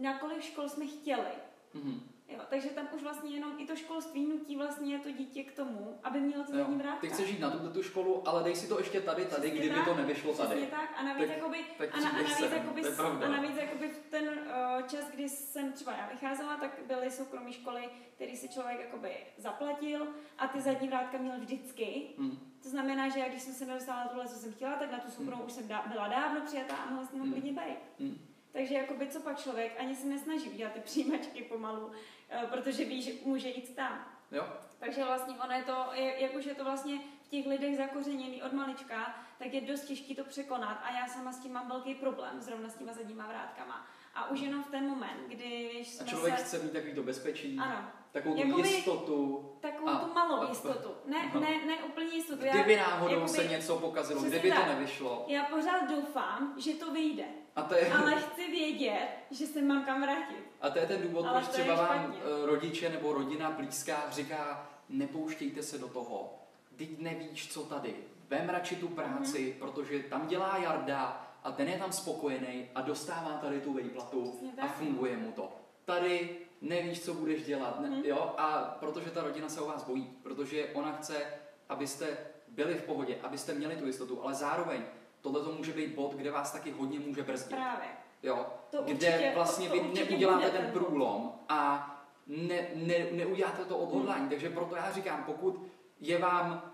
na 0.00 0.18
kolik 0.18 0.42
škol 0.42 0.68
jsme 0.68 0.86
chtěli. 0.86 1.32
Mm-hmm. 1.74 2.00
Jo, 2.30 2.40
takže 2.48 2.68
tam 2.68 2.88
už 2.96 3.02
vlastně 3.02 3.30
jenom 3.30 3.52
i 3.58 3.66
to 3.66 3.76
školství 3.76 4.26
nutí 4.26 4.56
vlastně 4.56 4.98
to 4.98 5.10
dítě 5.10 5.44
k 5.44 5.56
tomu, 5.56 6.00
aby 6.02 6.20
mělo 6.20 6.44
to 6.44 6.52
zadní 6.52 6.76
vrátka. 6.76 7.00
Ty 7.00 7.08
chceš 7.08 7.28
žít 7.28 7.40
na 7.40 7.50
tuto 7.50 7.70
tu 7.70 7.82
školu, 7.82 8.28
ale 8.28 8.42
dej 8.42 8.56
si 8.56 8.68
to 8.68 8.78
ještě 8.78 9.00
tady, 9.00 9.24
tady, 9.24 9.48
Přesně 9.48 9.58
kdyby 9.58 9.74
tak, 9.74 9.84
to 9.84 9.94
nevyšlo 9.94 10.34
tady. 10.34 10.48
Přesně 10.48 10.66
tak. 10.66 10.90
A 10.96 11.02
navíc, 11.02 11.28
tak, 11.28 11.36
jakoby, 11.36 11.58
tak 11.78 11.94
a, 11.94 12.00
na, 12.00 12.10
a 12.10 12.12
navíc, 12.12 12.40
jakoby, 12.40 12.82
a 13.24 13.28
navíc 13.28 13.56
jakoby 13.56 13.88
v 13.88 14.10
ten 14.10 14.28
uh, 14.28 14.86
čas, 14.86 15.10
kdy 15.10 15.28
jsem 15.28 15.72
třeba 15.72 15.92
já 15.92 16.08
vycházela, 16.08 16.56
tak 16.56 16.80
byly 16.86 17.10
soukromé 17.10 17.52
školy, 17.52 17.90
který 18.14 18.36
si 18.36 18.48
člověk 18.48 18.80
jakoby 18.80 19.16
zaplatil 19.36 20.08
a 20.38 20.48
ty 20.48 20.60
zadní 20.60 20.88
vrátka 20.88 21.18
měl 21.18 21.40
vždycky. 21.40 22.06
Hmm. 22.18 22.49
To 22.62 22.68
znamená, 22.68 23.08
že 23.08 23.28
když 23.28 23.42
jsem 23.42 23.54
se 23.54 23.66
nedostala 23.66 24.04
na 24.04 24.08
tohle, 24.08 24.28
co 24.28 24.34
jsem 24.34 24.52
chtěla, 24.52 24.76
tak 24.76 24.92
na 24.92 24.98
tu 24.98 25.10
soukromou 25.10 25.42
hmm. 25.42 25.46
už 25.46 25.52
jsem 25.52 25.68
dá, 25.68 25.84
byla 25.86 26.08
dávno 26.08 26.40
přijatá 26.40 26.76
a 26.76 26.90
mohla 26.90 27.06
s 27.06 27.12
ním 27.12 27.22
hmm. 27.22 27.32
klidně 27.32 27.52
být. 27.52 27.78
Hmm. 27.98 28.18
Takže 28.52 28.74
jakoby 28.74 29.06
co 29.06 29.20
pak 29.20 29.40
člověk 29.40 29.80
ani 29.80 29.96
se 29.96 30.06
nesnaží 30.06 30.50
udělat 30.50 30.72
ty 30.72 30.80
přijímačky 30.80 31.42
pomalu, 31.42 31.90
eh, 32.28 32.46
protože 32.50 32.84
ví, 32.84 33.02
že 33.02 33.12
může 33.24 33.48
jít 33.48 33.76
tam. 33.76 34.06
Jo. 34.32 34.52
Takže 34.78 35.04
vlastně 35.04 35.34
ono 35.44 35.52
je 35.52 35.62
to, 35.62 35.86
jak 35.94 36.34
už 36.34 36.44
je 36.44 36.54
to 36.54 36.64
vlastně 36.64 36.98
v 37.22 37.28
těch 37.28 37.46
lidech 37.46 37.76
zakořeněný 37.76 38.42
od 38.42 38.52
malička, 38.52 39.24
tak 39.38 39.54
je 39.54 39.60
dost 39.60 39.80
těžké 39.80 40.14
to 40.14 40.24
překonat 40.24 40.80
a 40.82 40.92
já 40.92 41.06
sama 41.06 41.32
s 41.32 41.38
tím 41.38 41.52
mám 41.52 41.68
velký 41.68 41.94
problém, 41.94 42.40
zrovna 42.40 42.68
s 42.68 42.74
těma 42.74 42.92
zadníma 42.92 43.26
vrátkama. 43.26 43.86
A 44.14 44.30
už 44.30 44.40
jenom 44.40 44.62
v 44.62 44.70
ten 44.70 44.88
moment, 44.88 45.28
kdy 45.28 45.70
jsme 45.84 46.04
A 46.04 46.08
člověk 46.08 46.38
se... 46.38 46.44
chce 46.44 46.58
mít 46.58 46.72
takový 46.72 46.94
to 46.94 47.02
bezpečí, 47.02 47.58
ano. 47.58 47.92
Takovou 48.12 48.34
tu 48.34 48.48
jakoby, 48.48 48.68
jistotu. 48.68 49.50
Takovou 49.60 49.88
a, 49.88 49.98
tu 49.98 50.14
malou 50.14 50.42
a, 50.42 50.48
jistotu. 50.48 50.88
Ne, 51.06 51.30
ne, 51.40 51.66
ne 51.66 51.84
úplně 51.84 52.14
jistotu. 52.14 52.42
Kdyby 52.50 52.76
náhodou 52.76 53.14
jakoby, 53.14 53.28
se 53.28 53.44
něco 53.44 53.78
pokazilo, 53.78 54.22
kdyby 54.22 54.50
tak. 54.50 54.64
to 54.64 54.72
nevyšlo. 54.72 55.24
Já 55.28 55.44
pořád 55.44 55.90
doufám, 55.90 56.54
že 56.58 56.74
to 56.74 56.92
vyjde. 56.92 57.24
A 57.56 57.62
to 57.62 57.74
je... 57.74 57.92
Ale 57.92 58.14
chci 58.14 58.50
vědět, 58.50 59.08
že 59.30 59.46
se 59.46 59.62
mám 59.62 59.84
kam 59.84 60.02
vrátit. 60.02 60.44
A 60.60 60.70
to 60.70 60.78
je 60.78 60.86
ten 60.86 61.02
důvod, 61.02 61.26
proč 61.32 61.48
třeba 61.48 61.74
vám 61.74 62.14
eh, 62.14 62.46
rodiče 62.46 62.88
nebo 62.88 63.12
rodina 63.12 63.50
blízká 63.50 64.10
říká, 64.10 64.70
nepouštějte 64.88 65.62
se 65.62 65.78
do 65.78 65.88
toho. 65.88 66.34
Teď 66.76 66.98
nevíš, 66.98 67.52
co 67.52 67.62
tady. 67.62 67.94
Vem 68.28 68.48
radši 68.48 68.76
tu 68.76 68.88
práci, 68.88 69.38
mm-hmm. 69.38 69.58
protože 69.58 70.02
tam 70.02 70.26
dělá 70.26 70.58
Jarda 70.58 71.30
a 71.44 71.52
ten 71.52 71.68
je 71.68 71.78
tam 71.78 71.92
spokojený 71.92 72.68
a 72.74 72.80
dostává 72.80 73.30
tady 73.30 73.60
tu 73.60 73.72
výplatu 73.72 74.40
a 74.60 74.66
funguje 74.66 75.16
mu 75.16 75.32
to. 75.32 75.52
Tady 75.84 76.36
nevíš, 76.60 77.04
co 77.04 77.14
budeš 77.14 77.44
dělat, 77.44 77.80
ne, 77.80 77.88
mm. 77.88 78.04
jo? 78.04 78.34
A 78.38 78.76
protože 78.80 79.10
ta 79.10 79.22
rodina 79.22 79.48
se 79.48 79.60
o 79.60 79.66
vás 79.66 79.84
bojí, 79.84 80.10
protože 80.22 80.68
ona 80.74 80.92
chce, 80.92 81.26
abyste 81.68 82.18
byli 82.48 82.74
v 82.74 82.82
pohodě, 82.82 83.18
abyste 83.22 83.54
měli 83.54 83.76
tu 83.76 83.86
jistotu, 83.86 84.24
ale 84.24 84.34
zároveň 84.34 84.82
tohle 85.20 85.44
to 85.44 85.52
může 85.52 85.72
být 85.72 85.94
bod, 85.94 86.14
kde 86.14 86.30
vás 86.30 86.52
taky 86.52 86.70
hodně 86.70 86.98
může 86.98 87.22
brzdit. 87.22 87.56
Právě. 87.56 87.88
Jo? 88.22 88.46
To 88.70 88.82
kde 88.82 88.92
určitě, 88.92 89.32
vlastně 89.34 89.68
to, 89.68 89.76
to 89.76 89.82
vy 89.82 89.94
neuděláte 89.94 90.50
ten 90.50 90.70
průlom 90.72 91.32
a 91.48 91.86
ne, 92.26 92.68
ne, 92.74 93.06
neuděláte 93.12 93.64
to 93.64 93.78
odhodlání. 93.78 94.20
Hmm. 94.20 94.28
Takže 94.28 94.50
proto 94.50 94.76
já 94.76 94.92
říkám, 94.92 95.24
pokud 95.24 95.66
je 96.00 96.18
vám 96.18 96.72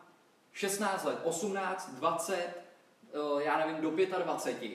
16 0.52 1.04
let, 1.04 1.18
18, 1.24 1.94
20, 1.94 2.34
eh, 2.34 3.42
já 3.42 3.58
nevím, 3.58 3.82
do 3.82 3.90
25, 3.90 4.72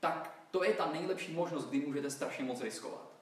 tak 0.00 0.34
to 0.50 0.64
je 0.64 0.72
ta 0.72 0.90
nejlepší 0.92 1.32
možnost, 1.32 1.68
kdy 1.68 1.80
můžete 1.80 2.10
strašně 2.10 2.44
moc 2.44 2.60
riskovat. 2.60 3.13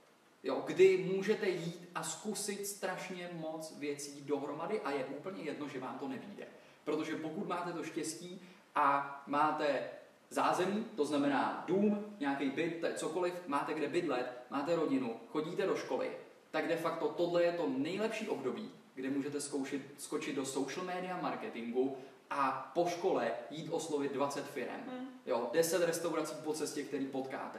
Jo, 0.42 0.62
kdy 0.66 1.10
můžete 1.14 1.48
jít 1.48 1.88
a 1.94 2.02
zkusit 2.02 2.66
strašně 2.66 3.30
moc 3.32 3.78
věcí 3.78 4.20
dohromady 4.20 4.80
a 4.80 4.90
je 4.90 5.04
úplně 5.04 5.42
jedno, 5.42 5.68
že 5.68 5.80
vám 5.80 5.98
to 5.98 6.08
nevíde. 6.08 6.46
Protože 6.84 7.16
pokud 7.16 7.48
máte 7.48 7.72
to 7.72 7.84
štěstí 7.84 8.42
a 8.74 9.22
máte 9.26 9.90
zázemí, 10.30 10.86
to 10.96 11.04
znamená 11.04 11.64
dům, 11.66 12.14
nějaký 12.20 12.50
byt, 12.50 12.84
cokoliv, 12.96 13.34
máte 13.46 13.74
kde 13.74 13.88
bydlet, 13.88 14.46
máte 14.50 14.76
rodinu, 14.76 15.20
chodíte 15.28 15.66
do 15.66 15.76
školy, 15.76 16.10
tak 16.50 16.68
de 16.68 16.76
facto 16.76 17.08
tohle 17.08 17.42
je 17.42 17.52
to 17.52 17.68
nejlepší 17.68 18.28
období, 18.28 18.70
kde 18.94 19.10
můžete 19.10 19.40
zkoušet, 19.40 19.82
skočit 19.98 20.36
do 20.36 20.46
social 20.46 20.86
media 20.86 21.20
marketingu 21.22 21.96
a 22.30 22.70
po 22.74 22.86
škole 22.86 23.32
jít 23.50 23.68
oslovit 23.70 24.12
20 24.12 24.46
firm. 24.46 24.80
Mm. 24.86 25.08
Jo, 25.26 25.50
10 25.52 25.86
restaurací 25.86 26.34
po 26.44 26.52
cestě, 26.52 26.82
který 26.82 27.06
potkáte. 27.06 27.58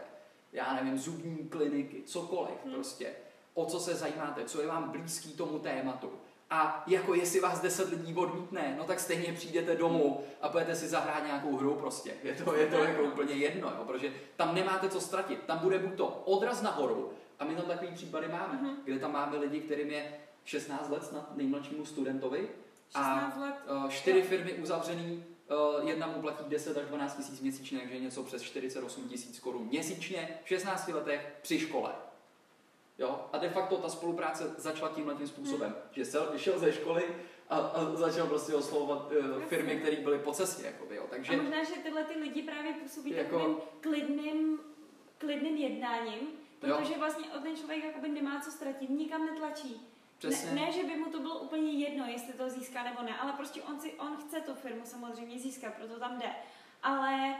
Já 0.53 0.73
nevím, 0.73 0.97
zubní 0.97 1.37
kliniky, 1.49 2.01
cokoliv 2.05 2.65
mm. 2.65 2.73
prostě. 2.73 3.13
O 3.53 3.65
co 3.65 3.79
se 3.79 3.95
zajímáte, 3.95 4.45
co 4.45 4.61
je 4.61 4.67
vám 4.67 4.89
blízký 4.89 5.31
tomu 5.31 5.59
tématu. 5.59 6.11
A 6.49 6.83
jako 6.87 7.13
jestli 7.13 7.39
vás 7.39 7.61
10 7.61 7.89
lidí 7.89 8.15
odmítne, 8.15 8.75
no 8.77 8.83
tak 8.83 8.99
stejně 8.99 9.33
přijdete 9.33 9.75
domů 9.75 10.23
a 10.41 10.49
budete 10.49 10.75
si 10.75 10.87
zahrát 10.87 11.25
nějakou 11.25 11.57
hru 11.57 11.75
prostě. 11.75 12.13
Je 12.23 12.33
to, 12.33 12.55
je 12.55 12.67
to 12.67 12.75
jako 12.75 13.03
úplně 13.03 13.33
jedno, 13.33 13.67
jo, 13.67 13.83
protože 13.87 14.13
tam 14.35 14.55
nemáte 14.55 14.89
co 14.89 15.01
ztratit. 15.01 15.43
Tam 15.43 15.59
bude 15.59 15.79
buď 15.79 15.95
to 15.95 16.07
odraz 16.07 16.61
nahoru, 16.61 17.11
a 17.39 17.45
my 17.45 17.55
tam 17.55 17.65
takový 17.65 17.91
případy 17.91 18.27
máme, 18.27 18.53
mm-hmm. 18.53 18.75
kde 18.83 18.99
tam 18.99 19.11
máme 19.11 19.37
lidi, 19.37 19.59
kterým 19.59 19.89
je 19.89 20.13
16 20.45 20.89
let 20.89 21.03
snad 21.03 21.37
nejmladšímu 21.37 21.85
studentovi 21.85 22.49
a 22.95 23.33
let. 23.39 23.55
Uh, 23.69 23.89
čtyři 23.89 24.21
firmy 24.21 24.53
uzavřený, 24.53 25.23
jedna 25.83 26.07
mu 26.07 26.21
platí 26.21 26.43
10 26.47 26.77
až 26.77 26.85
12 26.85 27.17
tisíc 27.17 27.41
měsíčně, 27.41 27.79
takže 27.79 27.99
něco 27.99 28.23
přes 28.23 28.41
48 28.41 29.09
tisíc 29.09 29.39
korun 29.39 29.67
měsíčně 29.67 30.39
v 30.43 30.47
16 30.47 30.87
letech 30.87 31.37
při 31.41 31.59
škole. 31.59 31.93
Jo? 32.97 33.29
A 33.33 33.37
de 33.37 33.49
facto 33.49 33.77
ta 33.77 33.89
spolupráce 33.89 34.55
začala 34.57 34.91
tímhle 34.91 35.15
tím 35.15 35.27
způsobem, 35.27 35.69
hmm. 35.69 35.81
že 35.91 36.05
se 36.05 36.19
vyšel 36.31 36.59
ze 36.59 36.71
školy 36.71 37.03
a, 37.49 37.57
a 37.57 37.95
začal 37.95 38.27
prostě 38.27 38.55
oslovovat 38.55 39.11
uh, 39.11 39.41
firmy, 39.41 39.75
které 39.75 39.95
byly 39.95 40.19
po 40.19 40.31
cestě. 40.31 40.65
Jakoby, 40.65 40.95
jo? 40.95 41.03
Takže, 41.09 41.33
a 41.33 41.41
možná, 41.41 41.63
že 41.63 41.73
tyhle 41.83 42.03
ty 42.03 42.19
lidi 42.19 42.41
právě 42.41 42.73
působí 42.73 43.11
jako, 43.11 43.39
takovým 43.39 43.57
klidným, 43.81 44.59
klidným 45.17 45.57
jednáním, 45.57 46.27
protože 46.59 46.93
jo. 46.93 46.99
vlastně 46.99 47.25
ten 47.43 47.55
člověk 47.55 47.83
jakoby 47.83 48.09
nemá 48.09 48.41
co 48.41 48.51
ztratit, 48.51 48.89
nikam 48.89 49.25
netlačí. 49.25 49.87
Ne, 50.29 50.61
ne, 50.61 50.71
že 50.71 50.83
by 50.83 50.95
mu 50.95 51.05
to 51.05 51.19
bylo 51.19 51.39
úplně 51.39 51.71
jedno, 51.71 52.05
jestli 52.05 52.33
to 52.33 52.49
získá 52.49 52.83
nebo 52.83 53.01
ne, 53.01 53.17
ale 53.17 53.33
prostě 53.33 53.61
on, 53.61 53.79
si, 53.79 53.93
on 53.93 54.17
chce 54.17 54.41
tu 54.41 54.53
firmu 54.53 54.81
samozřejmě 54.85 55.39
získat, 55.39 55.73
proto 55.73 55.99
tam 55.99 56.19
jde. 56.19 56.29
Ale 56.83 57.35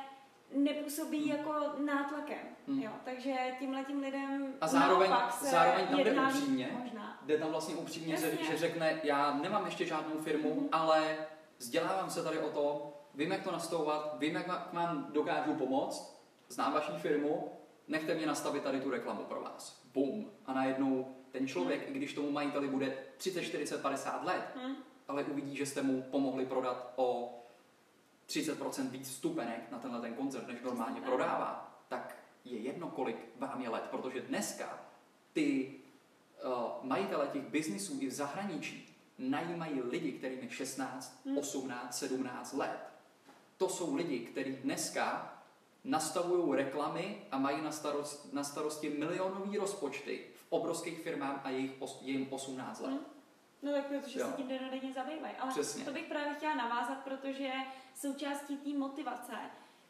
nepůsobí 0.56 1.22
hmm. 1.22 1.32
jako 1.32 1.54
nátlakem. 1.86 2.38
Hmm. 2.68 2.82
Jo, 2.82 2.92
takže 3.06 3.36
tímhle 3.60 3.84
tím 3.84 4.00
lidem 4.00 4.54
A 4.62 4.68
zároveň, 4.68 5.12
se 5.30 5.46
zároveň 5.46 5.88
tam 5.88 6.00
jde 6.00 6.22
upřímně, 6.22 6.78
možná. 6.80 7.20
jde 7.26 7.38
tam 7.38 7.50
vlastně 7.50 7.76
upřímně, 7.76 8.18
že, 8.18 8.38
že 8.50 8.58
řekne, 8.58 9.00
já 9.04 9.34
nemám 9.34 9.66
ještě 9.66 9.86
žádnou 9.86 10.22
firmu, 10.22 10.54
hmm. 10.54 10.70
ale 10.72 11.18
vzdělávám 11.58 12.10
se 12.10 12.24
tady 12.24 12.40
o 12.40 12.50
to, 12.50 12.94
vím, 13.14 13.32
jak 13.32 13.44
to 13.44 13.52
nastavovat, 13.52 14.16
vím, 14.20 14.36
jak 14.36 14.74
vám 14.74 15.08
dokážu 15.10 15.54
pomoct, 15.54 16.24
znám 16.50 16.74
vaši 16.74 16.92
firmu, 16.92 17.52
nechte 17.88 18.14
mě 18.16 18.26
nastavit 18.26 18.64
tady 18.64 18.82
tu 18.82 18.92
reklamu 18.92 19.24
pro 19.24 19.42
vás. 19.42 19.84
Bum. 19.94 20.32
A 20.46 20.54
najednou 20.54 21.16
ten 21.34 21.48
člověk, 21.48 21.86
hmm. 21.86 21.96
i 21.96 21.98
když 21.98 22.14
tomu 22.14 22.32
majiteli 22.32 22.68
bude 22.68 22.98
30, 23.18 23.42
40, 23.42 23.82
50 23.82 24.24
let, 24.24 24.52
hmm. 24.56 24.76
ale 25.08 25.24
uvidí, 25.24 25.56
že 25.56 25.66
jste 25.66 25.82
mu 25.82 26.02
pomohli 26.02 26.46
prodat 26.46 26.94
o 26.96 27.40
30% 28.28 28.90
víc 28.90 29.10
vstupenek 29.10 29.72
na 29.72 29.80
tenhle 29.80 30.02
ten 30.02 30.14
koncert, 30.14 30.48
než 30.48 30.62
normálně 30.62 31.02
prodává, 31.02 31.80
tak 31.88 32.18
je 32.46 32.60
jedno, 32.60 32.90
kolik 32.90 33.18
vám 33.40 33.62
je 33.62 33.70
let, 33.70 33.84
protože 33.92 34.22
dneska 34.22 34.80
ty 35.34 35.76
uh, 36.46 36.54
majitele 36.82 37.28
těch 37.28 37.42
biznisů 37.42 37.98
i 38.00 38.08
v 38.08 38.14
zahraničí 38.14 38.96
najímají 39.18 39.82
lidi, 39.82 40.12
kterým 40.12 40.40
je 40.40 40.50
16, 40.50 41.22
hmm. 41.26 41.38
18, 41.38 41.98
17 41.98 42.54
let. 42.54 42.80
To 43.58 43.70
jsou 43.70 43.96
lidi, 43.96 44.20
kteří 44.20 44.52
dneska 44.52 45.34
nastavují 45.84 46.56
reklamy 46.56 47.22
a 47.32 47.38
mají 47.38 47.62
na, 47.62 47.72
starost, 47.72 48.34
na 48.34 48.44
starosti 48.44 48.90
milionové 48.90 49.58
rozpočty 49.58 50.33
obrovských 50.54 51.00
firmách 51.00 51.46
a 51.46 51.50
jejich, 51.50 51.72
jim 52.02 52.28
18 52.30 52.80
let. 52.80 52.90
Hmm. 52.90 53.00
No 53.62 53.72
tak 53.72 53.86
protože 53.86 54.20
jo. 54.20 54.28
se 54.28 54.34
tím 54.34 54.48
denodenně 54.48 54.94
zabývají. 54.94 55.36
Ale 55.40 55.52
Přesně. 55.52 55.86
to 55.86 55.92
bych 55.92 56.06
právě 56.06 56.34
chtěla 56.34 56.56
navázat, 56.56 57.04
protože 57.04 57.52
součástí 57.96 58.58
té 58.58 58.70
motivace 58.70 59.34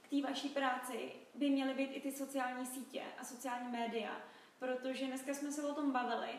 k 0.01 0.09
té 0.09 0.21
vaší 0.21 0.49
práci 0.49 1.11
by 1.35 1.49
měly 1.49 1.73
být 1.73 1.91
i 1.93 2.01
ty 2.01 2.11
sociální 2.11 2.65
sítě 2.65 3.01
a 3.19 3.23
sociální 3.23 3.71
média. 3.71 4.11
Protože 4.59 5.05
dneska 5.05 5.33
jsme 5.33 5.51
se 5.51 5.63
o 5.63 5.73
tom 5.73 5.91
bavili 5.91 6.29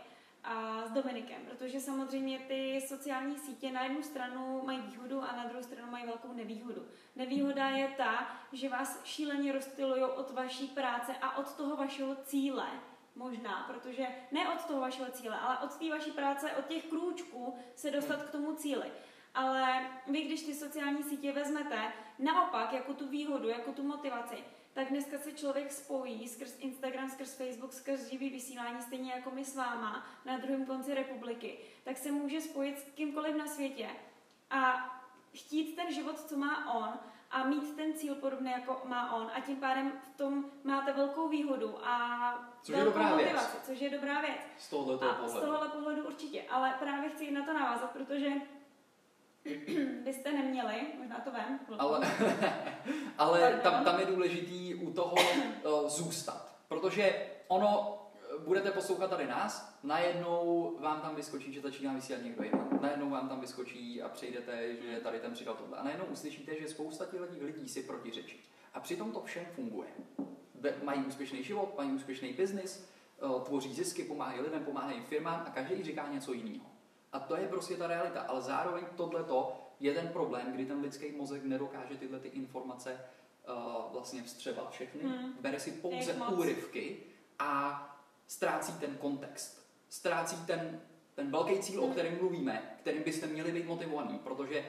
a 0.44 0.86
s 0.86 0.90
Dominikem, 0.90 1.42
protože 1.50 1.80
samozřejmě 1.80 2.38
ty 2.38 2.80
sociální 2.88 3.38
sítě 3.38 3.72
na 3.72 3.82
jednu 3.82 4.02
stranu 4.02 4.62
mají 4.64 4.80
výhodu 4.80 5.22
a 5.22 5.36
na 5.36 5.44
druhou 5.44 5.62
stranu 5.62 5.90
mají 5.90 6.06
velkou 6.06 6.32
nevýhodu. 6.32 6.86
Nevýhoda 7.16 7.68
je 7.68 7.88
ta, 7.88 8.36
že 8.52 8.68
vás 8.68 9.04
šíleně 9.04 9.52
rozstylují 9.52 10.02
od 10.02 10.30
vaší 10.30 10.66
práce 10.66 11.12
a 11.22 11.36
od 11.36 11.54
toho 11.54 11.76
vašeho 11.76 12.16
cíle, 12.24 12.66
možná, 13.14 13.64
protože 13.68 14.06
ne 14.32 14.48
od 14.48 14.64
toho 14.64 14.80
vašeho 14.80 15.10
cíle, 15.10 15.38
ale 15.38 15.58
od 15.58 15.76
té 15.76 15.90
vaší 15.90 16.10
práce, 16.10 16.52
od 16.52 16.66
těch 16.66 16.84
krůčků 16.84 17.58
se 17.74 17.90
dostat 17.90 18.22
k 18.22 18.30
tomu 18.30 18.54
cíli. 18.54 18.92
Ale 19.34 19.90
vy, 20.06 20.22
když 20.22 20.42
ty 20.42 20.54
sociální 20.54 21.02
sítě 21.02 21.32
vezmete, 21.32 21.92
naopak, 22.18 22.72
jako 22.72 22.94
tu 22.94 23.08
výhodu, 23.08 23.48
jako 23.48 23.72
tu 23.72 23.82
motivaci, 23.82 24.44
tak 24.72 24.88
dneska 24.88 25.18
se 25.18 25.32
člověk 25.32 25.72
spojí 25.72 26.28
skrz 26.28 26.56
Instagram, 26.58 27.10
skrz 27.10 27.34
Facebook, 27.34 27.72
skrz 27.72 28.10
živý 28.10 28.30
vysílání, 28.30 28.82
stejně 28.82 29.12
jako 29.12 29.30
my 29.30 29.44
s 29.44 29.56
váma 29.56 30.06
na 30.24 30.38
druhém 30.38 30.66
konci 30.66 30.94
republiky, 30.94 31.58
tak 31.84 31.96
se 31.96 32.12
může 32.12 32.40
spojit 32.40 32.78
s 32.78 32.90
kýmkoliv 32.94 33.36
na 33.36 33.46
světě 33.46 33.90
a 34.50 34.90
chtít 35.34 35.76
ten 35.76 35.92
život, 35.92 36.20
co 36.20 36.36
má 36.36 36.74
on 36.74 36.98
a 37.34 37.44
mít 37.44 37.76
ten 37.76 37.94
cíl 37.94 38.14
podobný, 38.14 38.50
jako 38.50 38.82
má 38.84 39.12
on 39.16 39.30
a 39.34 39.40
tím 39.40 39.56
pádem 39.56 39.92
v 40.14 40.16
tom 40.16 40.44
máte 40.64 40.92
velkou 40.92 41.28
výhodu 41.28 41.86
a 41.86 41.94
což 42.62 42.74
velkou 42.74 42.88
je 42.88 42.94
dobrá 42.94 43.16
motivaci, 43.16 43.52
věc. 43.52 43.66
což 43.66 43.80
je 43.80 43.90
dobrá 43.90 44.20
věc. 44.20 44.40
Z 44.58 44.70
tohohle 44.70 45.10
a 45.10 45.14
pohledu. 45.14 45.38
z 45.38 45.40
tohohle 45.40 45.68
pohledu 45.68 46.06
určitě, 46.06 46.42
ale 46.50 46.74
právě 46.78 47.10
chci 47.10 47.30
na 47.30 47.44
to 47.44 47.52
navázat, 47.52 47.90
protože 47.90 48.30
byste 50.04 50.32
neměli, 50.32 50.86
možná 50.98 51.20
to 51.24 51.30
vem. 51.30 51.60
Ale, 51.78 52.00
ale 53.18 53.60
tam, 53.62 53.84
tam 53.84 54.00
je 54.00 54.06
důležitý 54.06 54.74
u 54.74 54.92
toho 54.92 55.14
uh, 55.14 55.88
zůstat, 55.88 56.56
protože 56.68 57.26
ono, 57.48 57.98
eh, 58.14 58.38
budete 58.38 58.70
poslouchat 58.70 59.10
tady 59.10 59.26
nás, 59.26 59.73
najednou 59.84 60.76
vám 60.80 61.00
tam 61.00 61.14
vyskočí, 61.14 61.52
že 61.52 61.60
začíná 61.60 61.94
vysílat 61.94 62.22
někdo 62.22 62.44
jiný. 62.44 62.60
Najednou 62.80 63.10
vám 63.10 63.28
tam 63.28 63.40
vyskočí 63.40 64.02
a 64.02 64.08
přejdete, 64.08 64.76
že 64.76 65.00
tady 65.00 65.18
ten 65.18 65.32
přidal 65.32 65.54
tohle. 65.54 65.78
A 65.78 65.84
najednou 65.84 66.06
uslyšíte, 66.06 66.60
že 66.60 66.68
spousta 66.68 67.04
těch 67.06 67.20
lidí, 67.40 67.68
si 67.68 67.82
protiřečí. 67.82 68.40
A 68.74 68.80
přitom 68.80 69.12
to 69.12 69.22
všem 69.22 69.46
funguje. 69.54 69.88
Mají 70.84 71.04
úspěšný 71.04 71.42
život, 71.42 71.74
mají 71.76 71.92
úspěšný 71.92 72.32
biznis, 72.32 72.88
eh, 73.18 73.44
tvoří 73.44 73.74
zisky, 73.74 74.04
pomáhají 74.04 74.40
lidem, 74.40 74.64
pomáhají 74.64 75.00
firmám 75.00 75.44
a 75.46 75.50
každý 75.50 75.82
říká 75.82 76.08
něco 76.12 76.32
jiného. 76.32 76.66
A 77.12 77.18
to 77.18 77.36
je 77.36 77.48
prostě 77.48 77.76
ta 77.76 77.86
realita. 77.86 78.20
Ale 78.20 78.42
zároveň 78.42 78.84
tohleto 78.96 79.60
je 79.80 79.94
ten 79.94 80.08
problém, 80.08 80.52
kdy 80.52 80.66
ten 80.66 80.80
lidský 80.80 81.12
mozek 81.12 81.44
nedokáže 81.44 81.96
tyhle 81.96 82.20
ty 82.20 82.28
informace 82.28 83.00
uh, 83.48 83.92
vlastně 83.92 84.22
vstřebat 84.22 84.70
všechny. 84.70 85.02
Hmm. 85.02 85.32
Bere 85.40 85.60
si 85.60 85.72
pouze 85.72 86.12
úryvky 86.12 86.96
a 87.38 87.80
ztrácí 88.26 88.72
ten 88.72 88.96
kontext. 88.96 89.63
Ztrácí 89.94 90.36
ten, 90.46 90.80
ten 91.14 91.30
velký 91.30 91.58
cíl, 91.58 91.80
hmm. 91.80 91.90
o 91.90 91.92
kterém 91.92 92.18
mluvíme, 92.20 92.76
kterým 92.80 93.02
byste 93.02 93.26
měli 93.26 93.52
být 93.52 93.66
motivovaný, 93.66 94.18
protože 94.18 94.64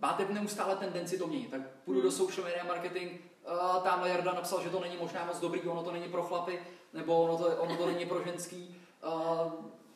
máte 0.00 0.24
neustále 0.24 0.76
tendenci 0.76 1.18
to 1.18 1.26
měnit. 1.26 1.50
Tak 1.50 1.60
půjdu 1.84 2.00
hmm. 2.00 2.08
do 2.08 2.12
social 2.12 2.44
media 2.44 2.64
marketing, 2.64 3.10
uh, 3.10 3.82
tamhle 3.82 4.08
Jarda 4.08 4.32
napsal, 4.32 4.62
že 4.62 4.70
to 4.70 4.80
není 4.80 4.96
možná 4.96 5.24
moc 5.24 5.40
dobrý, 5.40 5.60
ono 5.60 5.82
to 5.82 5.92
není 5.92 6.08
pro 6.08 6.22
chlapy, 6.22 6.58
nebo 6.92 7.22
ono 7.22 7.38
to, 7.38 7.56
ono 7.56 7.76
to 7.76 7.86
není 7.86 8.06
pro 8.06 8.24
ženský. 8.24 8.76
Uh, 9.04 9.52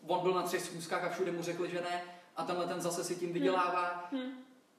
on 0.06 0.22
byl 0.22 0.34
na 0.34 0.42
třech 0.42 0.62
schůzkách 0.62 1.04
a 1.04 1.08
všude 1.08 1.32
mu 1.32 1.42
řekli, 1.42 1.70
že 1.70 1.80
ne, 1.80 2.02
a 2.36 2.44
tenhle 2.44 2.66
ten 2.66 2.80
zase 2.80 3.04
si 3.04 3.16
tím 3.16 3.32
vydělává. 3.32 4.08
Hmm. 4.12 4.20
hmm. 4.20 4.32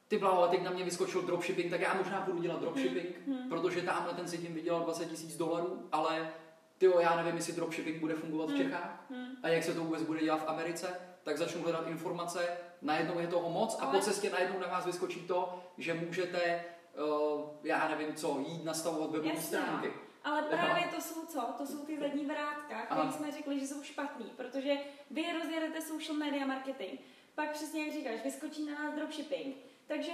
Ty 0.08 0.18
bláho, 0.18 0.48
teď 0.48 0.64
na 0.64 0.72
mě 0.72 0.84
vyskočil 0.84 1.22
dropshipping, 1.22 1.72
tak 1.72 1.82
já 1.82 1.94
možná 1.94 2.22
budu 2.22 2.42
dělat 2.42 2.62
dropshipping, 2.62 3.28
hmm. 3.28 3.38
hmm. 3.38 3.50
protože 3.50 3.82
tamhle 3.82 4.14
ten 4.14 4.28
si 4.28 4.38
tím 4.38 4.54
vydělal 4.54 4.82
20 4.82 5.06
tisíc 5.06 5.38
dolarů, 5.38 5.88
ale 5.92 6.34
ty 6.78 6.90
já 7.00 7.16
nevím, 7.16 7.36
jestli 7.36 7.54
dropshipping 7.54 8.00
bude 8.00 8.14
fungovat 8.14 8.50
hmm. 8.50 8.60
v 8.60 8.62
Čechách 8.62 9.06
hmm. 9.10 9.36
a 9.44 9.48
jak 9.48 9.64
se 9.64 9.74
to 9.74 9.84
vůbec 9.84 10.04
bude 10.04 10.20
dělat 10.20 10.46
v 10.46 10.50
Americe, 10.50 11.00
tak 11.24 11.38
začnu 11.38 11.62
hledat 11.62 11.88
informace, 11.88 12.58
najednou 12.82 13.20
je 13.20 13.28
toho 13.28 13.50
moc 13.50 13.78
a 13.82 13.86
po 13.86 14.00
cestě 14.00 14.30
najednou 14.30 14.60
na 14.60 14.68
vás 14.68 14.86
vyskočí 14.86 15.20
to, 15.20 15.64
že 15.78 15.94
můžete, 15.94 16.66
uh, 17.34 17.42
já 17.64 17.88
nevím 17.88 18.16
co, 18.16 18.44
jít 18.48 18.66
nastavovat 18.66 19.12
webové 19.12 19.42
stránky. 19.42 19.94
Ale 20.24 20.42
právě 20.42 20.88
to 20.96 21.02
jsou 21.02 21.26
co? 21.26 21.42
To 21.58 21.68
jsou 21.68 21.86
ty 21.86 22.00
zadní 22.00 22.26
vrátka, 22.26 22.82
které 22.86 23.12
jsme 23.12 23.32
řekli, 23.32 23.60
že 23.60 23.68
jsou 23.68 23.84
špatný, 23.84 24.26
protože 24.38 24.74
vy 25.12 25.26
rozjedete 25.34 25.82
social 25.82 26.18
media 26.18 26.46
marketing, 26.46 27.00
pak 27.36 27.52
přesně 27.52 27.84
jak 27.86 27.94
říkáš, 27.94 28.24
vyskočí 28.24 28.66
na 28.66 28.84
nás 28.84 28.96
dropshipping, 28.96 29.56
takže 29.88 30.12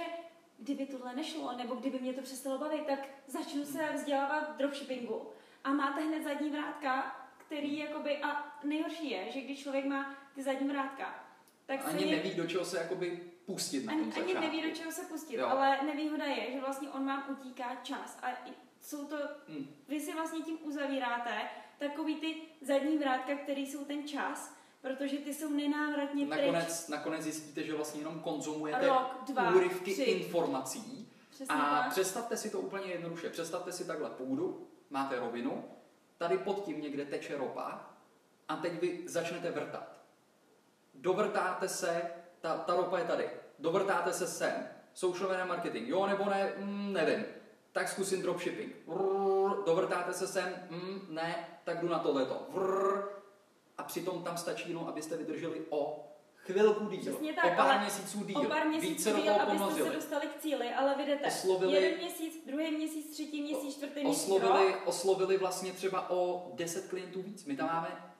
kdyby 0.58 0.86
tohle 0.86 1.14
nešlo, 1.14 1.52
nebo 1.56 1.74
kdyby 1.74 1.98
mě 1.98 2.12
to 2.12 2.22
přestalo 2.22 2.58
bavit, 2.58 2.86
tak 2.86 2.98
začnu 3.26 3.64
se 3.64 3.92
vzdělávat 3.94 4.56
dropshippingu. 4.56 5.22
A 5.64 5.72
máte 5.72 6.00
hned 6.00 6.24
zadní 6.24 6.50
vrátka, 6.50 7.16
který 7.38 7.78
jakoby, 7.78 8.18
a 8.18 8.56
nejhorší 8.64 9.10
je, 9.10 9.32
že 9.32 9.40
když 9.40 9.62
člověk 9.62 9.84
má 9.84 10.14
ty 10.34 10.42
zadní 10.42 10.68
vrátka, 10.68 11.24
tak 11.66 11.80
Ani 11.86 11.98
se 12.04 12.06
neví, 12.10 12.34
do 12.34 12.46
čeho 12.46 12.64
se 12.64 12.78
jakoby 12.78 13.20
pustit 13.46 13.84
na 13.84 13.92
ani, 13.92 14.12
tom 14.12 14.22
ani 14.22 14.34
neví, 14.34 14.62
do 14.62 14.70
čeho 14.70 14.92
se 14.92 15.02
pustit, 15.02 15.36
Jo. 15.36 15.46
ale 15.46 15.78
nevýhoda 15.86 16.24
je, 16.24 16.52
že 16.52 16.60
vlastně 16.60 16.88
on 16.90 17.06
vám 17.06 17.24
utíká 17.30 17.74
čas 17.82 18.18
a 18.22 18.28
jsou 18.80 19.04
to, 19.04 19.16
Hmm. 19.48 19.66
vy 19.88 20.00
si 20.00 20.12
vlastně 20.14 20.40
tím 20.40 20.58
uzavíráte 20.62 21.30
takový 21.78 22.16
ty 22.16 22.36
zadní 22.60 22.98
vrátka, 22.98 23.34
které 23.34 23.60
jsou 23.60 23.84
ten 23.84 24.08
čas, 24.08 24.56
protože 24.80 25.16
ty 25.18 25.34
jsou 25.34 25.50
nenávratně 25.50 26.26
pryč. 26.26 26.40
Nakonec, 26.40 26.88
nakonec 26.88 27.22
zjistíte, 27.22 27.62
že 27.62 27.74
vlastně 27.74 28.00
jenom 28.00 28.20
konzumujete 28.20 28.86
Rok, 28.88 29.22
dva, 29.26 29.50
úryvky 29.54 29.92
tři. 29.92 30.02
informací 30.02 31.08
Přesně 31.30 31.54
a 31.54 31.58
tak. 31.82 31.90
představte 31.90 32.36
si 32.36 32.50
to 32.50 32.60
úplně 32.60 32.92
jednoduše. 32.92 33.30
Představte 33.30 33.72
si 33.72 33.86
takhle 33.86 34.10
půdu, 34.10 34.66
máte 34.90 35.20
rovinu, 35.20 35.64
tady 36.18 36.38
pod 36.38 36.64
tím 36.64 36.80
někde 36.80 37.04
teče 37.04 37.38
ropa 37.38 37.90
a 38.48 38.56
teď 38.56 38.80
vy 38.80 39.02
začnete 39.06 39.50
vrtat. 39.50 40.00
Dovrtáte 40.94 41.68
se, 41.68 42.02
ta, 42.40 42.58
ta 42.58 42.76
ropa 42.76 42.98
je 42.98 43.04
tady, 43.04 43.30
dovrtáte 43.58 44.12
se 44.12 44.26
sem, 44.26 44.68
social 44.92 45.28
media 45.28 45.46
marketing, 45.46 45.88
jo 45.88 46.06
nebo 46.06 46.24
ne, 46.24 46.52
mm, 46.56 46.92
nevím, 46.92 47.24
tak 47.72 47.88
zkusím 47.88 48.22
dropshipping, 48.22 48.76
Vrrr, 48.86 49.64
dovrtáte 49.66 50.12
se 50.12 50.26
sem, 50.26 50.66
mm, 50.70 51.06
ne, 51.08 51.48
tak 51.64 51.80
jdu 51.80 51.88
na 51.88 51.98
tohleto, 51.98 52.46
Vrrr, 52.48 53.02
a 53.78 53.82
přitom 53.82 54.22
tam 54.22 54.36
stačí 54.36 54.68
jenom, 54.68 54.86
abyste 54.86 55.16
vydrželi 55.16 55.62
o 55.70 56.10
chvilku 56.44 56.86
díl, 56.86 57.00
Přesně 57.00 57.32
tak, 57.32 57.44
o 57.44 57.48
pár 57.56 57.60
ale 57.70 57.80
měsíců 57.80 58.24
díl, 58.24 58.38
O 58.38 58.44
pár 58.44 58.66
měsíců 58.66 59.10
díl, 59.16 59.34
toho 59.34 59.40
abyste 59.40 59.84
se 59.84 59.90
dostali 59.92 60.26
k 60.26 60.40
cíli, 60.40 60.74
ale 60.74 60.94
vy 60.96 61.04
jdete 61.06 61.26
Oslovili- 61.26 61.72
jeden 61.74 61.98
měsíc, 61.98 62.42
druhý 62.46 62.70
měsíc, 62.76 63.10
třetí 63.12 63.42
měsíc, 63.42 63.74
čtvrtý 63.76 64.04
měsíc, 64.04 64.22
oslovili, 64.24 64.72
rok. 64.72 64.82
oslovili 64.88 65.36
vlastně 65.38 65.72
třeba 65.72 66.10
o 66.10 66.50
10 66.54 66.88
klientů 66.88 67.22
víc. 67.22 67.44
My 67.44 67.56
tam 67.56 67.66
máme 67.66 68.14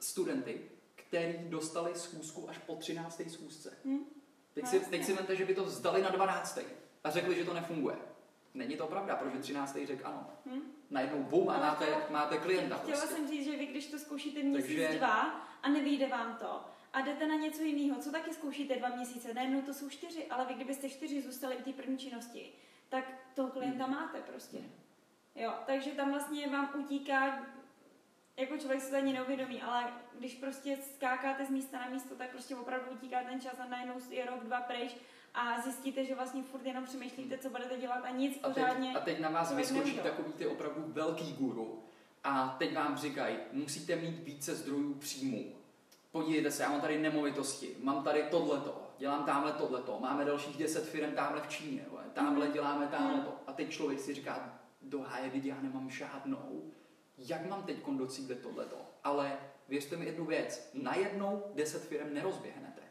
studenty, 0.00 0.60
který 0.94 1.38
dostali 1.48 1.90
schůzku 1.94 2.50
až 2.50 2.58
po 2.58 2.74
13. 2.76 3.22
schůzce. 3.30 3.78
Hm? 3.84 3.98
Teď 4.54 4.66
si, 4.66 4.80
teď 4.80 5.04
si 5.04 5.12
vemte, 5.12 5.36
že 5.36 5.44
by 5.44 5.54
to 5.54 5.64
vzdali 5.64 6.02
na 6.02 6.10
12. 6.10 6.58
a 7.04 7.10
řekli, 7.10 7.34
že 7.34 7.44
to 7.44 7.54
nefunguje. 7.54 7.96
Není 8.54 8.76
to 8.76 8.86
pravda, 8.86 9.16
protože 9.16 9.38
13. 9.38 9.78
řekl 9.86 10.06
ano. 10.06 10.30
Hm? 10.46 10.60
Najednou 10.90 11.22
boom 11.22 11.48
a 11.50 11.58
máte, 11.58 11.86
máte 12.10 12.38
klienta. 12.38 12.76
Chtěla 12.76 12.98
Prostě. 12.98 13.14
jsem 13.16 13.28
říct, 13.28 13.44
že 13.44 13.56
vy 13.56 13.66
když 13.66 13.86
to 13.86 13.98
zkoušíte 13.98 14.42
měsíc, 14.42 14.66
Takže- 14.66 14.98
dva 14.98 15.22
a 15.62 15.68
nevyjde 15.68 16.06
vám 16.08 16.36
to 16.40 16.60
a 16.96 17.00
jdete 17.00 17.26
na 17.26 17.34
něco 17.34 17.62
jiného, 17.62 18.00
co 18.02 18.10
taky 18.12 18.34
zkoušíte 18.34 18.76
dva 18.76 18.88
měsíce, 18.88 19.34
najednou 19.34 19.62
to 19.62 19.74
jsou 19.74 19.88
čtyři, 19.88 20.26
ale 20.26 20.46
vy 20.46 20.54
kdybyste 20.54 20.88
čtyři 20.90 21.22
zůstali 21.22 21.56
u 21.56 21.62
té 21.62 21.72
první 21.72 21.98
činnosti, 21.98 22.52
tak 22.88 23.04
toho 23.34 23.48
klienta 23.48 23.84
Hmm. 23.84 23.94
máte 23.94 24.18
prostě. 24.20 24.58
Jo, 25.34 25.52
takže 25.66 25.90
tam 25.90 26.10
vlastně 26.10 26.48
vám 26.48 26.70
utíká, 26.78 27.46
jako 28.36 28.58
člověk 28.58 28.82
se 28.82 28.90
to 28.90 28.96
ani 28.96 29.12
neuvědomí, 29.12 29.62
ale 29.62 29.84
když 30.18 30.34
prostě 30.34 30.78
skákáte 30.94 31.46
z 31.46 31.50
místa 31.50 31.78
na 31.78 31.88
místo, 31.88 32.14
tak 32.14 32.30
prostě 32.30 32.56
opravdu 32.56 32.90
utíká 32.90 33.22
ten 33.30 33.40
čas 33.40 33.54
a 33.58 33.66
najednou 33.66 33.94
je 34.10 34.26
rok, 34.26 34.44
dva 34.44 34.60
pryč 34.60 34.96
a 35.34 35.60
zjistíte, 35.60 36.04
že 36.04 36.14
vlastně 36.14 36.42
furt 36.42 36.66
jenom 36.66 36.84
přemýšlíte, 36.84 37.38
co 37.38 37.50
budete 37.50 37.76
dělat 37.78 38.04
a 38.04 38.10
nic 38.10 38.38
A 38.42 38.46
teď, 38.50 38.64
pořádně. 38.64 38.92
a 38.96 39.00
teď 39.00 39.20
na 39.20 39.28
vás 39.30 39.54
vyskočí 39.54 39.98
takový 39.98 40.32
ty 40.32 40.46
opravdu 40.46 40.84
velký 40.86 41.32
guru 41.32 41.84
a 42.24 42.56
teď 42.58 42.74
vám 42.74 42.96
říkají, 42.96 43.36
musíte 43.52 43.96
mít 43.96 44.18
více 44.24 44.54
zdrojů 44.54 44.94
příjmů. 44.94 45.52
Podívejte 46.16 46.50
se, 46.50 46.62
já 46.62 46.68
mám 46.68 46.80
tady 46.80 46.98
nemovitosti, 46.98 47.76
mám 47.82 48.04
tady 48.04 48.22
tohleto, 48.22 48.82
dělám 48.98 49.24
tamhle 49.24 49.52
tohleto, 49.52 49.98
máme 50.00 50.24
dalších 50.24 50.56
10 50.56 50.84
firm 50.88 51.12
tamhle 51.12 51.40
v 51.40 51.48
Číně, 51.48 51.86
tamhle 52.12 52.48
děláme 52.48 52.86
tamhle 52.86 53.20
to. 53.20 53.32
A 53.46 53.52
teď 53.52 53.70
člověk 53.70 54.00
si 54.00 54.14
říká, 54.14 54.60
do 54.82 55.00
háje, 55.00 55.30
já 55.34 55.60
nemám 55.60 55.90
žádnou, 55.90 56.72
jak 57.18 57.48
mám 57.48 57.62
teď 57.62 57.76
docílit 57.96 58.42
tohleto? 58.42 58.76
Ale 59.04 59.38
věřte 59.68 59.96
mi 59.96 60.04
jednu 60.04 60.24
věc, 60.24 60.70
najednou 60.74 61.42
10 61.54 61.82
firm 61.82 62.14
nerozběhnete. 62.14 62.82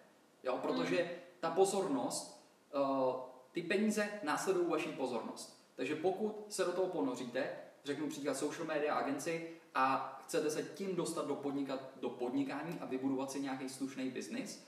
Jo, 0.43 0.59
protože 0.61 1.11
ta 1.39 1.49
pozornost, 1.51 2.47
uh, 2.75 3.15
ty 3.51 3.61
peníze 3.61 4.09
následují 4.23 4.69
vaší 4.69 4.89
pozornost. 4.89 5.71
Takže 5.75 5.95
pokud 5.95 6.45
se 6.49 6.63
do 6.63 6.71
toho 6.71 6.87
ponoříte, 6.87 7.49
řeknu 7.83 8.07
příklad 8.07 8.37
social 8.37 8.67
media 8.67 8.95
agenci 8.95 9.55
a 9.75 10.17
chcete 10.25 10.51
se 10.51 10.63
tím 10.63 10.95
dostat 10.95 11.27
do, 11.27 11.35
podnikat, 11.35 11.79
do 12.01 12.09
podnikání 12.09 12.79
a 12.79 12.85
vybudovat 12.85 13.31
si 13.31 13.39
nějaký 13.39 13.69
slušný 13.69 14.09
biznis 14.09 14.65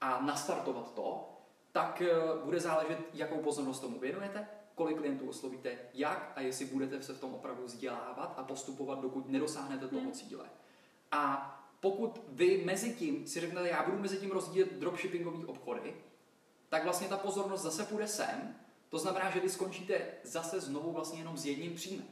a 0.00 0.22
nastartovat 0.22 0.94
to, 0.94 1.32
tak 1.72 2.02
eh, 2.02 2.14
bude 2.44 2.60
záležet, 2.60 2.98
jakou 3.14 3.38
pozornost 3.38 3.80
tomu 3.80 3.98
věnujete, 3.98 4.48
kolik 4.74 4.98
klientů 4.98 5.28
oslovíte, 5.28 5.78
jak 5.94 6.32
a 6.36 6.40
jestli 6.40 6.64
budete 6.64 7.02
se 7.02 7.14
v 7.14 7.20
tom 7.20 7.34
opravdu 7.34 7.64
vzdělávat 7.64 8.34
a 8.36 8.42
postupovat, 8.42 9.00
dokud 9.00 9.28
nedosáhnete 9.28 9.88
toho 9.88 10.02
Hmm. 10.02 10.12
cíle. 10.12 10.44
A 11.10 11.54
pokud 11.80 12.20
vy 12.28 12.62
mezi 12.64 12.94
tím 12.94 13.26
si 13.26 13.40
řeknete, 13.40 13.68
já 13.68 13.82
budu 13.82 13.98
mezi 13.98 14.16
tím 14.16 14.30
rozdílet 14.30 14.72
dropshippingové 14.72 15.46
obchody, 15.46 15.96
tak 16.68 16.84
vlastně 16.84 17.08
ta 17.08 17.16
pozornost 17.16 17.62
zase 17.62 17.84
půjde 17.84 18.08
sem, 18.08 18.56
to 18.88 18.98
znamená, 18.98 19.30
že 19.30 19.40
vy 19.40 19.48
skončíte 19.48 20.00
zase 20.22 20.60
znovu 20.60 20.92
vlastně 20.92 21.20
jenom 21.20 21.36
s 21.36 21.46
jedním 21.46 21.74
příjmem. 21.74 22.06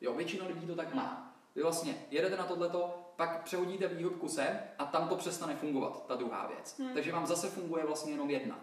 Jo, 0.00 0.14
většina 0.14 0.46
lidí 0.46 0.66
to 0.66 0.74
tak 0.74 0.94
má. 0.94 1.25
Vy 1.56 1.62
vlastně 1.62 1.94
jedete 2.10 2.36
na 2.36 2.44
tohleto, 2.44 3.12
pak 3.16 3.42
přehodíte 3.42 3.88
výhybku 3.88 4.28
sem 4.28 4.60
a 4.78 4.84
tam 4.84 5.08
to 5.08 5.16
přestane 5.16 5.56
fungovat, 5.56 6.06
ta 6.06 6.14
druhá 6.16 6.46
věc. 6.46 6.78
Hmm. 6.78 6.94
Takže 6.94 7.12
vám 7.12 7.26
zase 7.26 7.48
funguje 7.50 7.84
vlastně 7.86 8.12
jenom 8.12 8.30
jedna. 8.30 8.60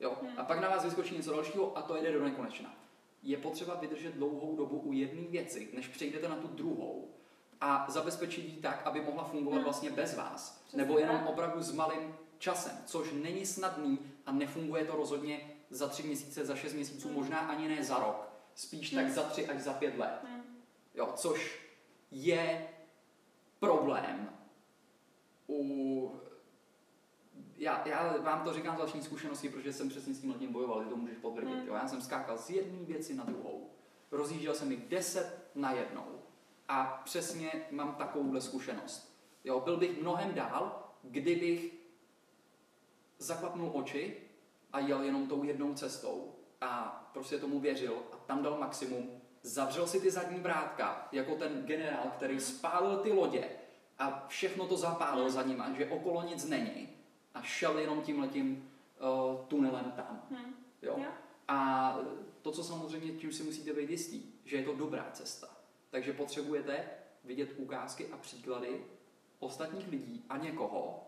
Jo? 0.00 0.16
Hmm. 0.22 0.32
A 0.38 0.44
pak 0.44 0.60
na 0.60 0.68
vás 0.68 0.84
vyskočí 0.84 1.16
něco 1.16 1.32
dalšího 1.32 1.78
a 1.78 1.82
to 1.82 1.96
jede 1.96 2.12
do 2.12 2.24
nekonečna. 2.24 2.74
Je 3.22 3.36
potřeba 3.36 3.74
vydržet 3.74 4.14
dlouhou 4.14 4.56
dobu 4.56 4.78
u 4.78 4.92
jedné 4.92 5.22
věci, 5.22 5.68
než 5.74 5.88
přejdete 5.88 6.28
na 6.28 6.36
tu 6.36 6.46
druhou 6.46 7.08
a 7.60 7.86
zabezpečit 7.88 8.44
ji 8.44 8.56
tak, 8.56 8.82
aby 8.86 9.00
mohla 9.00 9.24
fungovat 9.24 9.54
Hmm. 9.56 9.64
vlastně 9.64 9.90
bez 9.90 10.16
vás. 10.16 10.60
Přesně 10.62 10.78
nebo 10.82 10.98
jenom 10.98 11.16
tak. 11.18 11.28
opravdu 11.28 11.62
s 11.62 11.72
malým 11.72 12.14
časem, 12.38 12.72
což 12.86 13.12
není 13.12 13.46
snadný 13.46 13.98
a 14.26 14.32
nefunguje 14.32 14.84
to 14.84 14.96
rozhodně 14.96 15.40
za 15.70 15.88
tři 15.88 16.02
měsíce, 16.02 16.44
za 16.46 16.54
šest 16.56 16.72
měsíců, 16.74 17.08
Hmm. 17.08 17.16
možná 17.16 17.38
ani 17.38 17.68
ne 17.68 17.84
za 17.84 17.98
rok. 17.98 18.28
Spíš 18.54 18.90
tak 18.90 19.04
Hmm. 19.04 19.14
za 19.14 19.22
tři 19.22 19.48
až 19.48 19.60
za 19.60 19.72
pět 19.72 19.98
let. 19.98 20.20
Hm. 20.24 20.42
Jo, 20.94 21.08
což 21.16 21.61
je 22.12 22.68
problém 23.60 24.28
u... 25.48 26.20
Já, 27.56 27.88
já 27.88 28.16
vám 28.16 28.44
to 28.44 28.52
říkám 28.52 28.74
z 28.74 28.78
vlastní 28.78 29.02
zkušenosti, 29.02 29.48
protože 29.48 29.72
jsem 29.72 29.88
přesně 29.88 30.14
s 30.14 30.20
tím 30.20 30.34
tím 30.34 30.52
bojoval, 30.52 30.82
ty 30.82 30.88
to 30.88 30.96
můžeš 30.96 31.18
potvrdit. 31.18 31.54
Hmm. 31.54 31.66
Jo. 31.66 31.74
Já 31.74 31.88
jsem 31.88 32.02
skákal 32.02 32.38
z 32.38 32.50
jedné 32.50 32.84
věci 32.84 33.14
na 33.14 33.24
druhou. 33.24 33.70
Rozjížděl 34.10 34.54
jsem 34.54 34.70
jich 34.70 34.88
deset 34.88 35.50
na 35.54 35.72
jednou. 35.72 36.22
A 36.68 37.02
přesně 37.04 37.52
mám 37.70 37.94
takovouhle 37.94 38.40
zkušenost. 38.40 39.18
Jo, 39.44 39.60
byl 39.60 39.76
bych 39.76 40.02
mnohem 40.02 40.34
dál, 40.34 40.88
kdybych 41.02 41.74
zaklapnul 43.18 43.70
oči 43.74 44.16
a 44.72 44.78
jel 44.78 45.02
jenom 45.02 45.26
tou 45.26 45.42
jednou 45.44 45.74
cestou 45.74 46.34
a 46.60 47.02
prostě 47.12 47.38
tomu 47.38 47.60
věřil 47.60 48.02
a 48.12 48.16
tam 48.16 48.42
dal 48.42 48.58
maximum, 48.58 49.21
zavřel 49.42 49.86
si 49.86 50.00
ty 50.00 50.10
zadní 50.10 50.40
vrátka, 50.40 51.08
jako 51.12 51.34
ten 51.34 51.64
generál, 51.66 52.12
který 52.16 52.40
spálil 52.40 52.96
ty 52.96 53.12
lodě 53.12 53.48
a 53.98 54.26
všechno 54.28 54.66
to 54.66 54.76
zapálil 54.76 55.30
za 55.30 55.42
nima, 55.42 55.72
že 55.72 55.90
okolo 55.90 56.22
nic 56.22 56.44
není 56.44 56.88
a 57.34 57.42
šel 57.42 57.78
jenom 57.78 58.00
tímhletím 58.02 58.70
uh, 59.00 59.46
tunelem 59.46 59.92
tam. 59.96 60.22
Hm. 60.30 60.54
Jo? 60.82 60.94
Jo. 60.98 61.10
A 61.48 61.96
to, 62.42 62.52
co 62.52 62.64
samozřejmě, 62.64 63.18
čím 63.18 63.32
si 63.32 63.42
musíte 63.42 63.72
být 63.72 63.90
jistý, 63.90 64.22
že 64.44 64.56
je 64.56 64.64
to 64.64 64.74
dobrá 64.74 65.10
cesta. 65.12 65.48
Takže 65.90 66.12
potřebujete 66.12 66.84
vidět 67.24 67.54
ukázky 67.56 68.08
a 68.08 68.16
příklady 68.16 68.84
ostatních 69.38 69.88
lidí 69.88 70.24
a 70.28 70.36
někoho, 70.36 71.06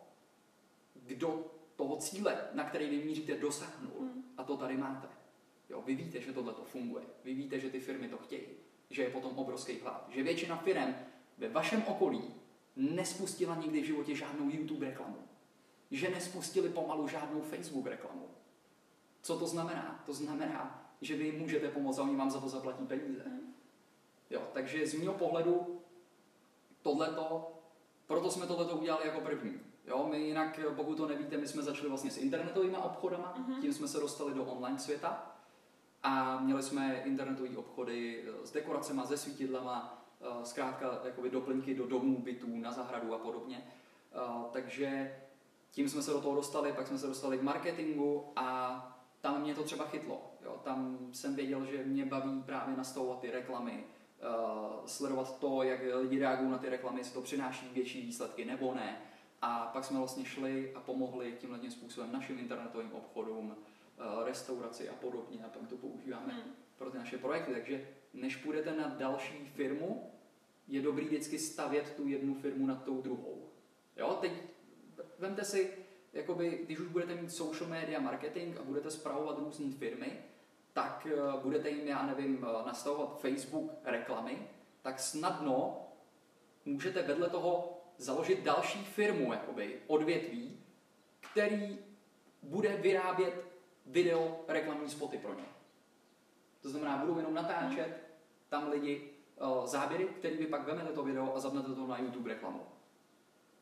kdo 0.95 1.45
toho 1.77 1.97
cíle, 1.97 2.49
na 2.53 2.65
který 2.65 2.91
vy 2.91 3.05
míříte, 3.05 3.37
dosáhnul. 3.37 4.01
Mm. 4.01 4.25
A 4.37 4.45
to 4.45 4.57
tady 4.57 4.77
máte. 4.77 5.09
Jo, 5.71 5.83
vy 5.83 5.95
víte, 5.95 6.21
že 6.21 6.33
tohle 6.33 6.53
to 6.55 6.65
funguje. 6.65 7.05
Vy 7.25 7.35
víte, 7.35 7.61
že 7.61 7.71
ty 7.71 7.81
firmy 7.81 8.09
to 8.09 8.19
chtějí. 8.19 8.47
Že 8.91 9.03
je 9.03 9.11
potom 9.11 9.39
obrovský 9.39 9.81
hlad. 9.81 10.07
Že 10.09 10.23
většina 10.23 10.57
firm 10.57 10.95
ve 11.39 11.49
vašem 11.49 11.83
okolí 11.87 12.35
nespustila 12.77 13.55
nikdy 13.57 13.81
v 13.81 13.85
životě 13.85 14.15
žádnou 14.15 14.51
YouTube 14.51 14.87
reklamu. 14.87 15.17
Že 15.91 16.11
nespustili 16.11 16.69
pomalu 16.69 17.09
žádnou 17.09 17.41
Facebook 17.41 17.87
reklamu. 17.87 18.29
Co 19.23 19.39
to 19.39 19.47
znamená? 19.47 20.03
To 20.07 20.15
znamená, 20.15 20.93
že 21.01 21.17
vy 21.17 21.25
jim 21.25 21.39
můžete 21.39 21.69
pomoct 21.69 21.99
a 21.99 22.03
oni 22.03 22.17
vám 22.17 22.31
za 22.31 22.41
to 22.41 22.49
zaplatí 22.49 22.87
peníze. 22.87 23.23
Hm. 23.27 23.55
Jo, 24.31 24.43
takže 24.53 24.87
z 24.87 24.95
mého 24.95 25.15
pohledu 25.15 25.81
tohleto, 26.83 27.53
proto 28.07 28.31
jsme 28.31 28.47
tohleto 28.47 28.77
udělali 28.77 29.07
jako 29.07 29.21
první. 29.21 29.61
Jo, 29.87 30.07
my 30.11 30.19
jinak, 30.19 30.61
pokud 30.77 30.95
to 30.97 31.07
nevíte, 31.09 31.37
my 31.37 31.49
jsme 31.49 31.63
začali 31.63 31.89
vlastně 31.89 32.11
s 32.11 32.19
internetovými 32.19 32.77
obchodama, 32.77 33.35
Mhm. 33.39 33.61
tím 33.63 33.73
jsme 33.73 33.89
se 33.89 34.01
dostali 34.01 34.35
do 34.35 34.45
online 34.45 34.79
světa 34.79 35.34
a 36.05 36.41
měli 36.41 36.63
jsme 36.63 37.03
internetové 37.05 37.57
obchody 37.57 38.25
s 38.45 38.53
dekoracemi, 38.53 39.03
se 39.05 39.17
svítidlama, 39.17 40.05
eh, 40.21 40.45
zkrátka 40.45 41.01
jakoby 41.05 41.31
doplňky 41.31 41.75
do 41.75 41.87
domů, 41.87 42.19
bytů, 42.23 42.57
na 42.57 42.73
zahradu 42.73 43.15
a 43.15 43.19
podobně. 43.19 43.65
Eh, 44.13 44.45
Takže 44.53 45.17
tím 45.71 45.89
jsme 45.89 46.03
se 46.03 46.11
do 46.11 46.21
toho 46.21 46.35
dostali, 46.35 46.73
pak 46.73 46.87
jsme 46.87 46.99
se 46.99 47.07
dostali 47.07 47.39
k 47.39 47.43
marketingu 47.43 48.33
a 48.37 48.79
tam 49.21 49.41
mě 49.41 49.55
to 49.55 49.63
třeba 49.65 49.85
chytlo. 49.85 50.35
Jo. 50.45 50.61
Tam 50.65 50.99
jsem 51.13 51.35
věděl, 51.35 51.65
že 51.65 51.85
mě 51.85 52.05
baví 52.05 52.43
právě 52.43 52.77
nastavovat 52.77 53.21
ty 53.21 53.31
reklamy, 53.31 53.85
uh, 53.85 54.87
sledovat 54.87 55.39
to, 55.39 55.63
jak 55.63 55.81
lidi 55.95 56.19
reagují 56.19 56.51
na 56.51 56.59
ty 56.59 56.69
reklamy, 56.69 57.01
jestli 57.01 57.15
to 57.15 57.21
přináší 57.21 57.69
větší 57.75 58.01
výsledky 58.01 58.45
nebo 58.45 58.75
ne. 58.75 58.99
A 59.43 59.71
pak 59.73 59.85
jsme 59.85 59.99
vlastně 59.99 60.25
šli 60.25 60.73
a 60.75 60.81
pomohli 60.81 61.35
tímhle 61.41 61.59
tím 61.59 61.71
způsobem 61.71 62.13
našim 62.13 62.39
internetovým 62.39 62.93
obchodům, 62.93 63.57
eh, 63.57 63.74
restauraci 64.25 64.89
a 64.89 64.95
podobně 64.95 65.45
a 65.45 65.49
pak 65.49 65.69
to 65.69 65.77
používáme 65.77 66.33
Hmm. 66.33 66.53
pro 66.77 66.91
ty 66.91 66.99
naše 66.99 67.19
projekty. 67.19 67.53
Takže 67.53 67.89
než 68.15 68.37
půjdete 68.37 68.73
na 68.73 68.89
další 68.89 69.47
firmu, 69.55 70.11
je 70.69 70.83
dobrý 70.83 71.05
vždycky 71.07 71.39
stavět 71.39 71.95
tu 71.97 72.09
jednu 72.09 72.35
firmu 72.35 72.67
nad 72.67 72.85
tou 72.85 73.03
druhou. 73.03 73.49
Jo, 73.97 74.19
teď 74.21 74.33
vemte 75.19 75.45
si, 75.45 75.71
jakoby, 76.13 76.61
když 76.65 76.79
už 76.79 76.89
budete 76.89 77.15
mít 77.15 77.33
social 77.33 77.71
media 77.71 78.01
marketing 78.01 78.57
a 78.59 78.63
budete 78.63 78.91
spravovat 78.91 79.39
různé 79.39 79.73
firmy, 79.73 80.19
tak 80.73 81.07
eh, 81.11 81.41
budete 81.43 81.71
jim, 81.71 81.89
já 81.89 82.07
nevím, 82.07 82.47
eh, 82.49 82.67
nastavovat 82.67 83.21
Facebook 83.21 83.71
reklamy, 83.85 84.49
tak 84.83 85.01
snadno 85.01 85.87
můžete 86.65 87.03
vedle 87.03 87.31
toho 87.31 87.81
založit 87.99 88.43
další 88.43 88.85
firmu, 88.85 89.33
jakoby, 89.33 89.81
odvětví, 89.87 90.61
který 91.21 91.79
bude 92.43 92.77
vyrábět 92.77 93.54
video 93.87 94.45
reklamní 94.49 94.91
spoty 94.91 95.19
pro 95.19 95.35
ně. 95.35 95.45
To 96.63 96.69
znamená, 96.69 96.97
budou 96.97 97.19
jenom 97.19 97.35
natáčet 97.35 98.05
tam 98.49 98.71
lidi 98.71 99.11
uh, 99.41 99.67
záběry, 99.67 100.05
který 100.05 100.37
vy 100.37 100.47
pak 100.47 100.67
vemete 100.67 100.93
to 100.93 101.03
video 101.03 101.35
a 101.35 101.41
zapnete 101.41 101.75
to 101.75 101.87
na 101.87 101.99
YouTube 101.99 102.29
reklamu. 102.29 102.61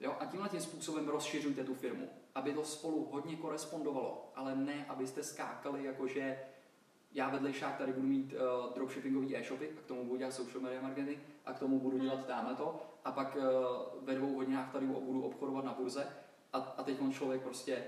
Jo? 0.00 0.16
A 0.20 0.26
tímhle 0.26 0.48
tím 0.48 0.60
způsobem 0.60 1.08
rozšiřujte 1.08 1.64
tu 1.64 1.74
firmu, 1.74 2.08
aby 2.34 2.54
to 2.54 2.64
spolu 2.64 3.08
hodně 3.10 3.36
korespondovalo, 3.36 4.32
ale 4.34 4.56
ne, 4.56 4.86
abyste 4.88 5.22
skákali, 5.22 5.84
jakože 5.84 6.38
já 7.12 7.28
vedlejšák 7.28 7.76
tady 7.76 7.92
budu 7.92 8.06
mít 8.06 8.32
uh, 8.32 8.74
dropshippingový 8.74 9.36
e-shopy 9.36 9.70
a 9.78 9.80
k 9.80 9.86
tomu 9.86 10.04
budu 10.04 10.16
dělat 10.16 10.32
social 10.32 10.60
media 10.60 10.82
marketing 10.82 11.18
a 11.44 11.52
k 11.52 11.58
tomu 11.58 11.80
budu 11.80 11.98
dělat 11.98 12.26
tamhle 12.26 12.54
to 12.54 12.80
a 13.04 13.12
pak 13.12 13.36
uh, 13.36 13.42
ve 14.04 14.14
dvou 14.14 14.34
hodinách 14.34 14.72
tady 14.72 14.86
budu 14.86 15.22
obchodovat 15.22 15.64
na 15.64 15.72
burze 15.72 16.06
a, 16.52 16.58
a 16.58 16.82
teď 16.82 17.00
on 17.00 17.12
člověk 17.12 17.42
prostě 17.42 17.84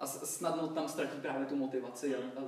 a 0.00 0.06
snadno 0.06 0.68
tam 0.68 0.88
ztratí 0.88 1.20
právě 1.20 1.46
tu 1.46 1.56
motivaci 1.56 2.16
a, 2.16 2.18
a 2.18 2.42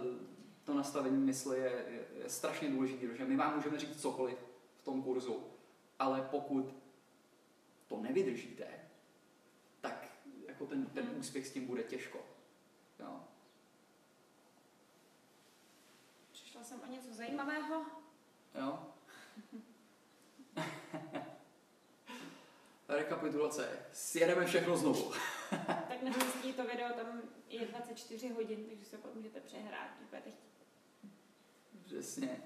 to 0.64 0.74
nastavení 0.74 1.16
mysli 1.16 1.58
je, 1.58 1.84
je, 1.88 2.06
je 2.22 2.28
strašně 2.28 2.70
důležité, 2.70 3.06
protože 3.06 3.24
my 3.24 3.36
vám 3.36 3.56
můžeme 3.56 3.78
říct 3.78 4.02
cokoliv 4.02 4.38
v 4.80 4.84
tom 4.84 5.02
kurzu, 5.02 5.46
ale 5.98 6.28
pokud 6.30 6.74
to 7.86 8.00
nevydržíte, 8.00 8.66
tak 9.80 10.08
jako 10.48 10.66
ten, 10.66 10.86
ten 10.86 11.06
Hmm. 11.06 11.18
úspěch 11.18 11.46
s 11.46 11.52
tím 11.52 11.66
bude 11.66 11.82
těžko. 11.82 12.18
Jo. 13.00 13.20
Přišla 16.32 16.64
jsem 16.64 16.80
o 16.80 16.92
něco 16.92 17.14
zajímavého. 17.14 17.84
Jo? 18.54 18.78
Rekapitulace. 22.96 23.68
Sjedeme 23.92 24.46
všechno 24.46 24.76
znovu. 24.76 25.12
Tak 25.66 26.02
naštěstí 26.02 26.52
to 26.52 26.64
video 26.64 26.88
tam 26.88 27.22
je 27.48 27.66
24 27.66 28.28
hodin, 28.28 28.64
takže 28.68 28.84
se 28.84 28.98
pak 28.98 29.14
můžete 29.14 29.40
přehrát, 29.40 29.88
když 29.96 30.08
budete 30.08 30.30
chtít. 30.30 30.52
Přesně. 31.84 32.42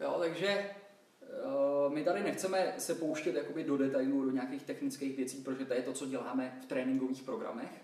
Jo, 0.00 0.16
takže 0.18 0.46
eh, 0.46 0.74
my 1.88 2.04
tady 2.04 2.22
nechceme 2.22 2.74
se 2.78 2.94
pouštět 2.94 3.34
jakoby 3.34 3.64
do 3.64 3.76
detailů, 3.76 4.24
do 4.24 4.30
nějakých 4.30 4.62
technických 4.62 5.16
věcí, 5.16 5.42
protože 5.42 5.64
to 5.64 5.74
je 5.74 5.82
to, 5.82 5.92
co 5.92 6.06
děláme 6.06 6.58
v 6.62 6.66
tréninkových 6.66 7.22
programech, 7.22 7.82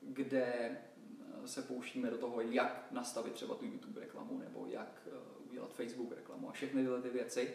kde 0.00 0.44
eh, 0.44 1.48
se 1.48 1.62
pouštíme 1.62 2.10
do 2.10 2.18
toho, 2.18 2.40
jak 2.40 2.86
nastavit 2.90 3.32
třeba 3.32 3.54
tu 3.54 3.64
YouTube 3.64 4.00
reklamu, 4.00 4.38
nebo 4.38 4.66
jak 4.66 5.02
eh, 5.06 5.10
udělat 5.50 5.74
Facebook 5.74 6.12
reklamu 6.16 6.48
a 6.48 6.52
všechny 6.52 6.82
tyhle 6.82 7.02
ty 7.02 7.08
věci. 7.08 7.54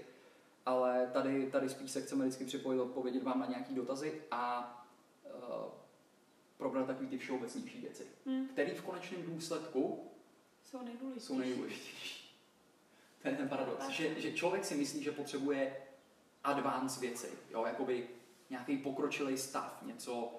Ale 0.69 1.09
tady, 1.13 1.51
tady 1.51 1.69
spíš 1.69 1.91
se 1.91 2.01
chceme 2.01 2.25
vždycky 2.25 2.45
připojit, 2.45 2.79
odpovědět 2.79 3.23
vám 3.23 3.39
na 3.39 3.45
nějaké 3.45 3.73
dotazy 3.73 4.21
a 4.31 4.73
uh, 5.25 5.71
probrat 6.57 6.87
takové 6.87 7.07
ty 7.09 7.17
všeobecnější 7.17 7.81
věci, 7.81 8.07
Hm. 8.25 8.47
které 8.47 8.75
v 8.75 8.81
konečném 8.81 9.23
důsledku 9.23 10.09
Jsou 10.63 10.81
nejdůležitější. 10.83 11.27
jsou 11.27 11.37
nejdůležitější. 11.37 12.35
To 13.21 13.27
je 13.27 13.35
ten 13.35 13.49
paradox, 13.49 13.77
Tak. 13.85 13.89
že, 13.89 14.21
že 14.21 14.31
člověk 14.33 14.65
si 14.65 14.75
myslí, 14.75 15.03
že 15.03 15.11
potřebuje 15.11 15.77
advanced 16.43 17.01
věci, 17.01 17.29
jo, 17.51 17.65
jakoby 17.65 18.07
nějaký 18.49 18.77
pokročilý 18.77 19.37
stav, 19.37 19.79
něco, 19.85 20.33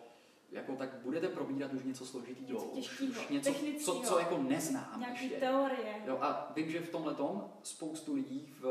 jako 0.50 0.76
tak 0.76 0.94
budete 0.94 1.28
probírat 1.28 1.72
už 1.72 1.82
něco 1.82 2.06
složitého, 2.06 2.46
Něco 2.52 2.64
už, 2.64 2.86
těžkýho, 2.86 3.22
už 3.22 3.28
něco, 3.28 3.54
co, 3.84 4.00
co 4.00 4.18
jako 4.18 4.38
neznám 4.38 5.00
Nějaký 5.00 5.24
ještě. 5.24 5.40
teorie. 5.40 6.02
Jo, 6.06 6.18
a 6.20 6.52
vím, 6.56 6.70
že 6.70 6.80
v 6.80 6.90
tomhle 6.90 7.16
spoustu 7.62 8.14
lidí 8.14 8.54
v, 8.60 8.66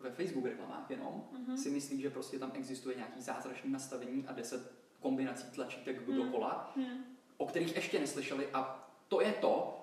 ve 0.00 0.10
Facebook 0.10 0.44
reklamách 0.44 0.90
jenom 0.90 1.24
Mhm. 1.32 1.56
si 1.56 1.70
myslí, 1.70 2.00
že 2.00 2.10
prostě 2.10 2.38
tam 2.38 2.50
existuje 2.54 2.96
nějaký 2.96 3.22
zázračný 3.22 3.72
nastavení 3.72 4.24
a 4.28 4.32
deset 4.32 4.72
kombinací 5.00 5.50
tlačítek 5.50 6.08
Hmm. 6.08 6.16
dokola, 6.16 6.72
Hm. 6.76 7.04
o 7.36 7.46
kterých 7.46 7.76
ještě 7.76 7.98
neslyšeli 7.98 8.48
a 8.52 8.88
to 9.08 9.20
je 9.20 9.32
to, 9.32 9.76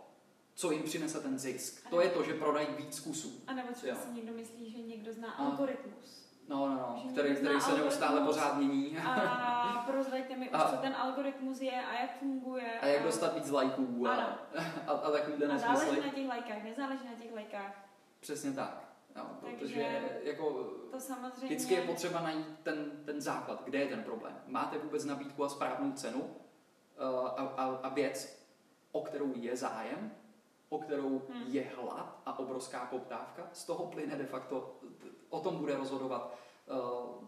co 0.53 0.71
jim 0.71 0.83
přinese 0.83 1.19
ten 1.19 1.39
zisk. 1.39 1.89
To 1.89 2.01
je 2.01 2.09
to, 2.09 2.23
že 2.23 2.33
prodají 2.33 2.67
víc 2.77 2.99
kusů. 2.99 3.41
A 3.47 3.53
nebo 3.53 3.73
třeba 3.73 3.93
Jo. 3.93 3.99
si 4.03 4.13
někdo 4.13 4.33
myslí, 4.33 4.71
že 4.71 4.77
někdo 4.81 5.13
zná 5.13 5.31
A- 5.31 5.45
algoritmus. 5.45 6.27
No, 6.49 6.67
no, 6.69 6.75
no, 6.75 6.99
Že 7.03 7.09
který, 7.09 7.35
který 7.35 7.61
se 7.61 7.77
neustále 7.77 8.25
pořád 8.25 8.57
mění. 8.57 8.97
A 8.97 9.83
prozraďte 9.91 10.35
mi 10.37 10.49
už, 10.49 10.55
A- 10.59 10.69
co 10.71 10.77
ten 10.77 10.93
algoritmus 10.95 11.61
je 11.61 11.81
a 11.85 12.01
jak 12.01 12.19
funguje. 12.19 12.79
A 12.79 12.85
jak 12.85 13.03
dostat 13.03 13.35
víc 13.35 13.49
lajků 13.49 14.07
a, 14.07 14.11
Ano. 14.11 14.37
a, 14.87 14.91
a 14.91 15.11
takovýhle 15.11 15.47
A 15.47 15.57
záleží 15.57 16.01
na 16.01 16.09
těch 16.13 16.27
lajkách, 16.27 16.63
nezáleží 16.63 17.05
na 17.05 17.13
těch 17.13 17.33
lajkách. 17.33 17.89
Přesně 18.19 18.51
tak. 18.51 18.86
Jo, 19.17 19.23
Takže- 19.41 19.57
protože 19.59 20.19
jako 20.23 20.53
To 20.91 20.99
samozřejmě... 20.99 21.45
vždycky 21.45 21.73
je 21.73 21.81
potřeba 21.81 22.21
najít 22.21 22.47
ten, 22.63 22.91
ten 23.05 23.21
základ, 23.21 23.63
kde 23.65 23.79
je 23.79 23.87
ten 23.87 24.03
problém. 24.03 24.41
Máte 24.47 24.77
vůbec 24.77 25.05
nabídku 25.05 25.43
a 25.43 25.49
správnou 25.49 25.91
cenu 25.91 26.19
uh, 26.21 26.27
a, 27.27 27.29
a, 27.57 27.65
a 27.65 27.89
věc, 27.89 28.43
o 28.91 29.01
kterou 29.01 29.33
je 29.35 29.55
zájem, 29.57 30.11
o 30.69 30.79
kterou 30.79 31.21
Hmm. 31.29 31.43
je 31.47 31.71
hlad 31.75 32.21
a 32.25 32.39
obrovská 32.39 32.85
poptávka, 32.85 33.49
z 33.53 33.65
toho 33.65 33.85
plyne 33.87 34.15
de 34.15 34.25
facto, 34.25 34.79
o 35.29 35.39
tom 35.39 35.57
bude 35.57 35.75
rozhodovat 35.77 36.37
uh, 36.69 37.23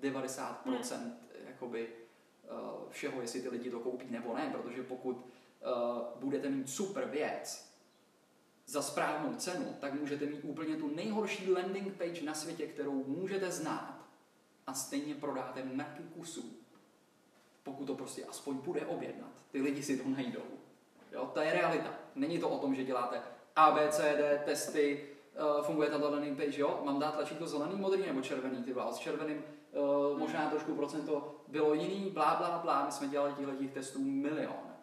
90% 0.00 1.12
jakoby, 1.46 1.88
uh, 2.50 2.90
všeho, 2.90 3.20
jestli 3.20 3.42
ty 3.42 3.48
lidi 3.48 3.70
to 3.70 3.80
koupí 3.80 4.06
nebo 4.10 4.34
ne, 4.36 4.50
protože 4.52 4.82
pokud 4.82 5.16
uh, 5.16 5.22
budete 6.20 6.50
mít 6.50 6.70
super 6.70 7.04
věc 7.04 7.65
za 8.66 8.82
správnou 8.82 9.34
cenu, 9.34 9.76
tak 9.80 9.94
můžete 9.94 10.26
mít 10.26 10.40
úplně 10.42 10.76
tu 10.76 10.94
nejhorší 10.94 11.52
landing 11.52 11.96
page 11.96 12.24
na 12.24 12.34
světě, 12.34 12.66
kterou 12.66 13.04
můžete 13.04 13.50
znát 13.50 14.06
a 14.66 14.74
stejně 14.74 15.14
prodáte 15.14 15.64
mrky 15.64 16.02
kusů, 16.02 16.56
pokud 17.62 17.84
to 17.84 17.94
prostě 17.94 18.24
aspoň 18.24 18.56
bude 18.56 18.86
objednat. 18.86 19.30
Ty 19.50 19.60
lidi 19.60 19.82
si 19.82 19.98
to 19.98 20.08
najdou. 20.08 20.44
Jo, 21.12 21.30
to 21.34 21.40
je 21.40 21.52
realita. 21.52 21.94
Není 22.14 22.38
to 22.38 22.48
o 22.48 22.58
tom, 22.58 22.74
že 22.74 22.84
děláte 22.84 23.22
ABCD 23.56 24.44
testy, 24.44 25.08
uh, 25.58 25.64
funguje 25.64 25.90
tato 25.90 26.10
landing 26.10 26.38
page, 26.38 26.60
jo, 26.60 26.80
mám 26.84 26.98
dát 26.98 27.14
tlačítko 27.14 27.46
zelený, 27.46 27.76
modrý 27.76 28.06
nebo 28.06 28.20
červený, 28.20 28.64
ty 28.64 28.74
a 28.74 28.92
s 28.92 28.98
červeným 28.98 29.44
uh, 29.72 30.18
možná 30.18 30.50
trošku 30.50 30.74
procento 30.74 31.40
bylo 31.48 31.74
jiný, 31.74 32.10
blá, 32.10 32.34
blá, 32.34 32.58
blá, 32.58 32.86
my 32.86 32.92
jsme 32.92 33.08
dělali 33.08 33.32
těchto 33.32 33.52
těch 33.52 33.72
testů 33.72 34.04
milion. 34.04 34.74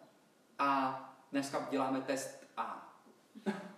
A 0.58 1.00
dneska 1.32 1.68
děláme 1.70 2.00
test 2.00 2.46
A, 2.56 2.96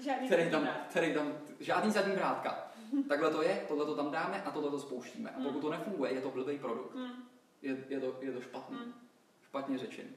Žádný 0.00 0.26
který 0.26 0.50
tam, 0.50 0.68
který 0.88 1.14
tam, 1.14 1.32
žádný 1.60 1.90
zadní 1.90 2.14
vrátka. 2.14 2.72
Takhle 3.08 3.30
to 3.30 3.42
je, 3.42 3.64
tohle 3.68 3.86
to 3.86 3.94
tam 3.96 4.10
dáme 4.10 4.42
a 4.42 4.50
tohle 4.50 4.70
to 4.70 4.78
spouštíme. 4.78 5.30
A 5.30 5.40
pokud 5.40 5.60
to 5.60 5.70
nefunguje, 5.70 6.12
je 6.12 6.20
to 6.20 6.30
blbý 6.30 6.58
produkt. 6.58 6.94
Hm. 6.94 7.22
Je, 7.62 7.84
je, 7.88 8.00
to, 8.00 8.16
je 8.20 8.32
to 8.32 8.40
špatný. 8.40 8.76
Hm. 8.78 8.92
Špatně 9.42 9.78
řečený. 9.78 10.10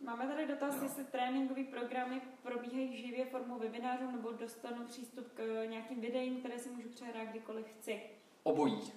Máme 0.00 0.26
tady 0.26 0.46
dotaz, 0.46 0.76
Jo. 0.76 0.82
jestli 0.82 1.04
tréninkové 1.04 1.64
programy 1.64 2.20
probíhají 2.42 2.96
živě 3.06 3.26
formou 3.26 3.58
webinářů 3.58 4.10
nebo 4.10 4.32
dostanu 4.32 4.84
přístup 4.84 5.32
k 5.34 5.64
nějakým 5.66 6.00
videím, 6.00 6.36
které 6.40 6.58
si 6.58 6.70
můžu 6.70 6.88
přehrát 6.88 7.28
kdykoliv 7.28 7.66
chci. 7.78 8.00
Obojí. 8.42 8.92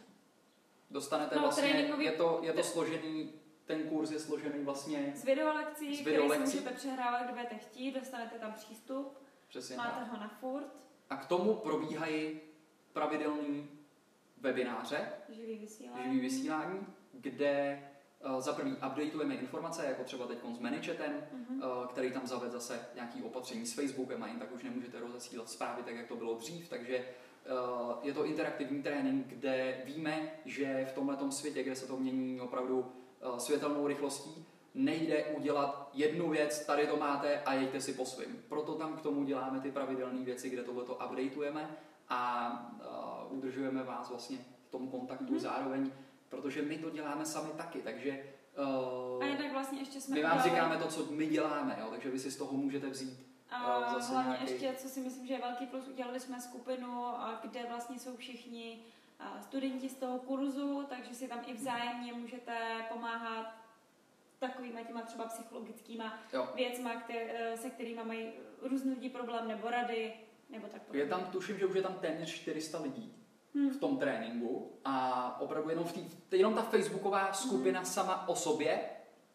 Dostanete 0.91 1.35
No, 1.35 1.41
vlastně, 1.41 1.63
tréninkový- 1.73 2.03
je 2.05 2.11
to, 2.11 2.39
je 2.43 2.53
to 2.53 2.63
složený, 2.63 3.33
ten 3.65 3.83
kurz 3.89 4.11
je 4.11 4.19
složený 4.19 4.63
vlastně, 4.63 5.11
Z 5.15 5.23
videolekcí, 5.25 5.95
Z 5.95 6.01
které 6.01 6.17
videolekcí. 6.17 6.51
si 6.51 6.57
můžete 6.57 6.75
přehrávat, 6.75 7.21
kdy 7.23 7.29
budete 7.33 7.55
chtít, 7.55 7.91
dostanete 7.91 8.39
tam 8.39 8.53
přístup, 8.53 9.17
přesně 9.49 9.77
máte 9.77 9.99
tak. 9.99 10.11
ho 10.11 10.17
na 10.19 10.27
furt, 10.39 10.67
A 11.09 11.15
k 11.17 11.25
tomu 11.25 11.53
probíhají 11.53 12.39
pravidelný 12.93 13.69
webináře, 14.41 15.09
živý 15.29 15.57
vysílání. 15.59 16.03
živý 16.03 16.19
vysílání, 16.19 16.87
kde 17.13 17.83
uh, 18.25 18.41
za 18.41 18.53
prvý 18.53 18.71
updateujeme 18.73 19.35
informace, 19.35 19.85
jako 19.85 20.03
třeba 20.03 20.27
teď 20.27 20.37
s 20.55 20.59
ManyChatem, 20.59 21.23
Mhm. 21.31 21.61
uh, 21.63 21.85
který 21.87 22.11
tam 22.11 22.27
zaved 22.27 22.51
zase 22.51 22.87
nějaký 22.95 23.23
opatření 23.23 23.65
s 23.65 23.73
Facebookem 23.73 24.23
a 24.23 24.27
jen 24.27 24.39
tak 24.39 24.51
už 24.55 24.63
nemůžete 24.63 24.99
rozesílat 24.99 25.49
zprávy 25.49 25.83
tak, 25.83 25.95
jak 25.95 26.07
to 26.07 26.15
bylo 26.15 26.33
dřív, 26.37 26.69
takže 26.69 27.05
uh, 27.51 27.91
je 28.01 28.13
to 28.13 28.25
interaktivní 28.25 28.83
trénink, 28.83 29.27
kde 29.27 29.81
víme, 29.85 30.31
že 30.45 30.85
v 30.89 30.93
tomhle 30.93 31.31
světě, 31.31 31.63
kde 31.63 31.75
se 31.75 31.87
to 31.87 31.97
mění 31.97 32.41
opravdu 32.41 32.79
uh, 32.79 33.37
světelnou 33.37 33.87
rychlostí, 33.87 34.45
nejde 34.77 35.25
udělat 35.25 35.89
jednu 35.93 36.29
věc, 36.29 36.65
tady 36.65 36.87
to 36.87 36.97
máte 36.97 37.41
a 37.43 37.53
jeďte 37.53 37.81
si 37.81 37.93
po 37.93 38.05
svým. 38.05 38.43
Proto 38.49 38.75
tam 38.75 38.93
k 38.97 39.01
tomu 39.01 39.23
děláme 39.23 39.59
ty 39.59 39.71
pravidelné 39.71 40.19
věci, 40.25 40.49
kde 40.49 40.63
tohleto 40.63 40.93
updateujeme 40.93 41.69
a 42.09 42.49
uh, 43.29 43.37
udržujeme 43.37 43.83
vás 43.83 44.09
vlastně 44.09 44.37
v 44.67 44.71
tom 44.71 44.87
kontaktu 44.87 45.25
Mhm. 45.31 45.39
zároveň, 45.39 45.91
protože 46.29 46.61
my 46.61 46.77
to 46.77 46.89
děláme 46.89 47.25
sami 47.25 47.49
taky, 47.57 47.79
takže 47.81 48.23
uh, 49.15 49.23
A 49.23 49.25
jednak 49.25 49.51
vlastně 49.51 49.79
ještě 49.79 50.01
jsme 50.01 50.15
my 50.15 50.23
vám 50.23 50.31
udělali- 50.31 50.49
říkáme 50.49 50.77
to, 50.77 50.87
co 50.87 51.11
my 51.11 51.25
děláme, 51.27 51.77
jo, 51.81 51.87
takže 51.91 52.09
vy 52.09 52.19
si 52.19 52.31
z 52.31 52.37
toho 52.37 52.53
můžete 52.53 52.89
vzít. 52.89 53.27
A 53.49 53.55
A 53.55 53.93
zase 53.93 54.11
hlavně 54.13 54.29
nějaký- 54.31 54.51
ještě, 54.51 54.73
co 54.77 54.87
si 54.89 54.99
myslím, 54.99 55.27
že 55.27 55.33
je 55.33 55.39
velký 55.41 55.65
plus, 55.65 55.87
udělali 55.87 56.19
jsme 56.19 56.41
skupinu, 56.41 57.03
kde 57.41 57.65
vlastně 57.69 57.99
jsou 57.99 58.15
všichni 58.17 58.79
studenti 59.41 59.89
z 59.89 59.95
toho 59.95 60.19
kurzu, 60.19 60.83
takže 60.89 61.15
si 61.15 61.27
tam 61.27 61.39
i 61.45 61.53
vzájemně 61.53 62.13
můžete 62.13 62.57
pomáhat 62.93 63.53
takovýma 64.39 64.83
těma 64.83 65.01
třeba 65.01 65.25
psychologickýma 65.25 66.19
Jo. 66.33 66.47
věcma, 66.55 66.95
které, 66.95 67.57
se 67.57 67.69
kterými 67.69 68.03
mají 68.03 68.31
různý 68.61 68.91
lidi 68.93 69.09
problém 69.09 69.47
nebo 69.47 69.69
rady, 69.69 70.13
nebo 70.49 70.67
tak 70.67 70.81
Je 70.93 71.05
tam, 71.05 71.25
tuším, 71.25 71.59
že 71.59 71.65
už 71.65 71.75
je 71.75 71.81
tam 71.81 71.93
téměř 71.93 72.29
400 72.35 72.79
lidí 72.81 73.13
Hmm. 73.55 73.69
v 73.69 73.77
tom 73.79 73.97
tréninku 73.97 74.71
a 74.85 75.37
opravdu 75.41 75.69
jenom, 75.69 75.85
v 75.85 75.91
tý, 75.93 76.09
jenom 76.37 76.53
ta 76.53 76.61
facebooková 76.61 77.33
skupina 77.33 77.83
sama 77.83 78.27
o 78.27 78.35
sobě 78.35 78.79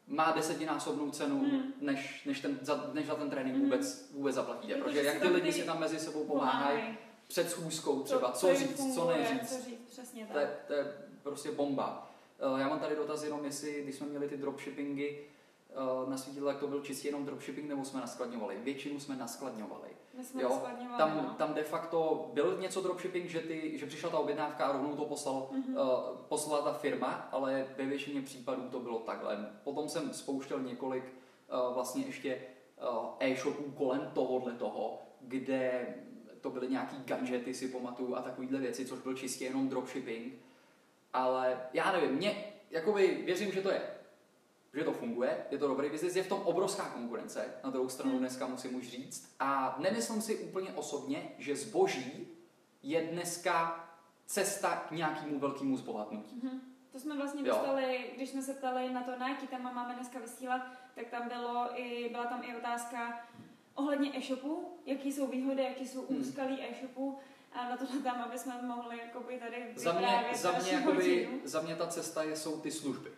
má 0.06 0.30
desetinásobnou 0.32 1.10
cenu, 1.10 1.38
Hmm. 1.38 1.72
než, 1.80 2.24
než, 2.24 2.40
ten, 2.40 2.58
za, 2.62 2.90
než 2.92 3.06
za 3.06 3.14
ten 3.14 3.30
trénink 3.30 3.54
Hmm. 3.56 3.64
vůbec, 3.64 4.10
vůbec 4.12 4.34
zaplatíte. 4.34 4.74
Protože 4.74 4.84
Protože 4.84 5.00
si 5.00 5.06
jak 5.06 5.20
ty 5.20 5.28
lidi 5.28 5.52
si 5.52 5.62
tam 5.62 5.80
mezi 5.80 5.98
sebou 5.98 6.24
pomáhají 6.24 6.98
před 7.28 7.50
schůzkou 7.50 8.02
třeba, 8.02 8.32
co 8.32 8.48
jim 8.48 8.56
říct, 8.56 8.94
co 8.94 9.10
neříct. 9.10 9.56
Co 9.58 9.64
říct, 9.64 9.90
přesně 9.90 10.26
To 10.26 10.32
tak. 10.34 10.42
je, 10.42 10.56
to 10.66 10.72
je 10.72 10.84
prostě 11.22 11.52
bomba. 11.52 12.10
Eh, 12.56 12.60
Já 12.60 12.68
mám 12.68 12.78
tady 12.80 12.96
dotaz 12.96 13.22
jenom, 13.24 13.44
jestli, 13.44 13.82
když 13.82 13.94
jsme 13.94 14.06
měli 14.06 14.28
ty 14.28 14.36
dropshippingy 14.36 15.18
eh, 15.70 16.10
na 16.10 16.16
svítidle, 16.16 16.52
jak 16.52 16.60
to 16.60 16.66
byl 16.66 16.80
čistě 16.80 17.08
jenom 17.08 17.24
dropshipping, 17.24 17.68
nebo 17.68 17.84
jsme 17.84 18.00
naskladňovali. 18.00 18.56
Většinu 18.62 19.00
jsme 19.00 19.16
naskladňovali. 19.16 19.88
My 20.18 20.24
jsme 20.24 20.42
Jo, 20.42 20.48
naskladňovali, 20.48 20.98
Tam, 20.98 21.16
no. 21.28 21.34
tam 21.38 21.54
de 21.54 21.62
facto 21.62 22.30
byl 22.34 22.58
něco 22.60 22.80
dropshipping, 22.80 23.28
že, 23.30 23.40
ty, 23.40 23.78
že 23.78 23.86
přišla 23.86 24.10
ta 24.10 24.18
objednávka 24.18 24.64
a 24.66 24.72
rovnou 24.72 24.96
to 24.96 25.04
poslal, 25.04 25.48
Mhm. 25.52 25.76
uh, 25.76 25.82
poslala 26.28 26.62
ta 26.62 26.72
firma, 26.72 27.28
ale 27.32 27.66
ve 27.76 27.84
většině 27.86 28.22
případů 28.22 28.62
to 28.70 28.80
bylo 28.80 28.98
takhle. 28.98 29.50
Potom 29.64 29.88
jsem 29.88 30.12
spouštěl 30.14 30.60
několik 30.60 31.04
uh, 31.04 31.74
vlastně 31.74 32.04
ještě 32.06 32.38
uh, 32.92 33.06
e-shopů 33.20 33.62
kolem 33.70 34.10
tohohle 34.14 34.52
toho, 34.52 34.98
kde 35.20 35.86
to 36.40 36.50
byly 36.50 36.68
nějaký 36.68 36.96
gadgety, 37.04 37.54
si 37.54 37.68
pamatuju, 37.68 38.14
a 38.16 38.22
takovýhle 38.22 38.58
věci, 38.58 38.86
což 38.86 38.98
byl 39.00 39.14
čistě 39.14 39.44
jenom 39.44 39.68
dropshipping. 39.68 40.32
Ale 41.12 41.60
já 41.72 41.92
nevím, 41.92 42.10
mě, 42.10 42.44
jakoby 42.70 43.22
věřím, 43.24 43.52
že 43.52 43.60
to 43.62 43.70
je 43.70 43.82
že 44.74 44.84
to 44.84 44.92
funguje, 44.92 45.46
je 45.50 45.58
to 45.58 45.68
dobrý 45.68 45.90
biznis, 45.90 46.16
je 46.16 46.22
v 46.22 46.28
tom 46.28 46.40
obrovská 46.44 46.82
konkurence, 46.90 47.54
na 47.64 47.70
druhou 47.70 47.88
stranu 47.88 48.10
Hmm. 48.10 48.20
dneska 48.20 48.46
musím 48.46 48.74
už 48.74 48.88
říct. 48.88 49.34
A 49.40 49.76
nemyslím 49.78 50.22
si 50.22 50.36
úplně 50.36 50.72
osobně, 50.72 51.32
že 51.38 51.56
zboží 51.56 52.28
je 52.82 53.02
dneska 53.02 53.84
cesta 54.26 54.76
k 54.88 54.90
nějakému 54.90 55.38
velkému 55.38 55.76
zbohatnutí. 55.76 56.40
Mhm. 56.42 56.60
To 56.92 57.00
jsme 57.00 57.16
vlastně 57.16 57.40
Jo. 57.40 57.46
dostali, 57.54 58.10
když 58.16 58.28
jsme 58.30 58.42
se 58.42 58.54
ptali 58.54 58.92
na 58.92 59.02
to, 59.02 59.18
na 59.18 59.28
jaký 59.28 59.46
téma 59.46 59.72
máme 59.72 59.94
dneska 59.94 60.18
vysílat, 60.18 60.60
tak 60.94 61.06
tam 61.06 61.28
bylo 61.28 61.80
i, 61.80 62.08
byla 62.08 62.24
tam 62.24 62.42
i 62.44 62.56
otázka 62.56 63.26
ohledně 63.74 64.10
e-shopu, 64.18 64.78
jaký 64.86 65.12
jsou 65.12 65.26
výhody, 65.26 65.62
jaký 65.62 65.88
jsou 65.88 66.06
Hmm. 66.06 66.20
úskalí 66.20 66.62
e-shopu 66.62 67.18
a 67.52 67.68
na 67.68 67.76
to 67.76 67.86
tam, 67.86 68.20
aby 68.22 68.38
jsme 68.38 68.62
mohli 68.62 68.98
jakoby 68.98 69.38
tady 69.38 69.72
Za 69.76 69.92
mě, 69.92 70.24
za, 70.34 70.52
mě, 70.58 70.70
jakoby, 70.72 70.94
hodinu. 71.24 71.40
za 71.44 71.60
mě 71.62 71.76
ta 71.76 71.86
cesta 71.86 72.22
je, 72.22 72.36
jsou 72.36 72.60
ty 72.60 72.70
služby. 72.70 73.10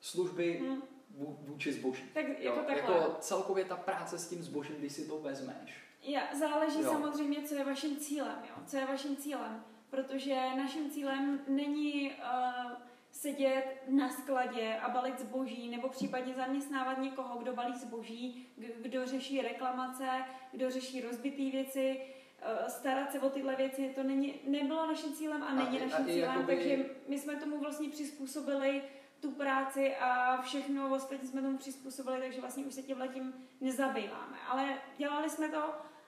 Služby 0.00 0.60
Hm, 0.62 0.82
vů- 1.18 1.36
vůči 1.40 1.72
zboží. 1.72 2.02
tak 2.14 2.24
Jo, 2.28 2.34
jako 2.40 2.60
takhle. 2.60 2.96
jako 2.96 3.16
celkově 3.20 3.64
ta 3.64 3.76
práce 3.76 4.18
s 4.18 4.28
tím 4.28 4.42
zbožím, 4.42 4.76
když 4.76 4.92
si 4.92 5.08
to 5.08 5.18
vezmeš. 5.18 5.74
Já, 6.02 6.22
záleží 6.38 6.80
Jo. 6.82 6.90
samozřejmě, 6.92 7.42
co 7.42 7.54
je 7.54 7.64
vaším 7.64 7.96
cílem, 7.96 8.38
jo? 8.48 8.54
Co 8.66 8.76
je 8.76 8.86
vaším 8.86 9.16
cílem. 9.16 9.64
Protože 9.90 10.34
naším 10.56 10.90
cílem 10.90 11.40
není 11.48 12.10
uh, 12.10 12.72
sedět 13.12 13.64
na 13.88 14.08
skladě 14.08 14.76
a 14.82 14.88
balit 14.88 15.20
zboží, 15.20 15.68
nebo 15.68 15.88
případně 15.88 16.34
zaměstnávat 16.34 16.98
někoho, 16.98 17.38
kdo 17.38 17.52
balí 17.52 17.78
zboží, 17.78 18.48
kdo 18.82 19.06
řeší 19.06 19.42
reklamace, 19.42 20.08
kdo 20.52 20.70
řeší 20.70 21.00
rozbitý 21.00 21.50
věci, 21.50 22.00
uh, 22.62 22.68
starat 22.68 23.12
se 23.12 23.20
o 23.20 23.30
tyhle 23.30 23.56
věci, 23.56 23.92
to 23.94 24.02
není, 24.02 24.34
nebylo 24.46 24.86
naším 24.86 25.12
cílem 25.12 25.42
a 25.42 25.54
není 25.54 25.80
a 25.80 25.86
naším 25.86 26.06
cílem, 26.06 26.30
jakoby- 26.30 26.56
takže 26.56 26.86
my 27.08 27.18
jsme 27.18 27.36
tomu 27.36 27.58
vlastně 27.58 27.88
přizpůsobili 27.88 28.82
tu 29.20 29.30
práci 29.30 29.96
a 29.96 30.42
všechno 30.42 30.94
ostatní 30.94 31.28
jsme 31.28 31.42
tomu 31.42 31.58
přizpůsobili, 31.58 32.20
takže 32.20 32.40
vlastně 32.40 32.64
už 32.64 32.74
se 32.74 32.82
tím 32.82 32.98
letím 32.98 33.34
nezabýváme. 33.60 34.36
Ale 34.48 34.74
dělali 34.98 35.30
jsme 35.30 35.48
to, 35.48 35.62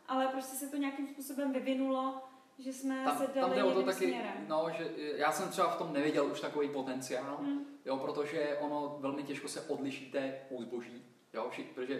ale 0.08 0.28
prostě 0.28 0.56
se 0.56 0.68
to 0.68 0.76
nějakým 0.76 1.08
způsobem 1.08 1.52
vyvinulo, 1.52 2.22
že 2.58 2.72
jsme 2.72 3.04
Tam, 3.04 3.18
se 3.18 3.26
tam 3.26 3.34
dali 3.50 3.54
jde 3.56 3.64
o 3.64 3.72
to 3.72 3.82
taky, 3.82 3.96
směrem. 4.06 4.44
no, 4.48 4.66
že 4.78 4.90
já 5.16 5.32
jsem 5.32 5.48
třeba 5.48 5.68
v 5.68 5.76
tom 5.78 5.92
neviděl 5.92 6.26
už 6.26 6.40
takový 6.40 6.68
potenciál, 6.68 7.36
Hmm. 7.40 7.64
jo, 7.84 7.96
protože 7.96 8.58
ono 8.60 8.96
velmi 9.00 9.22
těžko 9.22 9.48
se 9.48 9.60
odlišíte 9.60 10.38
u 10.50 10.62
zboží, 10.62 11.02
jo, 11.32 11.50
protože 11.74 11.94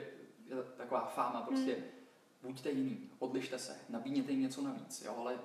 je 0.46 0.56
to 0.56 0.62
taková 0.62 1.00
fáma 1.14 1.40
prostě, 1.42 1.72
Hmm. 1.74 1.84
buďte 2.42 2.70
jiný, 2.70 3.10
odlište 3.18 3.58
se, 3.58 3.76
nabídněte 3.88 4.30
jim 4.32 4.40
něco 4.40 4.62
navíc, 4.62 5.02
jo, 5.06 5.14
ale 5.18 5.38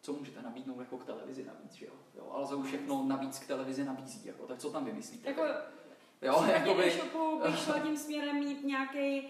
co 0.00 0.12
můžete 0.12 0.42
nabídnout 0.42 0.80
jako 0.80 0.98
k 0.98 1.04
televizi 1.04 1.44
navíc, 1.44 1.72
že 1.72 1.86
jo, 1.86 1.92
jo 2.16 2.30
ale 2.32 2.46
za 2.46 2.62
všechno 2.62 3.04
navíc 3.04 3.38
k 3.38 3.46
televizi 3.46 3.84
nabízí, 3.84 4.26
jako, 4.28 4.46
tak 4.46 4.58
co 4.58 4.70
tam 4.70 4.84
vymyslíte? 4.84 5.28
Jako, 5.28 5.42
jo, 6.22 6.44
jakoby, 6.52 6.84
e-shopu 6.84 7.40
bych 7.46 7.58
šla 7.58 7.78
tím 7.78 7.96
směrem 7.96 8.36
mít 8.38 8.64
nějaký 8.64 9.28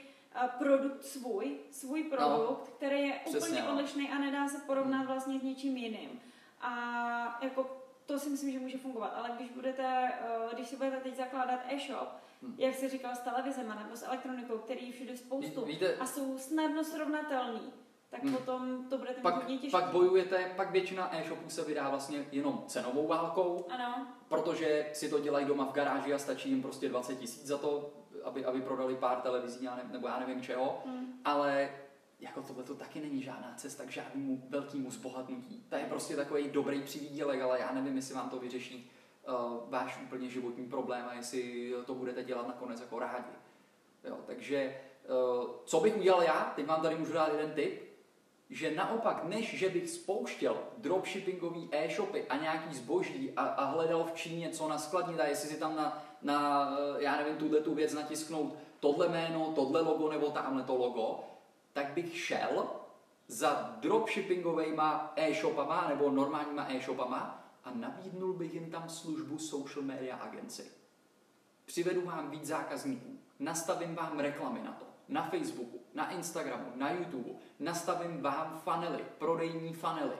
produkt 0.59 1.05
svůj, 1.05 1.57
svůj 1.71 2.05
produkt, 2.05 2.69
který 2.77 3.01
je 3.09 3.21
Přesně, 3.25 3.49
úplně 3.49 3.63
no. 3.63 3.73
odlišný 3.73 4.11
a 4.11 4.19
nedá 4.19 4.49
se 4.49 4.59
porovnat 4.59 5.07
vlastně 5.07 5.41
s 5.41 5.43
něčím 5.43 5.77
jiným. 5.77 6.21
A 6.61 7.39
jako 7.43 7.77
to 8.07 8.19
si 8.19 8.31
myslím, 8.31 8.53
že 8.53 8.59
může 8.59 8.79
fungovat. 8.79 9.13
Ale 9.17 9.31
když 9.37 9.51
budete, 9.51 10.13
eh, 10.21 10.55
když 10.55 10.69
si 10.69 10.77
budete 10.77 10.97
teď 10.97 11.17
zakládat 11.17 11.61
e-shop, 11.69 12.09
Hmm. 12.43 12.55
jak 12.59 12.75
jsi 12.75 12.89
říkal, 12.89 13.15
s 13.15 13.19
televizema 13.19 13.75
nebo 13.75 13.97
s 13.97 14.03
elektronikou, 14.03 14.59
který 14.59 14.87
je 14.87 14.93
všude 14.93 15.17
spoustu 15.17 15.65
víte, 15.65 15.97
a 15.97 16.07
jsou 16.07 16.39
snadno 16.39 16.85
srovnatelný, 16.85 17.73
tak 18.11 18.23
Hmm. 18.23 18.35
potom 18.37 18.85
to 18.91 18.99
budete 18.99 19.17
mít 19.17 19.23
pak, 19.23 19.35
hodně 19.35 19.59
těžké. 19.59 19.71
pak 19.81 19.85
bojujete, 19.93 20.53
pak 20.57 20.71
většina 20.71 21.17
e-shopů 21.17 21.51
se 21.51 21.65
vydá 21.65 21.89
vlastně 21.91 22.25
jenom 22.33 22.65
cenovou 22.67 23.07
válkou, 23.07 23.67
Ano, 23.71 24.07
protože 24.29 24.91
si 24.93 25.09
to 25.11 25.21
dělají 25.21 25.47
doma 25.47 25.65
v 25.65 25.73
garáži 25.73 26.15
a 26.15 26.19
stačí 26.19 26.49
jim 26.51 26.63
prostě 26.63 26.89
20 26.89 27.15
tisíc 27.19 27.47
za 27.47 27.59
to, 27.59 27.91
aby, 28.25 28.45
aby 28.45 28.61
prodali 28.61 28.97
pár 28.97 29.21
televizí 29.21 29.65
já 29.65 29.77
ne, 29.77 29.83
nebo 29.93 30.09
já 30.09 30.19
nevím 30.19 30.43
čeho, 30.43 30.83
hm. 30.87 31.21
ale 31.25 31.71
jako 32.21 32.43
tohle 32.43 32.65
to 32.65 32.75
taky 32.75 33.01
není 33.01 33.23
žádná 33.23 33.55
cesta 33.57 33.85
k 33.85 33.91
žádnému 33.91 34.43
velkému 34.49 34.91
zbohatnutí. 34.91 35.65
To 35.69 35.77
je 35.77 35.85
prostě 35.85 36.17
takový 36.17 36.49
dobrý 36.49 36.83
přivídělek, 36.83 37.41
ale 37.41 37.61
já 37.61 37.73
nevím, 37.73 37.97
jestli 37.97 38.15
vám 38.15 38.31
to 38.31 38.39
vyřeší 38.39 38.91
uh, 39.29 39.35
váš 39.71 40.01
úplně 40.03 40.31
životní 40.31 40.67
problém 40.67 41.07
a 41.09 41.15
jestli 41.15 41.73
to 41.87 41.95
budete 41.95 42.25
dělat 42.25 42.49
nakonec 42.49 42.81
jako 42.81 42.99
rádi. 42.99 43.33
Jo, 44.05 44.19
takže 44.27 44.81
uh, 45.09 45.51
co 45.65 45.81
bych 45.81 45.97
udělal 45.97 46.23
já, 46.23 46.53
teď 46.57 46.67
vám 46.67 46.83
tady 46.83 46.95
můžu 46.95 47.13
dát 47.13 47.33
jeden 47.33 47.51
tip, 47.51 47.95
že 48.51 48.75
naopak, 48.75 49.25
než 49.25 49.59
že 49.59 49.69
bych 49.69 49.91
spouštěl 49.91 50.59
dropshippingový 50.79 51.69
e-shopy 51.73 52.27
a 52.29 52.37
nějaký 52.37 52.75
zboží 52.75 53.33
a, 53.37 53.43
a 53.43 53.65
hledal 53.65 54.05
v 54.05 54.13
Číně, 54.13 54.51
co 54.51 54.69
naskladnit 54.69 55.21
a 55.21 55.27
jestli 55.27 55.49
si 55.49 55.61
tam 55.61 55.77
na, 55.77 56.05
na 56.25 56.71
já 56.99 57.17
nevím, 57.17 57.37
tuhle 57.37 57.61
tu 57.61 57.75
věc 57.75 57.95
natisknout 57.95 58.55
tohle 58.81 59.09
jméno, 59.09 59.53
tohle 59.55 59.81
logo 59.81 60.09
nebo 60.09 60.31
tamhle 60.31 60.63
to 60.63 60.77
logo, 60.77 61.21
tak 61.73 61.87
bych 61.87 62.19
šel 62.19 62.67
za 63.29 63.77
dropshippingovejma 63.81 65.13
e-shopama 65.17 65.89
nebo 65.89 66.11
normálníma 66.11 66.67
e-shopama 66.69 67.45
a 67.65 67.71
nabídnul 67.71 68.33
bych 68.33 68.55
jim 68.55 68.71
tam 68.71 68.89
službu 68.89 69.39
social 69.39 69.85
media 69.85 70.17
agency. 70.17 70.71
Přivedu 71.65 72.07
vám 72.07 72.31
víc 72.31 72.47
zákazníků, 72.47 73.19
nastavím 73.39 73.95
vám 73.95 74.19
reklamy 74.19 74.63
na 74.63 74.73
to, 74.73 74.85
na 75.09 75.23
Facebooku, 75.23 75.81
na 75.95 76.11
Instagramu, 76.11 76.73
na 76.75 76.91
YouTube, 76.91 77.31
nastavím 77.61 78.23
vám 78.23 78.61
funnely, 78.65 79.05
prodejní 79.19 79.75
funnely. 79.75 80.17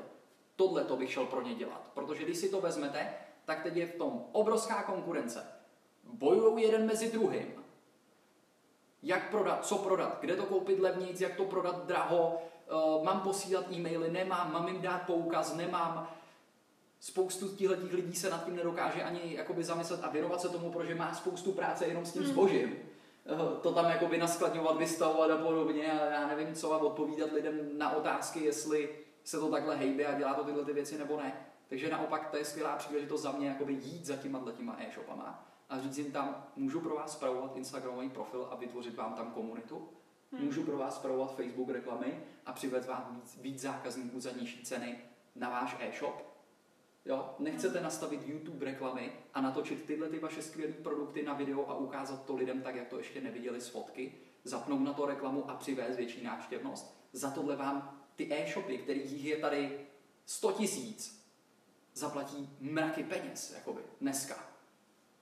Tohle 0.57 0.85
to 0.85 0.97
bych 0.97 1.13
šel 1.13 1.27
pro 1.27 1.43
ně 1.43 1.55
dělat, 1.55 1.91
protože 1.95 2.25
když 2.25 2.39
si 2.39 2.49
to 2.49 2.61
vezmete, 2.61 3.15
tak 3.45 3.63
teď 3.63 3.77
je 3.77 3.87
v 3.87 3.95
tom 3.95 4.25
obrovská 4.33 4.83
konkurence. 4.83 5.54
Bojují 6.13 6.65
jeden 6.65 6.87
mezi 6.87 7.13
druhým. 7.13 7.55
Jak 9.03 9.31
prodat, 9.31 9.67
co 9.67 9.79
prodat, 9.79 10.19
kde 10.21 10.37
to 10.37 10.43
koupit 10.47 10.81
levnějc, 10.81 11.21
jak 11.21 11.37
to 11.37 11.45
prodat 11.45 11.87
draho, 11.87 12.43
uh, 12.99 13.05
mám 13.05 13.21
posílat 13.21 13.73
e-maily, 13.73 14.11
nemám, 14.11 14.53
mám 14.53 14.69
jim 14.69 14.83
dát 14.83 14.99
poukaz, 14.99 15.55
nemám. 15.55 16.09
Spoustu 17.01 17.49
těchto 17.57 17.75
lidí 17.97 18.15
se 18.17 18.31
nad 18.31 18.45
tím 18.45 18.57
nedokáže 18.57 19.03
ani 19.03 19.35
jakoby 19.35 19.65
zamyslet 19.65 20.05
a 20.05 20.11
věnovat 20.11 20.41
se 20.41 20.49
tomu, 20.49 20.71
protože 20.71 20.95
má 20.95 21.15
spoustu 21.15 21.53
práce 21.53 21.87
jenom 21.87 22.07
s 22.07 22.13
tím 22.13 22.23
Hmm. 22.23 22.31
zbožím. 22.33 22.77
Eh, 23.27 23.61
To 23.63 23.73
tam 23.73 23.85
jakoby 23.85 24.19
naskladňovat, 24.19 24.77
vystavovat 24.77 25.31
a 25.31 25.37
podobně 25.37 26.01
a 26.01 26.05
já 26.05 26.27
nevím 26.27 26.55
co 26.55 26.73
a 26.73 26.79
odpovídat 26.79 27.33
lidem 27.33 27.79
na 27.79 27.97
otázky, 27.97 28.45
jestli 28.45 28.99
se 29.25 29.39
to 29.41 29.49
takhle 29.51 29.77
hejbe 29.77 30.07
a 30.07 30.19
dělá 30.19 30.35
to 30.35 30.45
tyhle 30.45 30.65
ty 30.65 30.73
věci 30.73 30.99
nebo 30.99 31.17
ne. 31.17 31.47
Takže 31.69 31.91
naopak 31.91 32.31
to 32.31 32.37
je 32.37 32.45
skvělá 32.45 32.77
příležitost 32.77 33.23
za 33.23 33.33
mě 33.33 33.49
jakoby 33.49 33.73
jít 33.73 34.07
za 34.07 34.17
těma 34.17 34.43
těma 34.57 34.77
e-shopama 34.79 35.54
a 35.69 35.81
říct 35.81 35.99
jim 35.99 36.13
tam, 36.13 36.47
můžu 36.57 36.81
pro 36.81 36.95
vás 36.95 37.13
spravovat 37.13 37.57
Instagramový 37.57 38.11
profil 38.11 38.49
a 38.51 38.57
vytvořit 38.57 38.97
vám 38.97 39.15
tam 39.15 39.31
komunitu, 39.31 39.89
Hmm. 40.35 40.45
můžu 40.45 40.63
pro 40.63 40.79
vás 40.79 40.97
spravovat 40.97 41.37
Facebook 41.37 41.71
reklamy 41.71 42.23
a 42.47 42.53
přivést 42.53 42.87
vám 42.87 43.21
víc, 43.21 43.39
víc 43.43 43.61
zákazníků 43.61 44.21
za 44.21 44.31
nižší 44.31 44.63
ceny 44.65 44.99
na 45.37 45.51
váš 45.51 45.77
e-shop. 45.81 46.23
Jo? 47.05 47.35
Nechcete 47.39 47.81
nastavit 47.81 48.29
YouTube 48.29 48.65
reklamy 48.65 49.13
a 49.35 49.41
natočit 49.41 49.85
tyhle 49.85 50.09
ty 50.09 50.19
vaše 50.19 50.43
skvělé 50.43 50.73
produkty 50.73 51.23
na 51.23 51.35
video 51.35 51.71
a 51.71 51.77
ukázat 51.77 52.25
to 52.25 52.37
lidem 52.37 52.63
tak, 52.63 52.75
jak 52.75 52.89
to 52.89 52.99
ještě 52.99 53.21
neviděli 53.21 53.61
z 53.61 53.69
fotky, 53.69 54.15
zapnout 54.45 54.81
na 54.81 54.93
to 54.93 55.07
reklamu 55.07 55.51
a 55.51 55.55
přivést 55.55 55.97
větší 55.97 56.25
návštěvnost. 56.25 56.97
Za 57.13 57.31
tohle 57.31 57.57
vám 57.57 58.01
ty 58.17 58.33
e-shopy, 58.33 58.79
kterých 58.79 59.25
je 59.25 59.37
tady 59.37 59.87
100 60.27 60.53
tisíc, 60.53 61.25
zaplatí 61.95 62.57
mraky 62.61 63.05
peněz, 63.05 63.53
jakoby, 63.55 63.81
dneska. 64.01 64.54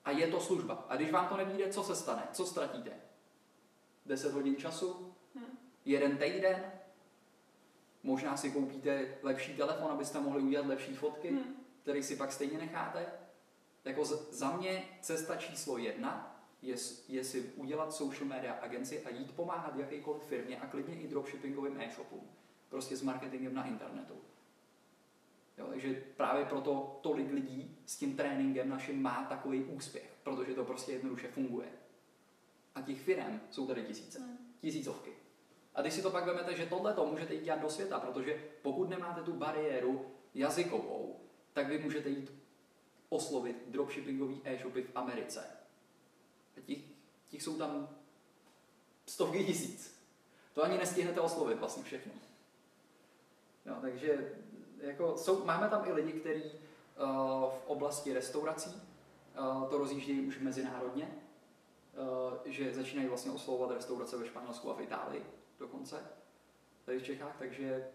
A 0.04 0.10
je 0.10 0.26
to 0.26 0.40
služba. 0.40 0.86
A 0.88 0.96
když 0.96 1.10
vám 1.10 1.28
to 1.28 1.36
nevíde, 1.36 1.72
co 1.72 1.82
se 1.82 1.96
stane? 1.96 2.28
Co 2.32 2.46
ztratíte? 2.46 2.90
10 4.06 4.32
hodin 4.32 4.56
času? 4.56 5.14
Hmm. 5.34 5.58
Jeden 5.84 6.16
týden? 6.16 6.72
Možná 8.02 8.36
si 8.36 8.50
koupíte 8.50 9.14
lepší 9.22 9.56
telefon, 9.56 9.90
abyste 9.90 10.20
mohli 10.20 10.42
udělat 10.42 10.66
lepší 10.66 10.94
fotky, 10.94 11.28
hmm. 11.28 11.64
který 11.82 12.02
si 12.02 12.16
pak 12.16 12.32
stejně 12.32 12.58
necháte. 12.58 13.06
Jako 13.84 14.04
za 14.30 14.56
mě 14.56 14.84
cesta 15.00 15.36
číslo 15.36 15.78
jedna 15.78 16.32
je, 16.62 16.76
je 17.08 17.24
si 17.24 17.52
udělat 17.56 17.92
social 17.92 18.28
media 18.28 18.52
agenci 18.52 19.02
a 19.04 19.10
jít 19.10 19.32
pomáhat 19.36 19.76
jakékoliv 19.76 20.22
firmě 20.22 20.60
a 20.60 20.66
klidně 20.66 20.94
i 20.94 21.08
dropshippingovým 21.08 21.80
e-shopům. 21.80 22.30
Prostě 22.68 22.96
s 22.96 23.02
marketingem 23.02 23.54
na 23.54 23.66
internetu. 23.66 24.14
Jo, 25.62 25.68
takže 25.70 26.02
právě 26.16 26.44
proto 26.44 26.98
tolik 27.02 27.32
lidí 27.32 27.78
s 27.86 27.96
tím 27.96 28.16
tréninkem 28.16 28.68
naším 28.68 29.02
má 29.02 29.24
takový 29.28 29.64
úspěch, 29.64 30.10
protože 30.22 30.54
to 30.54 30.64
prostě 30.64 30.92
jednoduše 30.92 31.28
funguje. 31.28 31.68
A 32.74 32.82
těch 32.82 33.00
firm 33.00 33.40
jsou 33.50 33.66
tady 33.66 33.82
tisíce, 33.82 34.18
hmm. 34.18 34.36
tisícovky. 34.60 35.12
A 35.74 35.80
když 35.80 35.94
si 35.94 36.02
to 36.02 36.10
pak 36.10 36.26
vezmete, 36.26 36.56
že 36.56 36.66
tohle 36.66 36.94
to 36.94 37.06
můžete 37.06 37.34
jít 37.34 37.44
dělat 37.44 37.60
do 37.60 37.70
světa, 37.70 38.00
protože 38.00 38.44
pokud 38.62 38.90
nemáte 38.90 39.22
tu 39.22 39.32
bariéru 39.32 40.06
jazykovou, 40.34 41.20
tak 41.52 41.68
vy 41.68 41.78
můžete 41.78 42.08
jít 42.08 42.32
oslovit 43.08 43.56
dropshippingový 43.68 44.40
e-shopy 44.44 44.82
v 44.82 44.90
Americe. 44.94 45.46
A 46.56 46.60
těch, 46.60 46.78
těch 47.28 47.42
jsou 47.42 47.58
tam 47.58 47.88
stovky 49.06 49.44
tisíc. 49.44 50.02
To 50.54 50.62
ani 50.62 50.78
nestihnete 50.78 51.20
oslovit 51.20 51.58
vlastně 51.58 51.82
všechno. 51.82 52.12
Jo, 53.66 53.76
takže 53.80 54.32
jako 54.82 55.16
jsou, 55.16 55.44
máme 55.44 55.68
tam 55.68 55.88
i 55.88 55.92
lidi, 55.92 56.12
kteří 56.12 56.42
uh, 56.44 57.08
v 57.50 57.62
oblasti 57.66 58.12
restaurací 58.12 58.82
uh, 59.38 59.68
to 59.70 59.78
rozjíždějí 59.78 60.26
už 60.26 60.38
mezinárodně, 60.38 61.08
uh, 62.34 62.38
že 62.44 62.74
začínají 62.74 63.08
vlastně 63.08 63.32
oslovovat 63.32 63.70
restaurace 63.76 64.16
ve 64.16 64.26
Španělsku 64.26 64.70
a 64.70 64.74
v 64.74 64.80
Itálii 64.80 65.26
dokonce, 65.58 66.06
tady 66.84 66.98
v 66.98 67.04
Čechách, 67.04 67.36
takže 67.38 67.88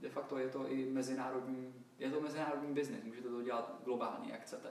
de 0.00 0.08
facto 0.08 0.38
je 0.38 0.48
to 0.48 0.68
i 0.68 0.90
mezinárodní, 0.90 1.84
je 1.98 2.10
to 2.10 2.20
mezinárodní 2.20 2.74
biznis, 2.74 3.04
můžete 3.04 3.28
to 3.28 3.42
dělat 3.42 3.80
globálně, 3.84 4.32
jak 4.32 4.42
chcete. 4.42 4.68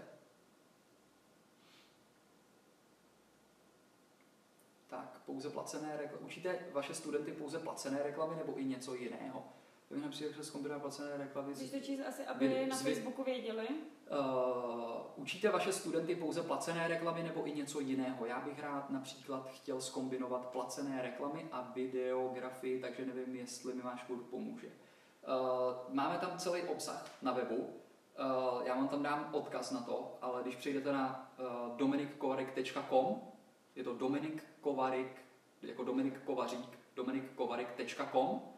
Tak, 4.87 5.21
pouze 5.25 5.49
placené 5.49 5.97
reklamy. 5.97 6.25
Učíte 6.25 6.59
vaše 6.71 6.93
studenty 6.93 7.31
pouze 7.31 7.59
placené 7.59 8.03
reklamy 8.03 8.35
nebo 8.35 8.59
i 8.59 8.65
něco 8.65 8.95
jiného? 8.95 9.43
To 9.89 9.95
mi 9.95 10.01
například 10.01 10.31
přes 10.33 10.49
kombinovat 10.49 10.81
placené 10.81 11.17
reklamy. 11.17 11.53
Když 11.53 11.71
to 11.71 11.79
číst 11.79 12.01
asi, 12.07 12.25
aby 12.25 12.47
vy, 12.47 12.67
na 12.67 12.75
Facebooku 12.75 13.23
věděli. 13.23 13.67
Uh, 13.67 15.01
učíte 15.15 15.49
vaše 15.49 15.73
studenty 15.73 16.15
pouze 16.15 16.43
placené 16.43 16.87
reklamy 16.87 17.23
nebo 17.23 17.47
i 17.47 17.51
něco 17.51 17.79
jiného? 17.79 18.25
Já 18.25 18.39
bych 18.39 18.59
rád 18.59 18.89
například 18.89 19.49
chtěl 19.49 19.81
skombinovat 19.81 20.45
placené 20.45 21.01
reklamy 21.01 21.47
a 21.51 21.71
videografii, 21.75 22.79
takže 22.79 23.05
nevím, 23.05 23.35
jestli 23.35 23.73
mi 23.73 23.81
váš 23.81 24.03
kurz 24.03 24.23
pomůže. 24.23 24.67
Uh, 24.67 25.93
máme 25.95 26.17
tam 26.17 26.37
celý 26.37 26.61
obsah 26.61 27.11
na 27.21 27.31
webu, 27.31 27.55
uh, 27.55 28.63
já 28.63 28.75
vám 28.75 28.87
tam 28.87 29.03
dám 29.03 29.29
odkaz 29.31 29.71
na 29.71 29.81
to, 29.81 30.17
ale 30.21 30.41
když 30.41 30.55
přijdete 30.55 30.91
na 30.91 31.33
uh, 31.39 31.77
dominikkovarik.com, 31.77 33.21
je 33.75 33.83
to 33.83 33.95
Dominik 33.95 34.43
Kovarik, 34.61 35.21
jako 35.61 35.83
Dominik 35.83 36.23
Kovařík, 36.23 36.79
dominikkovarik.com, 36.95 38.56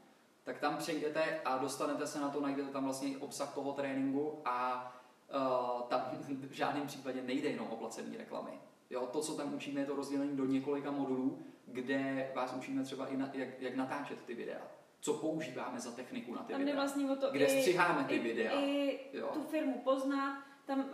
tak 0.49 0.59
tam 0.59 0.77
přejdete 0.77 1.41
a 1.45 1.57
dostanete 1.57 2.07
se 2.07 2.19
na 2.19 2.29
to, 2.29 2.41
najdete 2.41 2.69
tam 2.69 2.83
vlastně 2.83 3.17
obsah 3.17 3.53
toho 3.53 3.73
tréninku 3.73 4.41
a 4.45 4.91
uh, 5.35 5.81
tam 5.81 6.01
v 6.49 6.51
žádném 6.51 6.87
případě 6.87 7.21
nejde 7.21 7.49
jenom 7.49 7.67
o 7.67 7.75
placené 7.75 8.17
reklamy. 8.17 8.51
Jo, 8.89 9.05
to, 9.05 9.21
co 9.21 9.35
tam 9.35 9.53
učíme, 9.53 9.79
je 9.79 9.85
to 9.85 9.95
rozdělení 9.95 10.37
do 10.37 10.45
několika 10.45 10.91
modulů, 10.91 11.39
kde 11.65 12.31
vás 12.35 12.53
učíme 12.57 12.83
třeba 12.83 13.07
i 13.07 13.17
na, 13.17 13.29
jak, 13.33 13.61
jak 13.61 13.75
natáčet 13.75 14.21
ty 14.25 14.33
videa. 14.33 14.61
Co 14.99 15.13
používáme 15.13 15.79
za 15.79 15.91
techniku 15.91 16.33
na 16.33 16.43
ty 16.43 16.53
tam 16.53 16.59
videa. 16.59 16.75
Vlastně 16.75 17.11
o 17.11 17.15
to 17.15 17.31
kde 17.31 17.45
i, 17.45 17.59
střiháme 17.59 18.03
ty 18.03 18.15
i, 18.15 18.19
videa. 18.19 18.59
I 18.59 18.99
jo. 19.13 19.29
tu 19.33 19.43
firmu 19.43 19.81
poznat, 19.83 20.43
tam 20.65 20.79
uh, 20.79 20.85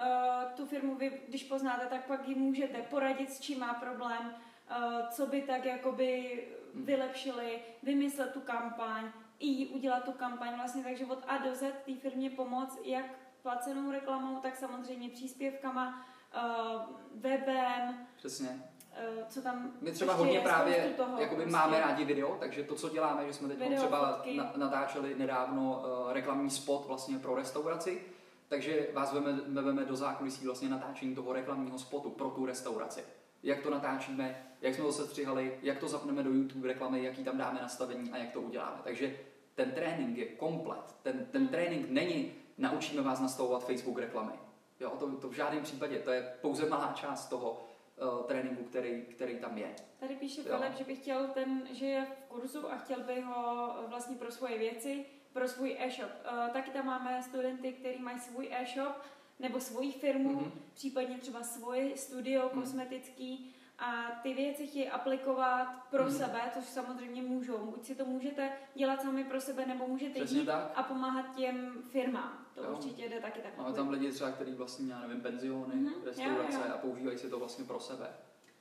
tu 0.55 0.65
firmu 0.65 0.95
vy, 0.95 1.21
když 1.27 1.43
poznáte, 1.43 1.85
tak 1.85 2.07
pak 2.07 2.27
ji 2.27 2.35
můžete 2.35 2.81
poradit, 2.81 3.31
s 3.31 3.39
čím 3.39 3.59
má 3.59 3.73
problém, 3.73 4.35
uh, 4.69 5.09
co 5.09 5.25
by 5.25 5.41
tak 5.41 5.65
jakoby 5.65 6.43
hmm. 6.73 6.85
vylepšili, 6.85 7.59
vymyslet 7.83 8.33
tu 8.33 8.41
kampaň, 8.41 9.11
i 9.39 9.67
udělat 9.67 10.03
tu 10.03 10.11
kampaň 10.11 10.55
vlastně, 10.55 10.83
takže 10.83 11.05
od 11.05 11.23
A 11.27 11.37
do 11.37 11.55
Z 11.55 11.59
té 11.85 11.95
firmě 12.01 12.29
pomoct, 12.29 12.79
jak 12.83 13.05
placenou 13.41 13.91
reklamou, 13.91 14.39
tak 14.39 14.55
samozřejmě 14.55 15.09
příspěvkama, 15.09 16.05
uh, 16.35 17.21
webem. 17.21 18.07
Přesně. 18.15 18.49
Uh, 18.49 19.27
co 19.29 19.41
tam 19.41 19.73
My 19.81 19.91
třeba 19.91 20.13
hodně 20.13 20.39
právě 20.39 20.93
toho, 20.97 21.21
jakoby 21.21 21.41
prostě. 21.41 21.57
máme 21.57 21.79
rádi 21.79 22.05
video, 22.05 22.37
takže 22.39 22.63
to, 22.63 22.75
co 22.75 22.89
děláme, 22.89 23.27
že 23.27 23.33
jsme 23.33 23.47
teď 23.47 23.57
video, 23.57 23.77
třeba 23.77 24.23
na, 24.35 24.51
natáčeli 24.55 25.15
nedávno 25.15 25.83
uh, 26.05 26.13
reklamní 26.13 26.49
spot 26.49 26.85
vlastně 26.87 27.19
pro 27.19 27.35
restauraci, 27.35 28.01
takže 28.47 28.87
vás 28.93 29.13
veme, 29.13 29.61
veme 29.61 29.85
do 29.85 29.95
zákulisí 29.95 30.45
vlastně 30.45 30.69
natáčení 30.69 31.15
toho 31.15 31.33
reklamního 31.33 31.77
spotu 31.77 32.09
pro 32.09 32.29
tu 32.29 32.45
restauraci. 32.45 33.03
Jak 33.45 33.61
to 33.61 33.69
natáčíme, 33.69 34.45
jak 34.61 34.75
jsme 34.75 34.83
to 34.83 34.91
střihali, 34.91 35.59
jak 35.61 35.77
to 35.77 35.87
zapneme 35.87 36.23
do 36.23 36.29
YouTube 36.29 36.67
reklamy, 36.67 37.03
jaký 37.03 37.23
tam 37.23 37.37
dáme 37.37 37.61
nastavení 37.61 38.11
a 38.11 38.17
jak 38.17 38.31
to 38.31 38.41
uděláme. 38.41 38.77
Takže 38.83 39.19
ten 39.55 39.71
trénink 39.71 40.17
je 40.17 40.25
komplet. 40.25 40.95
Ten, 41.03 41.27
ten 41.31 41.47
trénink 41.47 41.89
není 41.89 42.33
naučíme 42.57 43.01
vás 43.01 43.19
nastavovat 43.19 43.67
Facebook 43.67 43.99
reklamy. 43.99 44.33
Jo, 44.79 44.89
to, 44.89 45.15
to 45.15 45.29
v 45.29 45.33
žádném 45.33 45.63
případě, 45.63 45.99
to 45.99 46.11
je 46.11 46.33
pouze 46.41 46.69
malá 46.69 46.93
část 46.95 47.27
toho 47.27 47.51
uh, 47.51 48.25
tréninku, 48.25 48.63
který, 48.63 49.01
který 49.01 49.35
tam 49.35 49.57
je. 49.57 49.75
Tady 49.99 50.15
píše 50.15 50.43
Filip, 50.43 50.77
že 50.77 50.83
by 50.83 50.95
chtěl 50.95 51.27
ten, 51.27 51.67
že 51.71 51.85
je 51.85 52.05
v 52.05 52.29
kurzu 52.29 52.71
a 52.71 52.77
chtěl 52.77 53.03
by 53.03 53.21
ho 53.21 53.73
vlastně 53.87 54.15
pro 54.15 54.31
svoje 54.31 54.57
věci, 54.57 55.05
pro 55.33 55.47
svůj 55.47 55.77
e-shop. 55.79 56.11
Uh, 56.31 56.53
taky 56.53 56.71
tam 56.71 56.85
máme 56.85 57.23
studenty, 57.23 57.73
kteří 57.73 58.01
mají 58.01 58.19
svůj 58.19 58.49
e-shop 58.51 58.95
nebo 59.39 59.59
svoji 59.59 59.91
firmu, 59.91 60.35
mm-hmm. 60.35 60.51
případně 60.73 61.17
třeba 61.17 61.43
svoje 61.43 61.97
studio 61.97 62.41
mm-hmm. 62.41 62.61
kosmetický 62.61 63.55
a 63.79 64.19
ty 64.23 64.33
věci 64.33 64.67
chtějí 64.67 64.89
aplikovat 64.89 65.67
pro 65.89 66.03
hmm. 66.03 66.13
sebe, 66.13 66.51
což 66.53 66.65
samozřejmě 66.65 67.21
můžou. 67.21 67.57
Buď 67.57 67.85
si 67.85 67.95
to 67.95 68.05
můžete 68.05 68.51
dělat 68.75 69.01
sami 69.01 69.23
pro 69.23 69.41
sebe, 69.41 69.65
nebo 69.65 69.87
můžete 69.87 70.19
Přesně 70.19 70.39
jít 70.39 70.45
tak. 70.45 70.71
a 70.75 70.83
pomáhat 70.83 71.35
těm 71.35 71.83
firmám. 71.89 72.45
To 72.55 72.63
jo. 72.63 72.71
určitě 72.71 73.09
jde 73.09 73.19
taky 73.21 73.39
tak. 73.39 73.57
Máme 73.57 73.73
tam 73.73 73.89
lidi 73.89 74.11
třeba, 74.11 74.31
kteří 74.31 74.51
vlastně, 74.51 74.93
já 74.93 75.01
nevím, 75.01 75.21
penziony, 75.21 75.75
mm-hmm. 75.75 76.03
restaurace 76.03 76.57
jo, 76.57 76.63
jo. 76.67 76.73
a 76.73 76.77
používají 76.77 77.17
si 77.17 77.29
to 77.29 77.39
vlastně 77.39 77.65
pro 77.65 77.79
sebe. 77.79 78.07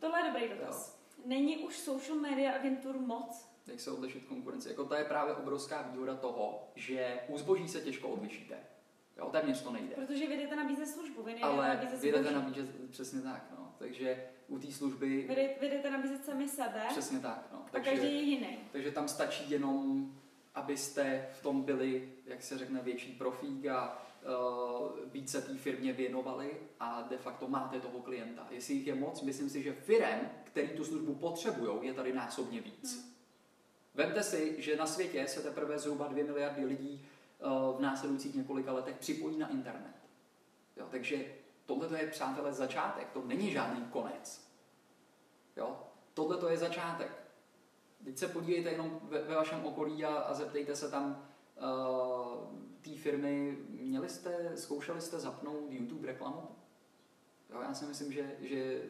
Tohle 0.01 0.21
je 0.21 0.33
dobrý 0.33 0.49
dotaz. 0.49 0.99
Jo. 0.99 1.25
Není 1.27 1.59
už 1.59 1.79
social 1.79 2.19
media 2.19 2.53
agentur 2.53 2.99
moc? 2.99 3.49
Jak 3.67 3.81
se 3.81 3.91
odlišit 3.91 4.25
konkurenci? 4.25 4.69
Jako 4.69 4.85
to 4.85 4.95
je 4.95 5.05
právě 5.05 5.35
obrovská 5.35 5.83
výhoda 5.83 6.17
toho, 6.17 6.69
že 6.75 7.21
u 7.29 7.39
zboží 7.39 7.69
se 7.69 7.81
těžko 7.81 8.09
odlišíte. 8.09 8.57
Jo, 9.17 9.29
téměř 9.33 9.63
to 9.63 9.73
nejde. 9.73 9.95
Protože 9.95 10.27
vy 10.27 10.37
jdete 10.37 10.57
nabízet 10.57 10.87
službu, 10.87 11.23
vy 11.23 11.41
Ale 11.41 11.69
nabízet 11.69 12.01
vy 12.01 12.13
jdete 12.13 12.31
nabízet, 12.31 12.91
přesně 12.91 13.21
tak, 13.21 13.47
no. 13.59 13.75
Takže 13.79 14.27
u 14.49 14.59
té 14.59 14.73
služby... 14.73 15.07
Vy, 15.61 15.69
jdete 15.69 15.91
nabízet 15.91 16.25
sami 16.25 16.49
sebe. 16.49 16.83
Přesně 16.89 17.21
tak, 17.21 17.49
no. 17.53 17.67
Takže, 17.71 17.91
a 17.91 17.93
každý 17.93 18.15
je 18.15 18.23
jiný. 18.23 18.59
Takže 18.73 18.91
tam 18.91 19.09
stačí 19.09 19.51
jenom, 19.51 20.13
abyste 20.55 21.29
v 21.33 21.43
tom 21.43 21.63
byli, 21.63 22.13
jak 22.27 22.43
se 22.43 22.59
řekne, 22.59 22.81
větší 22.83 23.13
profík 23.13 23.67
a 23.67 24.07
uh, 24.25 25.13
víc 25.13 25.31
se 25.31 25.43
té 25.43 25.55
firmě 25.55 25.93
věnovali 25.93 26.51
a 26.81 27.03
de 27.11 27.19
facto 27.19 27.49
máte 27.49 27.81
toho 27.81 28.01
klienta. 28.01 28.47
Jestli 28.51 28.75
jich 28.75 28.87
je 28.87 28.95
moc, 28.95 29.23
myslím 29.23 29.51
si, 29.51 29.63
že 29.63 29.73
firm, 29.73 30.29
který 30.45 30.69
tu 30.69 30.85
službu 30.85 31.15
potřebují, 31.15 31.87
je 31.87 31.95
tady 31.95 32.13
násobně 32.13 32.61
víc. 32.61 33.05
Hmm. 33.05 33.15
Vemte 33.95 34.23
si, 34.23 34.55
že 34.59 34.77
na 34.77 34.87
světě 34.87 35.27
se 35.29 35.43
teprve 35.43 35.79
zhruba 35.79 36.09
2 36.09 36.25
miliardy 36.25 36.65
lidí 36.65 37.07
v 37.77 37.81
následujících 37.81 38.35
několika 38.35 38.73
letech 38.73 38.97
připojí 38.97 39.39
na 39.39 39.49
internet. 39.49 39.95
Jo, 40.77 40.87
takže 40.91 41.25
tohle 41.67 42.01
je, 42.01 42.07
přátelé, 42.07 42.53
začátek, 42.53 43.11
to 43.11 43.23
není 43.25 43.51
žádný 43.51 43.85
konec. 43.85 44.51
Jo? 45.57 45.81
Tohle 46.15 46.37
to 46.37 46.49
je 46.49 46.57
začátek. 46.57 47.25
Teď 48.05 48.19
se 48.19 48.29
podívejte 48.29 48.71
jenom 48.71 49.01
ve, 49.03 49.23
ve 49.23 49.35
vašem 49.35 49.65
okolí 49.65 50.05
a, 50.05 50.15
a 50.17 50.35
zeptejte 50.35 50.77
se 50.77 50.91
tam 50.91 51.27
uh, 51.57 52.65
té 52.83 52.91
firmy, 52.91 53.59
měli 53.69 54.09
jste, 54.09 54.53
zkoušeli 54.57 55.01
jste 55.01 55.19
zapnout 55.19 55.73
YouTube 55.73 56.07
reklamu? 56.07 56.49
Jo, 57.51 57.61
já 57.61 57.75
si 57.75 57.85
myslím, 57.85 58.13
že, 58.13 58.37
že 58.41 58.83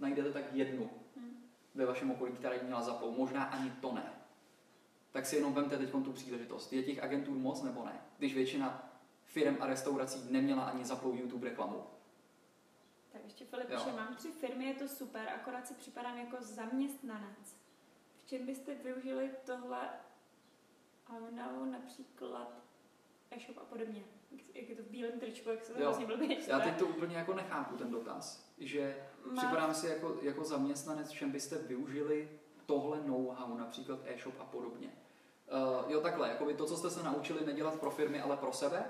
najdete 0.00 0.32
tak 0.32 0.52
jednu 0.52 0.90
hmm. 1.16 1.50
ve 1.74 1.86
vašem 1.86 2.10
okolí, 2.10 2.32
která 2.32 2.54
ji 2.54 2.60
měla 2.64 2.82
zapnout. 2.82 3.18
Možná 3.18 3.44
ani 3.44 3.70
to 3.70 3.92
ne. 3.92 4.17
Tak 5.12 5.26
si 5.26 5.36
jenom 5.36 5.54
vemte 5.54 5.78
teď 5.78 5.90
tu 5.90 6.12
příležitost. 6.12 6.72
Je 6.72 6.82
těch 6.82 7.02
agentur 7.02 7.34
moc 7.34 7.62
nebo 7.62 7.84
ne? 7.84 8.00
Když 8.18 8.34
většina 8.34 8.92
firm 9.24 9.56
a 9.60 9.66
restaurací 9.66 10.32
neměla 10.32 10.62
ani 10.62 10.84
zaplou 10.84 11.14
YouTube 11.14 11.48
reklamu. 11.48 11.84
Tak 13.12 13.24
ještě 13.24 13.44
Filip 13.44 13.68
píše, 13.68 13.92
mám 13.96 14.14
tři 14.14 14.28
firmy, 14.28 14.64
je 14.64 14.74
to 14.74 14.88
super, 14.88 15.28
akorát 15.28 15.66
si 15.66 15.74
připadám 15.74 16.18
jako 16.18 16.36
zaměstnanec. 16.40 17.56
V 18.24 18.26
čem 18.28 18.46
byste 18.46 18.74
využili 18.74 19.30
tohle 19.44 19.90
Aunavu 21.16 21.64
například 21.64 22.52
e-shop 23.30 23.58
a 23.58 23.64
podobně? 23.64 24.04
Jak- 24.54 24.68
je 24.68 24.76
to 24.76 24.82
v 24.82 24.86
bílém 24.86 25.20
tričku, 25.20 25.50
jak 25.50 25.64
se 25.64 25.72
to 25.72 25.78
vlastně 25.78 26.06
blbě. 26.06 26.48
Já 26.48 26.60
teď 26.60 26.78
to 26.78 26.86
úplně 26.86 27.16
jako 27.16 27.34
nechápu, 27.34 27.76
ten 27.76 27.90
dotaz. 27.90 28.52
Že 28.58 29.06
Má- 29.24 29.36
připadám 29.42 29.74
si 29.74 29.86
jako, 29.86 30.18
jako 30.22 30.44
zaměstnanec, 30.44 31.08
v 31.10 31.14
čem 31.14 31.30
byste 31.30 31.58
využili 31.58 32.28
tohle 32.68 33.00
know-how, 33.06 33.58
například 33.58 33.98
e-shop 34.04 34.34
a 34.40 34.44
podobně. 34.44 34.88
Uh, 34.88 35.92
jo, 35.92 36.00
takhle, 36.00 36.28
jakoby 36.28 36.54
to, 36.54 36.66
co 36.66 36.76
jste 36.76 36.90
se 36.90 37.02
naučili 37.02 37.46
nedělat 37.46 37.80
pro 37.80 37.90
firmy, 37.90 38.20
ale 38.20 38.36
pro 38.36 38.52
sebe, 38.52 38.84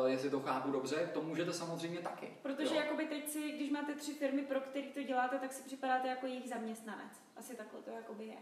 uh, 0.00 0.06
jestli 0.06 0.30
to 0.30 0.40
chápu 0.40 0.70
dobře, 0.70 1.10
to 1.14 1.22
můžete 1.22 1.52
samozřejmě 1.52 2.00
taky. 2.00 2.32
Protože 2.42 2.74
jo. 2.74 2.80
jakoby 2.80 3.06
teď 3.06 3.28
si, 3.28 3.52
když 3.52 3.70
máte 3.70 3.94
tři 3.94 4.14
firmy, 4.14 4.42
pro 4.42 4.60
které 4.60 4.86
to 4.86 5.02
děláte, 5.02 5.38
tak 5.38 5.52
si 5.52 5.62
připadáte 5.62 6.08
jako 6.08 6.26
jejich 6.26 6.48
zaměstnanec. 6.48 7.12
Asi 7.36 7.56
takhle 7.56 7.82
to 7.82 7.90
jakoby 7.90 8.26
je. 8.26 8.36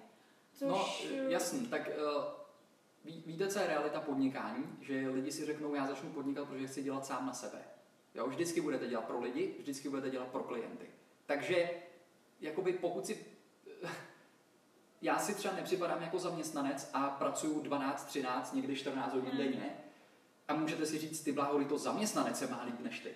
Což, 0.53 0.69
No, 0.69 0.87
eh, 1.05 1.33
jasný, 1.33 1.67
tak 1.67 1.89
uh, 1.89 2.25
ví, 3.05 3.23
víte, 3.27 3.49
co 3.49 3.59
je 3.59 3.67
realita 3.67 4.01
podnikání? 4.01 4.79
Že 4.81 5.09
lidi 5.09 5.33
si 5.33 5.47
řeknou, 5.47 5.75
já 5.75 5.87
začnu 5.87 6.11
podnikat, 6.11 6.49
protože 6.49 6.67
chci 6.67 6.83
dělat 6.83 7.07
sám 7.07 7.27
na 7.27 7.33
sebe. 7.33 7.59
Jo, 8.15 8.27
vždycky 8.27 8.61
budete 8.61 8.87
dělat 8.87 9.05
pro 9.05 9.21
lidi, 9.21 9.57
vždycky 9.59 9.89
budete 9.89 10.11
dělat 10.11 10.29
pro 10.29 10.43
klienty. 10.43 10.87
Takže, 11.27 11.71
jakoby 12.41 12.73
pokud 12.73 13.07
si... 13.07 13.27
Já 15.03 15.19
si 15.19 15.35
třeba 15.35 15.55
nepřipadám 15.55 16.03
jako 16.03 16.19
zaměstnanec 16.19 16.91
a 16.95 17.11
pracuju 17.11 17.61
12, 17.63 18.05
13, 18.05 18.53
někdy 18.55 18.77
14 18.77 19.13
hodin 19.15 19.29
Hmm. 19.31 19.39
denně 19.39 19.77
a 20.49 20.55
můžete 20.55 20.87
si 20.87 20.99
říct, 20.99 21.21
ty 21.25 21.33
bláhody, 21.33 21.65
to 21.65 21.79
zaměstnanec 21.79 22.39
se 22.39 22.47
má 22.47 22.63
líp 22.67 22.81
než 22.81 23.01
ty. 23.01 23.15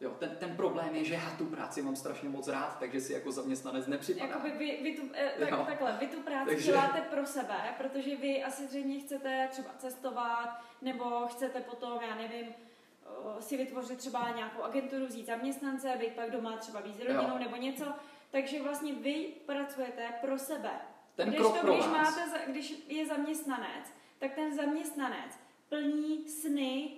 Jo, 0.00 0.10
ten, 0.18 0.36
ten 0.40 0.56
problém 0.56 0.94
je, 0.94 1.04
že 1.04 1.14
já 1.14 1.30
tu 1.38 1.46
práci 1.46 1.82
mám 1.82 1.96
strašně 1.96 2.28
moc 2.28 2.48
rád, 2.48 2.78
takže 2.78 3.00
si 3.00 3.12
jako 3.12 3.32
zaměstnanec 3.32 3.86
nepřipadám. 3.86 4.28
Jakoby 4.28 4.50
vy, 4.50 4.78
vy 4.82 4.96
tu, 4.96 5.02
eh, 5.14 5.32
tak, 5.38 5.50
Jo. 5.50 5.64
takhle, 5.66 5.96
vy 6.00 6.06
tu 6.06 6.20
práci 6.20 6.50
Takže- 6.50 6.66
děláte 6.72 7.00
pro 7.00 7.26
sebe, 7.26 7.74
protože 7.78 8.16
vy 8.16 8.42
asi 8.44 8.66
zřejmě 8.66 9.00
chcete 9.00 9.48
třeba 9.50 9.68
cestovat, 9.78 10.60
nebo 10.82 11.26
chcete 11.26 11.60
potom, 11.60 11.98
já 12.08 12.14
nevím, 12.14 12.46
eh, 12.48 13.42
si 13.42 13.56
vytvořit 13.56 13.98
třeba 13.98 14.30
nějakou 14.36 14.62
agenturu, 14.62 15.06
vzít 15.06 15.26
zaměstnance, 15.26 15.96
být 15.98 16.12
pak 16.14 16.30
doma 16.30 16.56
třeba 16.56 16.80
víc 16.80 16.96
s 16.96 17.00
rodinou 17.00 17.38
nebo 17.38 17.56
něco. 17.56 17.84
Takže 18.30 18.62
vlastně 18.62 18.92
vy 18.92 19.26
pracujete 19.46 20.08
pro 20.20 20.38
sebe. 20.38 20.70
Ten 21.14 21.28
když 21.28 21.40
krok 21.40 21.54
to, 21.54 21.60
pro 21.60 21.72
když, 21.74 21.86
vás. 21.86 22.16
máte, 22.16 22.28
za- 22.30 22.44
když 22.52 22.84
je 22.88 23.06
zaměstnanec, 23.06 23.86
tak 24.18 24.34
ten 24.34 24.56
zaměstnanec 24.56 25.38
plní 25.68 26.28
sny 26.28 26.90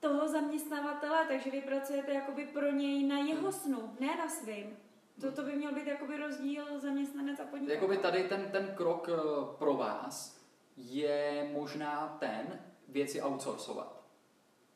toho 0.00 0.28
zaměstnavatele, 0.28 1.24
takže 1.28 1.50
vy 1.50 1.60
pracujete 1.60 2.12
jakoby 2.12 2.46
pro 2.46 2.70
něj 2.72 3.02
na 3.06 3.18
jeho 3.18 3.52
snu, 3.52 3.96
ne 4.00 4.16
na 4.16 4.28
svým. 4.28 4.76
To, 5.20 5.32
to 5.32 5.42
by 5.42 5.52
měl 5.52 5.72
být 5.74 5.86
jakoby 5.86 6.16
rozdíl 6.16 6.80
zaměstnanec 6.80 7.40
a 7.40 7.44
podnikatel. 7.44 7.74
Jakoby 7.74 7.96
tady 7.98 8.24
ten, 8.28 8.48
ten 8.52 8.74
krok 8.76 9.08
eh, 9.12 9.16
pro 9.58 9.74
vás 9.74 10.40
je 10.76 11.50
možná 11.52 12.16
ten 12.20 12.60
věci 12.88 13.22
outsourcovat. 13.22 14.02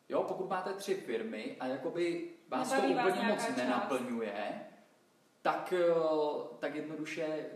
Jo, 0.09 0.23
pokud 0.23 0.49
máte 0.51 0.73
tři 0.73 0.95
firmy 0.95 1.57
a 1.61 1.67
jakoby 1.67 2.31
vás 2.49 2.71
Nebaví 2.73 2.93
to 2.93 2.97
vás 2.97 3.07
úplně 3.07 3.21
nějaká 3.21 3.35
moc 3.35 3.47
část. 3.47 3.57
nenaplňuje, 3.57 4.67
tak, 5.43 5.73
eh, 5.73 5.85
tak 6.59 6.75
jednoduše, 6.75 7.47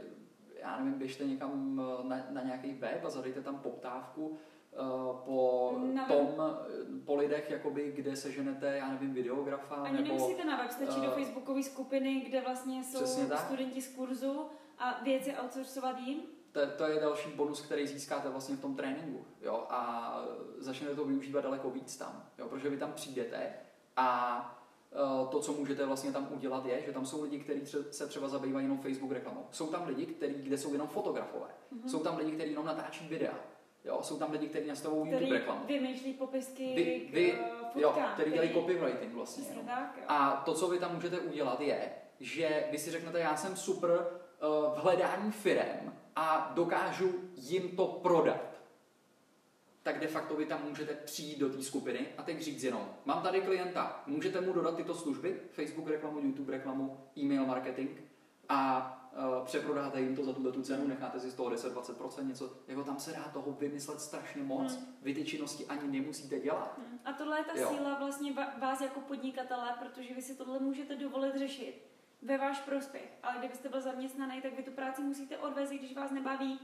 já 0.63 0.77
nevím, 0.79 0.99
běžte 0.99 1.25
někam 1.25 1.83
eh, 2.01 2.09
na, 2.09 2.17
na 2.31 2.43
nějaký 2.43 2.73
web 2.73 3.05
a 3.05 3.11
zadejte 3.11 3.43
tam 3.43 3.59
poptávku 3.59 4.37
eh, 4.73 4.77
po 5.25 5.79
Na 5.95 6.07
tom, 6.07 6.27
eh, 6.39 7.05
po 7.05 7.17
lidech, 7.17 7.51
jakoby, 7.51 7.93
kde 7.97 8.17
seženete, 8.17 8.77
já 8.77 8.89
nevím, 8.89 9.15
videografa, 9.15 9.75
Ani 9.75 9.97
nebo... 9.97 10.09
nemusíte 10.09 10.45
na 10.45 10.57
web, 10.57 10.71
stačí 10.71 10.99
eh, 11.03 11.07
do 11.07 11.11
facebookové 11.11 11.63
skupiny, 11.63 12.21
kde 12.21 12.41
vlastně 12.41 12.85
jsou 12.85 13.07
studenti 13.47 13.83
z 13.83 13.95
kurzu 13.95 14.47
a 14.79 15.01
věci 15.05 15.35
outsourcovat 15.45 15.99
jim. 15.99 16.21
To, 16.53 16.61
to 16.79 16.85
je 16.85 17.01
další 17.01 17.31
bonus, 17.31 17.61
který 17.61 17.87
získáte 17.87 18.29
vlastně 18.29 18.57
v 18.57 18.61
tom 18.61 18.75
tréninku. 18.77 19.25
Jo? 19.43 19.67
A 19.71 20.13
začnete 20.59 20.95
to 20.95 21.05
využívat 21.05 21.41
daleko 21.41 21.71
víc 21.71 21.97
tam. 21.97 22.25
Jo? 22.39 22.49
Protože 22.49 22.69
vy 22.71 22.77
tam 22.77 22.93
přijdete 22.93 23.53
a 23.97 24.59
eh, 24.59 24.62
to, 25.31 25.41
co 25.41 25.53
můžete 25.53 25.87
vlastně 25.87 26.13
tam 26.13 26.29
udělat, 26.31 26.67
je, 26.67 26.83
že 26.87 26.93
tam 26.93 27.07
jsou 27.07 27.23
lidi, 27.23 27.39
kteří 27.39 27.67
se 27.91 28.07
třeba 28.07 28.29
zabývají 28.29 28.65
jenom 28.65 28.79
Facebook 28.79 29.13
reklamou. 29.13 29.47
Jsou 29.51 29.67
tam 29.67 29.87
lidi, 29.87 30.07
který, 30.07 30.35
kde 30.35 30.59
jsou 30.59 30.73
jenom 30.73 30.89
fotografové. 30.89 31.49
Mhm. 31.71 31.89
Jsou 31.89 31.99
tam 31.99 32.17
lidi, 32.17 32.33
kteří 32.33 32.51
jenom 32.51 32.67
natáčí 32.67 33.09
videa. 33.09 33.35
Jo? 33.85 33.99
Jsou 34.03 34.19
tam 34.19 34.31
lidi, 34.31 34.47
kteří 34.49 34.69
nastavují 34.69 35.03
Který 35.03 35.25
YouTube 35.25 35.39
reklamu. 35.39 35.61
vymýšlí 35.67 36.13
popisky 36.13 36.73
Vy, 36.77 37.01
k 37.01 37.13
vy, 37.13 37.33
eh, 37.33 37.81
jo, 37.81 37.89
fotkám, 37.89 38.13
který 38.15 38.33
dělají 38.33 38.53
copywriting 38.53 39.15
vlastně. 39.15 39.45
Jo? 39.55 39.63
tak, 39.67 39.95
jo. 39.97 40.05
A 40.09 40.43
to, 40.45 40.55
co 40.55 40.69
vy 40.69 40.79
tam 40.79 40.95
můžete 40.95 41.19
udělat, 41.19 41.61
je, 41.61 41.93
že 42.21 42.65
vy 42.71 42.79
si 42.79 42.91
řeknete, 42.91 43.21
já 43.21 43.37
jsem 43.37 43.57
super 43.57 43.91
uh, 43.91 44.75
v 44.75 44.83
hledání 44.83 45.33
firem 45.33 45.97
a 46.17 46.53
dokážu 46.55 47.13
jim 47.37 47.77
to 47.77 47.87
prodat. 47.87 48.52
Tak 49.83 50.01
de 50.01 50.07
facto 50.07 50.37
vy 50.37 50.47
tam 50.47 50.65
můžete 50.69 50.95
přijít 50.95 51.39
do 51.39 51.49
té 51.49 51.63
skupiny 51.63 52.07
a 52.19 52.23
teď 52.23 52.41
říct 52.41 52.63
jenom, 52.63 52.89
mám 53.05 53.23
tady 53.23 53.41
klienta, 53.41 54.03
můžete 54.07 54.41
mu 54.41 54.53
dodat 54.53 54.77
tyto 54.77 54.95
služby, 54.95 55.41
Facebook 55.51 55.89
reklamu, 55.89 56.19
YouTube 56.21 56.53
reklamu, 56.53 57.01
e-mail 57.19 57.47
marketing 57.47 57.91
a 58.49 58.89
uh, 59.39 59.45
přeprodáte 59.45 60.01
jim 60.01 60.17
to 60.17 60.25
za 60.25 60.33
tuto 60.33 60.53
tu 60.53 60.63
cenu, 60.63 60.89
necháte 60.89 61.21
si 61.21 61.31
z 61.31 61.35
toho 61.35 61.51
10-20%, 61.51 62.27
něco, 62.29 62.57
jako 62.69 62.85
tam 62.85 62.99
se 62.99 63.13
dá 63.13 63.23
toho 63.33 63.53
vymyslet 63.53 64.01
strašně 64.01 64.43
moc, 64.43 64.77
Hmm. 64.77 64.87
vy 65.03 65.15
ty 65.15 65.25
činnosti 65.25 65.67
ani 65.67 66.01
nemusíte 66.01 66.41
dělat. 66.41 66.79
Hmm. 66.79 66.99
A 67.05 67.13
tohle 67.13 67.39
je 67.39 67.45
ta 67.45 67.61
Jo. 67.61 67.69
síla 67.69 67.99
vlastně 67.99 68.33
vás 68.61 68.81
jako 68.81 69.01
podnikatele, 69.01 69.75
protože 69.79 70.15
vy 70.15 70.23
si 70.23 70.35
tohle 70.37 70.59
můžete 70.59 70.97
dovolit 70.97 71.37
řešit 71.37 71.83
ve 72.23 72.39
váš 72.39 72.61
prospěch. 72.61 73.19
Ale 73.23 73.39
kdybyste 73.39 73.69
byl 73.69 73.81
zaměstnaný, 73.81 74.43
tak 74.43 74.57
vy 74.57 74.63
tu 74.63 74.71
práci 74.71 75.03
musíte 75.03 75.39
odvést, 75.39 75.73
i 75.73 75.79
když 75.79 75.95
vás 75.97 76.11
nebaví. 76.11 76.61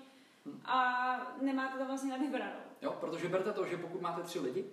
A 0.64 1.36
nemáte 1.40 1.78
to 1.78 1.84
vlastně 1.84 2.10
na 2.10 2.16
vybranou. 2.16 2.60
Jo, 2.82 2.96
protože 3.00 3.28
berte 3.28 3.52
to, 3.52 3.66
že 3.66 3.76
pokud 3.76 4.00
máte 4.00 4.22
tři 4.22 4.40
lidi, 4.40 4.64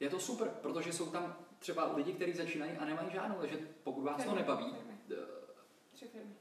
je 0.00 0.10
to 0.10 0.20
super, 0.20 0.48
protože 0.62 0.92
jsou 0.92 1.10
tam 1.10 1.36
třeba 1.58 1.92
lidi, 1.96 2.12
kteří 2.12 2.32
začínají 2.32 2.72
a 2.72 2.84
nemají 2.84 3.10
žádnou, 3.10 3.36
takže 3.40 3.58
pokud 3.82 4.02
vás 4.02 4.16
to 4.16 4.22
Firmy, 4.22 4.38
nebaví, 4.38 4.64
firmy. 4.64 4.98
Tři 5.92 6.08
firmy. 6.08 6.34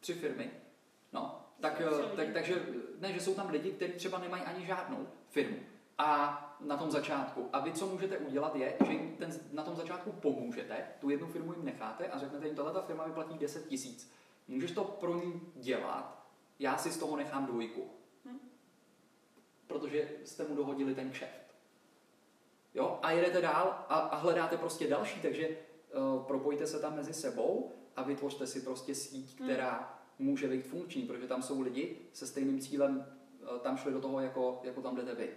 tři 0.00 0.14
firmy, 0.14 0.50
no, 1.12 1.46
tak, 1.60 1.80
eh, 1.80 2.16
tak, 2.16 2.26
takže 2.32 2.66
ne, 2.98 3.12
že 3.12 3.20
jsou 3.20 3.34
tam 3.34 3.50
lidi, 3.50 3.72
kteří 3.72 3.92
třeba 3.92 4.18
nemají 4.18 4.42
ani 4.42 4.66
žádnou 4.66 5.06
firmu. 5.28 5.56
A 5.98 6.56
na 6.60 6.76
tom 6.76 6.90
začátku. 6.90 7.48
A 7.52 7.60
vy, 7.60 7.72
co 7.72 7.86
můžete 7.86 8.18
udělat, 8.18 8.56
je, 8.56 8.76
že 8.86 8.92
jim 8.92 9.16
ten, 9.16 9.32
na 9.52 9.62
tom 9.62 9.76
začátku 9.76 10.12
pomůžete, 10.12 10.86
tu 11.00 11.10
jednu 11.10 11.26
firmu 11.26 11.52
jim 11.52 11.64
necháte 11.64 12.06
a 12.06 12.18
řeknete 12.18 12.46
jim, 12.46 12.56
tahle 12.56 12.72
ta 12.72 12.82
firma 12.82 13.04
vyplatí 13.04 13.38
10 13.38 13.66
tisíc. 13.68 14.12
Můžeš 14.48 14.72
to 14.72 14.84
pro 14.84 15.14
ní 15.14 15.40
dělat, 15.54 16.26
já 16.58 16.76
si 16.76 16.90
z 16.90 16.98
toho 16.98 17.16
nechám 17.16 17.46
dvojku. 17.46 17.90
Protože 19.70 20.08
jste 20.24 20.44
mu 20.48 20.54
dohodili 20.56 20.94
ten 20.94 21.10
kšeft. 21.10 21.54
Jo? 22.74 22.98
A 23.02 23.10
jedete 23.10 23.40
dál 23.40 23.84
a, 23.88 23.94
a 23.98 24.16
hledáte 24.16 24.56
prostě 24.56 24.88
další, 24.88 25.20
takže 25.20 25.48
uh, 25.48 26.22
propojte 26.26 26.66
se 26.66 26.80
tam 26.80 26.96
mezi 26.96 27.12
sebou 27.14 27.72
a 27.96 28.02
vytvořte 28.02 28.46
si 28.46 28.60
prostě 28.60 28.94
síť, 28.94 29.38
Hmm. 29.40 29.48
která 29.48 29.98
může 30.18 30.48
být 30.48 30.66
funkční, 30.66 31.02
protože 31.02 31.26
tam 31.26 31.42
jsou 31.42 31.60
lidi 31.60 31.96
se 32.12 32.26
stejným 32.26 32.60
cílem, 32.60 33.06
uh, 33.52 33.58
tam 33.58 33.76
šli 33.76 33.92
do 33.92 34.00
toho, 34.00 34.20
jako, 34.20 34.60
jako 34.64 34.82
tam 34.82 34.96
jdete 34.96 35.14
vy. 35.14 35.30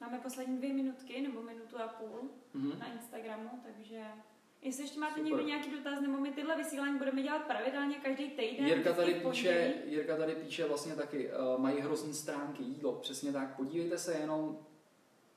Máme 0.00 0.18
poslední 0.18 0.56
dvě 0.56 0.72
minutky, 0.72 1.20
nebo 1.20 1.42
minutu 1.42 1.78
a 1.80 1.88
půl 1.88 2.30
Mhm. 2.54 2.78
na 2.78 2.92
Instagramu, 2.92 3.50
takže 3.64 4.02
jestli 4.62 4.84
ještě 4.84 5.00
máte 5.00 5.14
Super. 5.14 5.24
někdo 5.24 5.42
nějaký 5.42 5.70
dotaz, 5.70 6.00
nebo 6.00 6.18
my 6.18 6.32
tyhle 6.32 6.56
vysílání 6.56 6.98
budeme 6.98 7.22
dělat 7.22 7.46
pravidelně 7.46 7.96
každý 7.96 8.30
týden. 8.30 8.66
Jirka 8.66 8.92
tady, 8.92 9.14
píše. 9.14 9.74
Jirka 9.84 10.16
tady 10.16 10.34
píše 10.34 10.64
vlastně 10.64 10.94
taky, 10.94 11.30
uh, 11.32 11.60
mají 11.60 11.80
hrozný 11.80 12.14
stránky 12.14 12.62
jídlo, 12.62 12.92
přesně 12.92 13.32
tak. 13.32 13.56
Podívejte 13.56 13.98
se 13.98 14.14
jenom, 14.14 14.58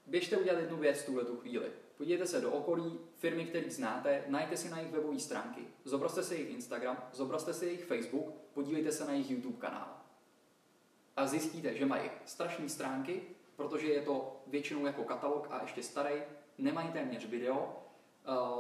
běžte 0.06 0.38
udělat 0.38 0.60
jednu 0.60 0.78
věc 0.78 1.04
tuhle 1.04 1.26
tu 1.26 1.38
chvíli. 1.38 1.72
Podívejte 1.98 2.28
se 2.28 2.42
do 2.42 2.52
okolí, 2.52 3.00
firmy, 3.16 3.46
které 3.46 3.70
znáte, 3.70 4.24
najděte 4.28 4.58
si 4.58 4.70
na 4.70 4.78
jejich 4.78 4.94
webové 4.94 5.20
stránky, 5.20 5.62
zobrazte 5.86 6.24
si 6.24 6.36
jejich 6.36 6.50
Instagram, 6.50 7.04
zobrazte 7.14 7.54
si 7.54 7.66
jejich 7.66 7.86
Facebook, 7.86 8.36
podívejte 8.54 8.92
se 8.92 9.06
na 9.06 9.12
jejich 9.12 9.32
YouTube 9.32 9.58
kanál. 9.60 9.98
A 11.16 11.28
zjistíte, 11.28 11.76
že 11.76 11.86
mají 11.86 12.10
strašné 12.26 12.70
stránky, 12.70 13.22
protože 13.56 13.88
je 13.88 14.02
to 14.02 14.42
většinou 14.48 14.86
jako 14.86 15.04
katalog 15.04 15.48
a 15.52 15.62
ještě 15.62 15.84
starý, 15.84 16.16
nemají 16.58 16.92
téměř 16.92 17.26
video, 17.26 17.89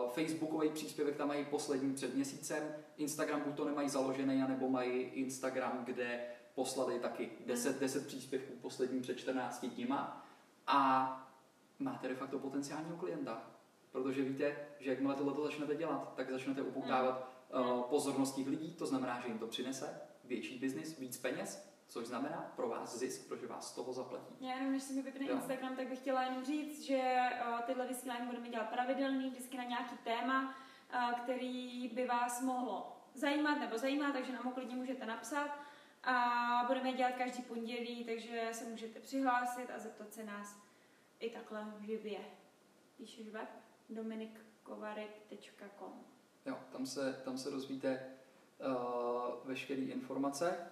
Facebookový 0.09 0.69
příspěvek 0.69 1.15
tam 1.15 1.27
mají 1.27 1.45
poslední 1.45 1.93
před 1.93 2.15
měsícem, 2.15 2.63
Instagram 2.97 3.41
buď 3.41 3.55
to 3.55 3.65
nemají 3.65 3.89
založený, 3.89 4.41
anebo 4.41 4.69
mají 4.69 5.01
Instagram, 5.01 5.81
kde 5.85 6.21
poslali 6.55 6.99
taky 6.99 7.31
10, 7.45 7.79
10 7.79 8.07
příspěvků 8.07 8.53
poslední 8.61 9.01
před 9.01 9.17
14 9.17 9.65
dníma. 9.65 10.27
A 10.67 11.29
máte 11.79 12.07
de 12.07 12.15
facto 12.15 12.39
potenciálního 12.39 12.97
klienta. 12.97 13.43
Protože 13.91 14.21
víte, 14.21 14.57
že 14.79 14.89
jakmile 14.89 15.15
tohle 15.15 15.43
začnete 15.43 15.75
dělat, 15.75 16.13
tak 16.15 16.31
začnete 16.31 16.61
upoutávat 16.61 17.31
uh, 17.53 17.81
pozornost 17.81 18.35
těch 18.35 18.47
lidí, 18.47 18.73
to 18.73 18.85
znamená, 18.85 19.21
že 19.21 19.27
jim 19.27 19.39
to 19.39 19.47
přinese 19.47 20.01
větší 20.23 20.59
biznis, 20.59 20.99
víc 20.99 21.17
peněz 21.17 21.68
což 21.89 22.07
znamená 22.07 22.51
pro 22.55 22.69
vás 22.69 22.97
zisk, 22.97 23.27
protože 23.27 23.47
vás 23.47 23.71
z 23.71 23.75
toho 23.75 23.93
zaplatí. 23.93 24.35
Já 24.39 24.55
jenom, 24.55 24.71
než 24.71 24.83
si 24.83 24.93
mi 24.93 25.01
vypne. 25.01 25.25
Instagram, 25.25 25.75
tak 25.75 25.87
bych 25.87 25.99
chtěla 25.99 26.23
jenom 26.23 26.45
říct, 26.45 26.81
že 26.81 27.15
uh, 27.47 27.59
tyhle 27.61 27.87
vysílání 27.87 28.25
budeme 28.25 28.49
dělat 28.49 28.69
pravidelný, 28.69 29.29
vždycky 29.29 29.57
na 29.57 29.63
nějaký 29.63 29.97
téma, 29.97 30.55
uh, 30.93 31.11
který 31.19 31.87
by 31.87 32.05
vás 32.05 32.41
mohlo 32.41 32.97
zajímat 33.13 33.59
nebo 33.59 33.77
zajímá, 33.77 34.11
takže 34.11 34.33
nám 34.33 34.45
ho 34.45 34.51
klidně 34.51 34.75
můžete 34.75 35.05
napsat. 35.05 35.59
A 36.03 36.63
budeme 36.67 36.93
dělat 36.93 37.13
každý 37.17 37.43
pondělí, 37.43 38.05
takže 38.05 38.49
se 38.51 38.65
můžete 38.65 38.99
přihlásit 38.99 39.69
a 39.75 39.79
zeptat 39.79 40.13
se 40.13 40.23
nás 40.23 40.57
i 41.19 41.29
takhle 41.29 41.73
živě. 41.79 42.19
Píšeš 42.97 43.29
web? 43.29 43.49
dominikkovarik.com 43.89 46.03
Jo, 46.45 46.57
tam 46.71 46.85
se, 46.85 47.21
tam 47.25 47.37
se 47.37 47.51
dozvíte 47.51 48.05
uh, 48.59 49.47
veškeré 49.47 49.81
informace. 49.81 50.71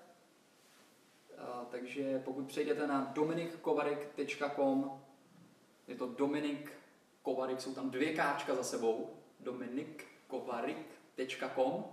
Takže 1.72 2.22
pokud 2.26 2.48
přejdete 2.48 2.88
na 2.88 3.12
dominikkovarik.com, 3.14 5.02
je 5.88 5.96
to 5.96 6.08
Dominik 6.08 6.72
Kovarik, 7.22 7.62
jsou 7.62 7.74
tam 7.74 7.90
dvě 7.90 8.14
káčka 8.14 8.56
za 8.56 8.64
sebou, 8.64 9.10
dominikkovarik.com, 9.40 11.86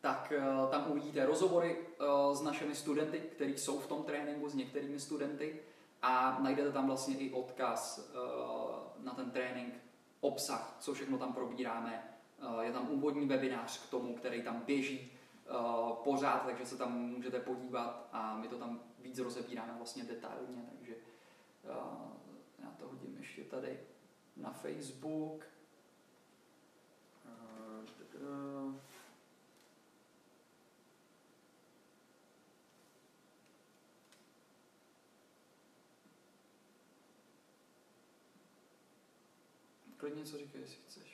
tak 0.00 0.32
uh, 0.36 0.42
tam 0.70 0.90
uvidíte 0.90 1.26
rozhovory 1.26 1.78
uh, 1.78 1.84
s 2.34 2.42
našimi 2.42 2.74
studenty, 2.74 3.18
kteří 3.18 3.58
jsou 3.58 3.78
v 3.78 3.86
tom 3.86 4.02
tréninku, 4.02 4.48
s 4.48 4.54
některými 4.54 5.00
studenty 5.00 5.60
a 6.02 6.38
najdete 6.42 6.72
tam 6.72 6.86
vlastně 6.86 7.16
i 7.16 7.32
odkaz 7.32 8.10
uh, 8.14 8.20
na 9.04 9.14
ten 9.14 9.30
trénink, 9.30 9.74
obsah, 10.20 10.76
co 10.80 10.94
všechno 10.94 11.18
tam 11.18 11.32
probíráme, 11.32 12.14
je 12.60 12.72
tam 12.72 12.90
úvodní 12.90 13.26
webinář 13.26 13.86
k 13.86 13.90
tomu, 13.90 14.14
který 14.14 14.42
tam 14.42 14.62
běží 14.66 15.17
uh, 15.50 15.96
pořád, 15.96 16.38
takže 16.38 16.66
se 16.66 16.76
tam 16.76 16.92
můžete 16.92 17.40
podívat 17.40 18.08
a 18.12 18.36
my 18.36 18.48
to 18.48 18.58
tam 18.58 18.80
víc 18.98 19.18
rozebíráme 19.18 19.74
vlastně 19.76 20.04
detailně, 20.04 20.62
takže 20.70 20.94
uh, 21.64 22.12
já 22.58 22.70
to 22.70 22.88
hodím 22.88 23.16
ještě 23.18 23.44
tady 23.44 23.80
na 24.36 24.52
Facebook. 24.52 25.44
Tadá. 28.18 28.80
Klidně 39.96 40.24
co 40.24 40.38
říkej, 40.38 40.60
jestli 40.60 40.76
chceš. 40.76 41.07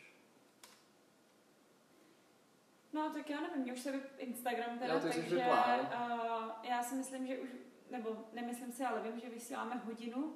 No, 2.95 3.11
tak 3.11 3.31
já 3.31 3.41
nevím, 3.41 3.63
mě 3.63 3.73
už 3.73 3.81
se 3.81 3.93
vyp 3.93 4.05
Instagram 4.19 4.79
teda, 4.79 5.01
jsi 5.01 5.07
takže 5.07 5.37
uh, 5.37 6.45
já 6.63 6.83
si 6.83 6.95
myslím, 6.95 7.27
že 7.27 7.39
už, 7.39 7.49
nebo 7.91 8.17
nemyslím 8.33 8.73
si, 8.73 8.85
ale 8.85 9.01
vím, 9.03 9.21
že 9.21 9.29
vysíláme 9.29 9.83
hodinu, 9.85 10.33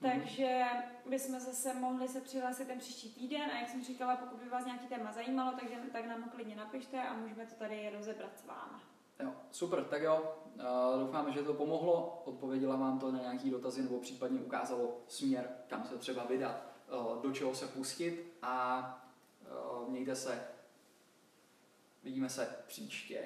Mhm. 0.00 0.12
takže 0.12 0.62
bychom 1.08 1.40
zase 1.40 1.74
mohli 1.74 2.08
se 2.08 2.20
přihlásit 2.20 2.66
ten 2.68 2.78
příští 2.78 3.14
týden 3.14 3.50
a 3.50 3.58
jak 3.58 3.68
jsem 3.68 3.84
říkala, 3.84 4.16
pokud 4.16 4.38
by 4.42 4.48
vás 4.48 4.64
nějaký 4.64 4.86
téma 4.86 5.12
zajímalo, 5.12 5.52
takže, 5.60 5.74
tak 5.92 6.06
nám 6.06 6.22
ho 6.22 6.30
klidně 6.30 6.56
napište 6.56 7.02
a 7.02 7.14
můžeme 7.14 7.46
to 7.46 7.54
tady 7.54 7.90
rozebrat 7.96 8.38
s 8.38 8.46
váma. 8.46 8.80
Jo, 9.20 9.32
super, 9.50 9.84
tak 9.84 10.02
jo, 10.02 10.36
uh, 10.54 11.00
doufáme, 11.00 11.32
že 11.32 11.42
to 11.42 11.54
pomohlo, 11.54 12.22
odpověděla 12.24 12.76
vám 12.76 12.98
to 12.98 13.12
na 13.12 13.20
nějaký 13.20 13.50
dotazy 13.50 13.82
nebo 13.82 13.98
případně 14.00 14.40
ukázalo 14.40 15.00
směr, 15.08 15.48
kam 15.66 15.84
se 15.84 15.98
třeba 15.98 16.24
vydat, 16.24 16.62
uh, 17.16 17.22
do 17.22 17.32
čeho 17.32 17.54
se 17.54 17.66
pustit 17.66 18.36
a 18.42 18.78
uh, 19.82 19.88
mějte 19.90 20.14
se, 20.16 20.48
Vidíme 22.06 22.28
se 22.28 22.56
příště. 22.66 23.20